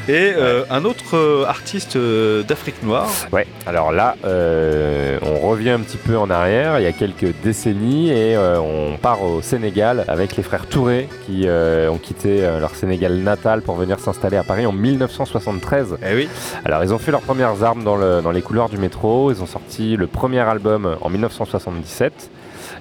[0.08, 3.10] Et euh, un autre euh, artiste euh, d'Afrique noire.
[3.32, 7.34] Ouais, alors là, euh, on revient un petit peu en arrière, il y a quelques
[7.44, 12.44] décennies, et euh, on part au Sénégal avec les frères Touré qui euh, ont quitté
[12.44, 15.98] euh, leur Sénégal natal pour venir s'installer à Paris en 1973.
[16.04, 16.28] Eh oui.
[16.66, 19.44] Alors ils ont fait leurs premières armes dans, le- dans les couloirs du métro, ils
[19.44, 22.32] ont sorti le premier album en 1977.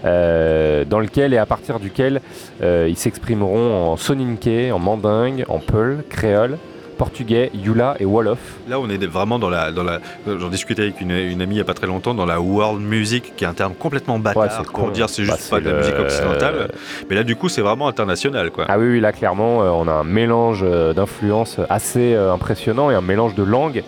[0.07, 2.23] euh, dans lequel et à partir duquel
[2.62, 6.57] euh, ils s'exprimeront en soninké, en mandingue, en peul, créole,
[7.02, 8.38] portugais, yula et wolof.
[8.68, 9.72] Là, on est vraiment dans la.
[9.72, 12.26] Dans la J'en discutais avec une, une amie il n'y a pas très longtemps, dans
[12.26, 15.50] la world music, qui est un terme complètement bâtard Ouais, pour dire c'est Bah, juste
[15.50, 16.70] pas c'est de la musique occidentale.
[17.10, 18.66] Mais là, du coup, c'est vraiment international, quoi.
[18.68, 22.90] Ah oui, oui, là clairement, euh, on a un mélange euh, d'influences assez euh, impressionnant
[22.92, 23.82] et un mélange de langues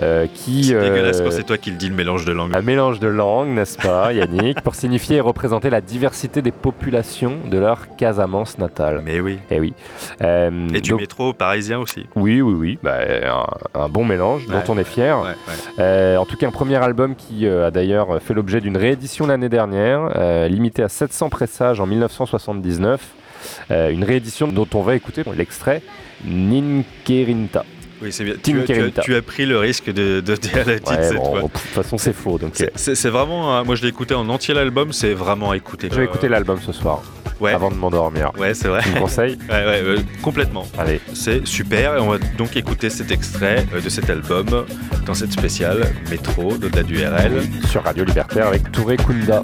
[0.00, 0.64] euh, qui.
[0.64, 2.54] C'est euh, dégueulasse quand c'est toi qui le dis, le mélange de langues.
[2.56, 7.38] Un mélange de langues, n'est-ce pas, Yannick, pour signifier et représenter la diversité des populations
[7.50, 9.02] de leur Casamance natale.
[9.04, 9.38] Mais oui.
[9.50, 9.74] Et oui.
[10.22, 12.06] Euh, Et du donc- métro parisien aussi.
[12.16, 12.98] oui, oui, oui, bah,
[13.74, 14.54] un, un bon mélange Ouais.
[14.66, 15.20] dont on est fier.
[15.20, 16.16] Ouais, ouais.
[16.16, 20.10] En tout cas, un premier album qui a d'ailleurs fait l'objet d'une réédition l'année dernière,
[20.16, 23.00] euh, limité à 700 pressages en 1979.
[23.72, 25.82] Euh, une réédition dont on va écouter bon, l'extrait
[26.24, 27.64] Ninkerinta.
[28.02, 28.34] Oui, c'est bien.
[28.42, 29.02] Tu, as- tu as, Tinkerinta.
[29.02, 31.42] tu as pris le risque de, de dire la titre Ouais, cette bon, fois.
[31.42, 32.38] de toute façon, c'est faux.
[32.38, 33.64] Donc, euh, C'est- vraiment.
[33.64, 35.88] Moi, je l'ai écouté en entier l'album, c'est vraiment à écouter.
[35.90, 37.02] je vais écouter l'album ce soir,
[37.40, 37.52] Ouais.
[37.52, 38.32] avant de m'endormir.
[38.38, 38.80] Ouais, c'est vrai.
[38.82, 40.66] Tu me conseilles Ouais, ouais, complètement.
[40.78, 41.00] Allez.
[41.14, 44.46] C'est super et on va donc écouter cet extrait euh, de cet album
[45.06, 47.42] dans cette spéciale métro d'au-delà du RL.
[47.68, 49.40] Sur Radio Libertaire avec Touré Kunda.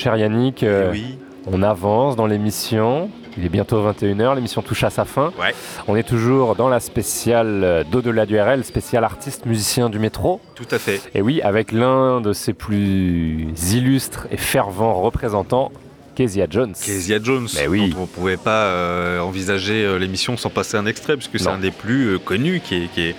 [0.00, 1.18] Cher Yannick, euh, oui.
[1.46, 3.10] on avance dans l'émission.
[3.36, 5.32] Il est bientôt 21h, l'émission touche à sa fin.
[5.38, 5.54] Ouais.
[5.86, 10.40] On est toujours dans la spéciale euh, d'au-delà du RL, spécial artiste musicien du métro.
[10.56, 11.00] Tout à fait.
[11.14, 15.70] Et oui, avec l'un de ses plus illustres et fervents représentants,
[16.16, 16.72] Kezia Jones.
[16.74, 17.90] Kezia Jones, Mais oui.
[17.90, 21.48] dont on ne pouvait pas euh, envisager euh, l'émission sans passer un extrait, puisque c'est
[21.48, 23.16] un des plus euh, connus qui, est- qui, est-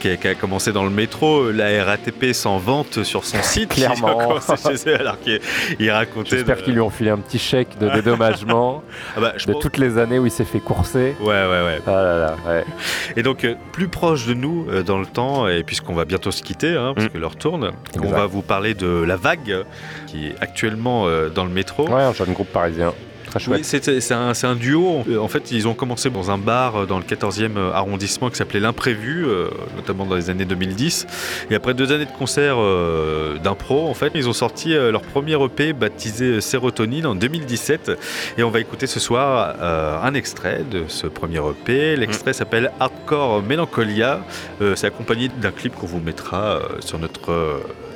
[0.00, 1.50] qui a, qui a commencé dans le métro.
[1.52, 3.68] La RATP s'en vante sur son site.
[3.74, 4.40] Clairement.
[4.40, 5.40] Chez eux, alors qu'il
[5.78, 6.30] il racontait.
[6.30, 8.82] J'espère de- qu'ils lui ont filé un petit chèque de dédommagement
[9.16, 11.14] Ah bah, je de pense- toutes les années où il s'est fait courser.
[11.20, 11.80] Ouais, ouais, ouais.
[11.86, 12.64] Ah là là, ouais.
[13.16, 16.30] Et donc, euh, plus proche de nous euh, dans le temps, et puisqu'on va bientôt
[16.30, 17.10] se quitter, hein, parce Mm.
[17.10, 17.70] que l'heure tourne,
[18.02, 19.64] on va vous parler de La Vague,
[20.06, 21.88] qui est actuellement euh, dans le métro.
[21.88, 22.92] Ouais, un jeune groupe parisien.
[23.30, 23.60] Très chouette.
[23.60, 25.04] Oui, c'est un, duo.
[25.08, 28.36] Euh, En fait, ils ont commencé dans un bar euh, dans le 14e arrondissement qui
[28.36, 31.06] s'appelait L'Imprévu, euh, notamment dans les années 2010.
[31.50, 35.02] Et après deux années de concerts euh, d'impro, en fait, ils ont sorti euh, leur
[35.02, 37.92] premier EP baptisé Sérotonine en 2017.
[38.36, 41.96] Et on va écouter ce soir euh, un extrait de ce premier EP.
[41.96, 44.20] L'extrait s'appelle Hardcore Mélancolia.
[44.60, 47.89] Euh, c'est accompagné d'un clip qu'on vous mettra euh, sur notre euh, euh,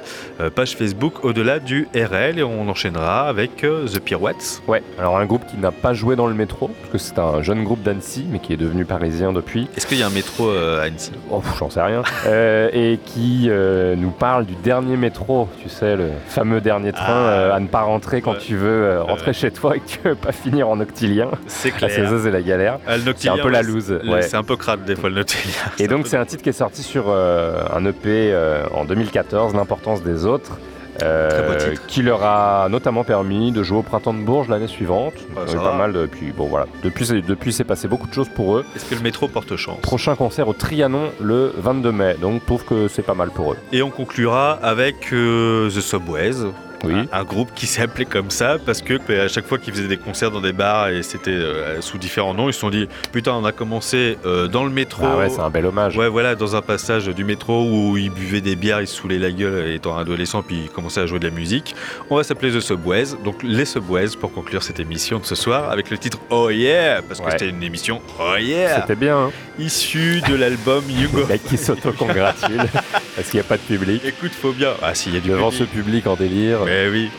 [0.55, 4.63] page Facebook au-delà du RL et on enchaînera avec euh, The Pirouettes.
[4.69, 7.43] Ouais, alors un groupe qui n'a pas joué dans le métro, parce que c'est un
[7.43, 9.69] jeune groupe d'Annecy, mais qui est devenu parisien depuis.
[9.77, 11.13] Est-ce qu'il y a un métro euh, à Annecy?
[11.31, 12.03] Oh, j'en sais rien.
[12.27, 17.05] Euh, et qui euh, nous parle du dernier métro, tu sais, le fameux dernier train
[17.07, 17.29] Ah.
[17.31, 18.39] euh, à ne pas rentrer quand Ouais.
[18.39, 21.29] tu veux euh, rentrer chez toi et que tu veux pas finir en octilien.
[21.47, 21.91] C'est Ah, clair.
[21.95, 22.79] c'est ça, c'est la galère.
[22.87, 23.99] Ah, c'est un peu la loose.
[24.03, 24.23] c'est- ouais.
[24.23, 25.55] C'est un peu crade des fois le Noctilien.
[25.79, 27.99] Et donc c'est un titre qui est sorti sur euh, un EP
[28.33, 30.59] euh, en 2014, L'importance des autres.
[31.03, 35.15] euh, qui leur a notamment permis de jouer au printemps de Bourges l'année suivante.
[35.47, 35.71] Ça va.
[35.71, 36.67] pas mal de, puis bon voilà.
[36.85, 38.65] Depuis, depuis c'est passé beaucoup de choses pour eux.
[38.77, 39.81] Est-ce que le métro porte chance?
[39.81, 43.53] Prochain concert au Trianon le 22 mai, donc je trouve que c'est pas mal pour
[43.53, 43.57] eux.
[43.73, 46.45] Et on conclura avec euh, The Subways.
[46.85, 47.09] Oui.
[47.13, 49.89] Un groupe qui s'est appelé comme ça parce que euh, à chaque fois qu'ils faisaient
[49.89, 52.89] des concerts dans des bars et c'était euh, sous différents noms, ils se sont dit
[53.13, 55.05] putain on a commencé euh, dans le métro.
[55.07, 55.97] Ah ouais, c'est un bel hommage.
[55.97, 59.19] Ouais voilà, dans un passage du métro où ils buvaient des bières, ils se saoulaient
[59.19, 61.75] la gueule étant adolescents puis ils commençaient à jouer de la musique.
[62.11, 65.71] On va s'appeler The Subways, donc les Subways pour conclure cette émission de ce soir
[65.71, 67.31] avec le titre Oh Yeah parce que Ouais.
[67.33, 69.17] c'était une émission Oh Yeah C'était bien.
[69.19, 71.19] Hein issue de l'album Hugo.
[71.21, 72.57] Le mec qui s'auto-congratule
[73.17, 74.03] parce qu'il n'y a pas de public.
[74.05, 74.71] Écoute, faut bien.
[74.83, 75.69] Ah, s'il y a du Devant public.
[75.71, 76.59] ce public en délire.
[76.65, 77.11] Mais oui.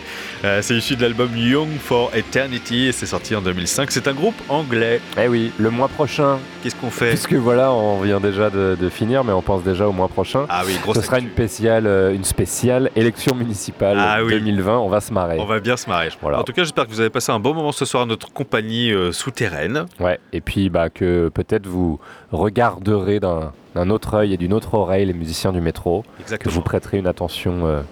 [0.43, 3.89] Euh, c'est issu de l'album Young for Eternity et c'est sorti en 2005.
[3.89, 4.99] C'est un groupe anglais.
[5.19, 6.37] Eh oui, le mois prochain.
[6.61, 9.87] Qu'est-ce qu'on fait Puisque voilà, on vient déjà de, de finir, mais on pense déjà
[9.87, 10.45] au mois prochain.
[10.49, 14.33] Ah oui, grosse Ce sera une spéciale, euh, une spéciale élection municipale Ah oui.
[14.33, 14.77] 2020.
[14.77, 15.37] On va se marrer.
[15.39, 16.09] On va bien se marrer.
[16.21, 16.39] Voilà.
[16.39, 18.31] En tout cas, j'espère que vous avez passé un bon moment ce soir à notre
[18.31, 19.85] compagnie euh, souterraine.
[19.99, 21.99] Ouais, et puis bah, que peut-être vous
[22.31, 26.03] regarderez d'un autre œil et d'une autre oreille les musiciens du métro.
[26.19, 26.51] Exactement.
[26.51, 27.83] Que vous prêterez une attention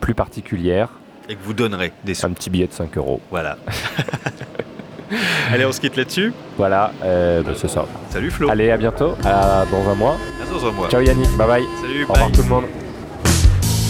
[0.00, 0.90] plus particulière.
[1.28, 2.26] Et que vous donnerez des sous.
[2.26, 3.20] Un petit billet de 5 euros.
[3.30, 3.56] Voilà.
[5.52, 6.32] Allez, on se quitte là-dessus.
[6.56, 7.86] Voilà, euh, bah, c'est ça.
[8.10, 8.48] Salut Flo.
[8.50, 10.16] Allez, à bientôt, à dans un mois.
[10.42, 10.88] À dans un mois.
[10.88, 11.64] Ciao Yannick, bye bye.
[11.80, 12.36] Salut, Au revoir bye.
[12.36, 12.64] tout le monde.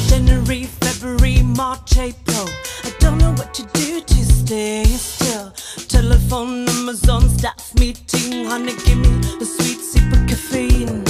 [0.08, 2.46] January, February, March, April.
[2.84, 5.52] I don't know what to do to stay still.
[5.88, 8.46] Telephone numbers on staff meeting.
[8.46, 9.08] Honey, give me
[9.40, 11.02] a sweet sip of caffeine.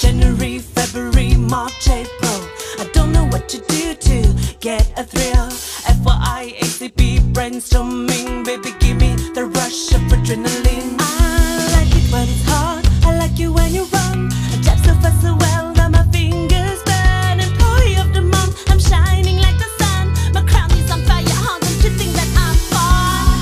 [0.00, 2.19] January, February, March, April.
[4.60, 5.48] Get a thrill.
[5.88, 8.44] FYI, ACP, brainstorming.
[8.44, 10.96] Baby, give me the rush of adrenaline.
[10.98, 11.02] I
[11.76, 12.86] like it when it's hard.
[13.04, 14.28] I like you when you run.
[14.52, 17.40] I tap so fast so well that my fingers burn.
[17.40, 20.12] Employee of the month, I'm shining like the sun.
[20.34, 23.38] My crown is on fire, how don't think that I'm fun?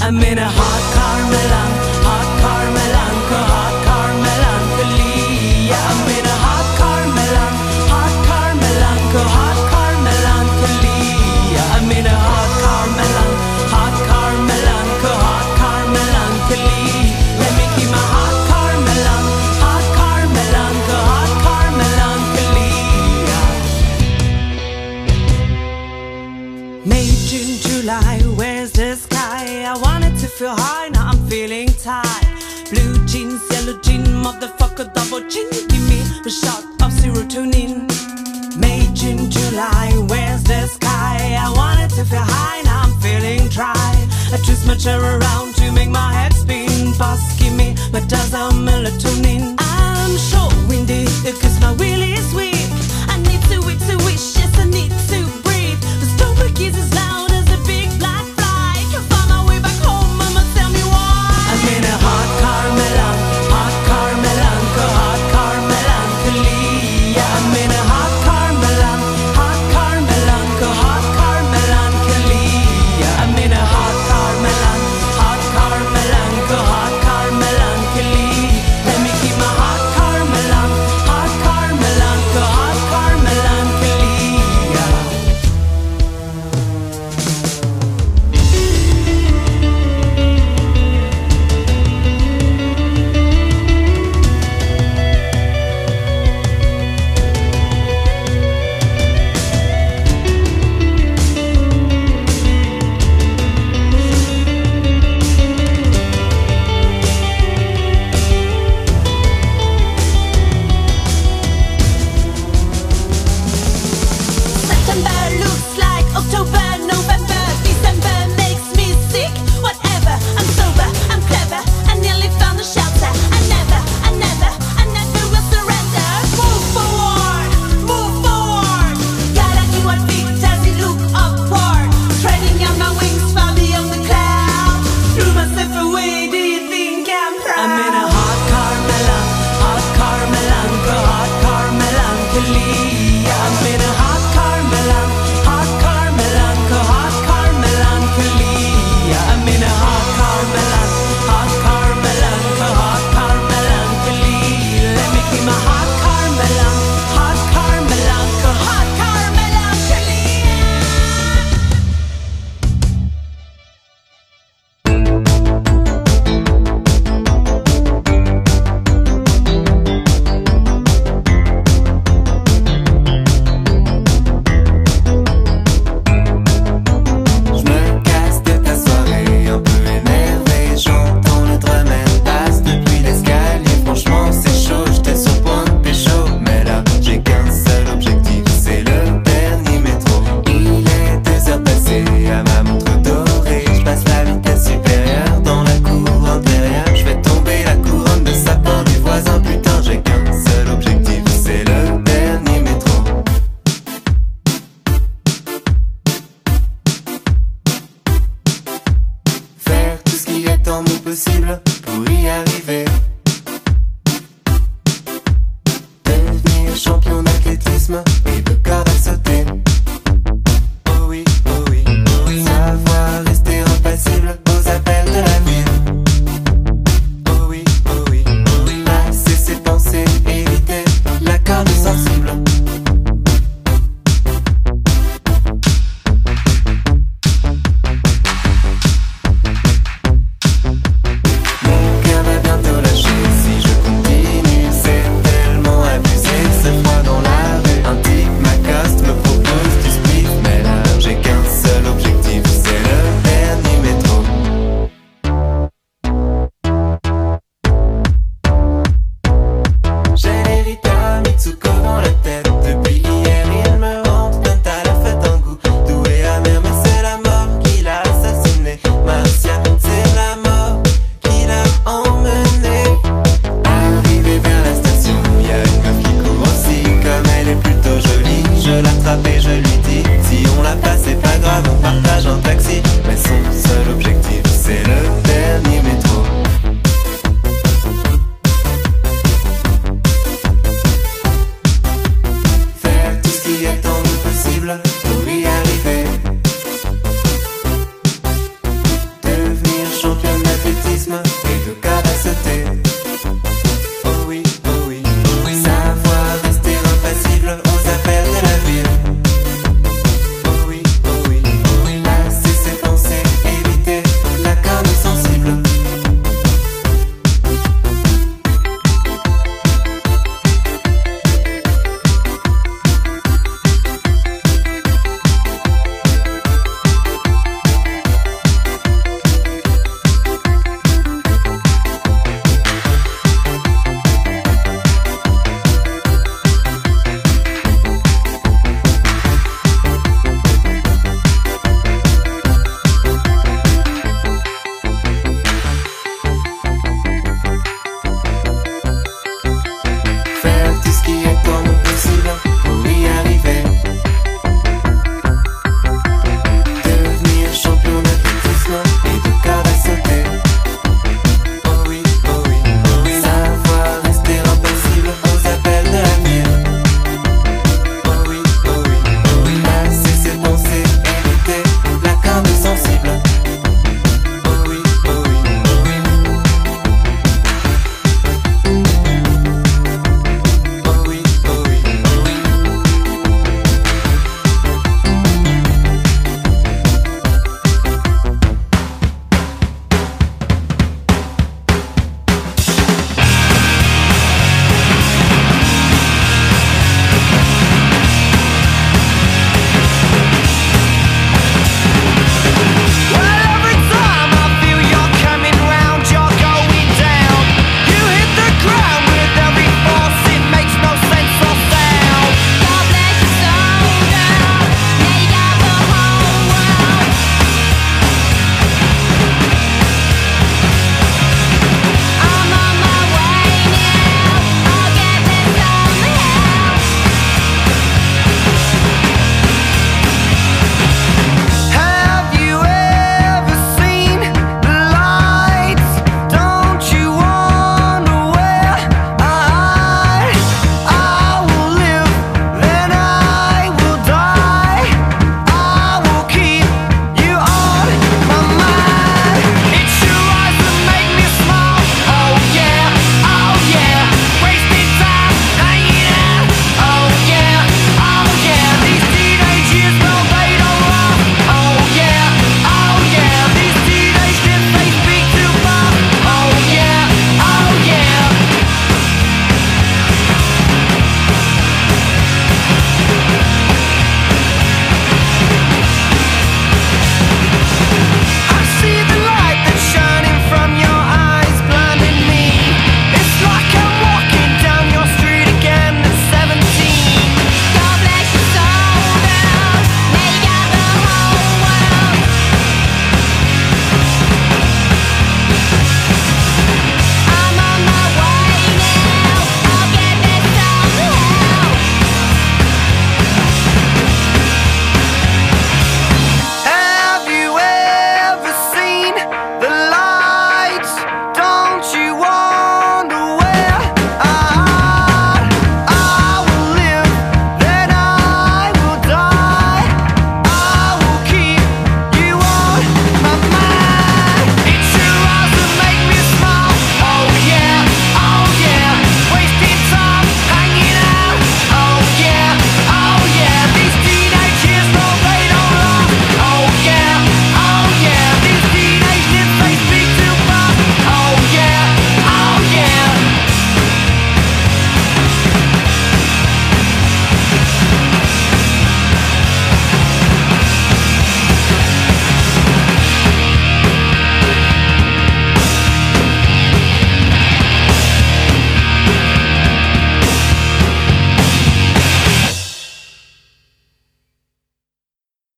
[0.00, 1.79] I'm in a hot hot Carmelan,
[34.24, 35.48] motherfucker, double chin.
[35.68, 37.88] Give me a shot of serotonin.
[38.56, 41.36] May, June, July, where's the sky?
[41.44, 43.92] I wanted to feel high, now I'm feeling dry.
[44.32, 46.92] I twist my chair around to make my head spin.
[46.98, 49.56] Boss, give me my dose of melatonin.
[49.58, 51.04] I'm so windy,
[51.40, 52.02] cause my will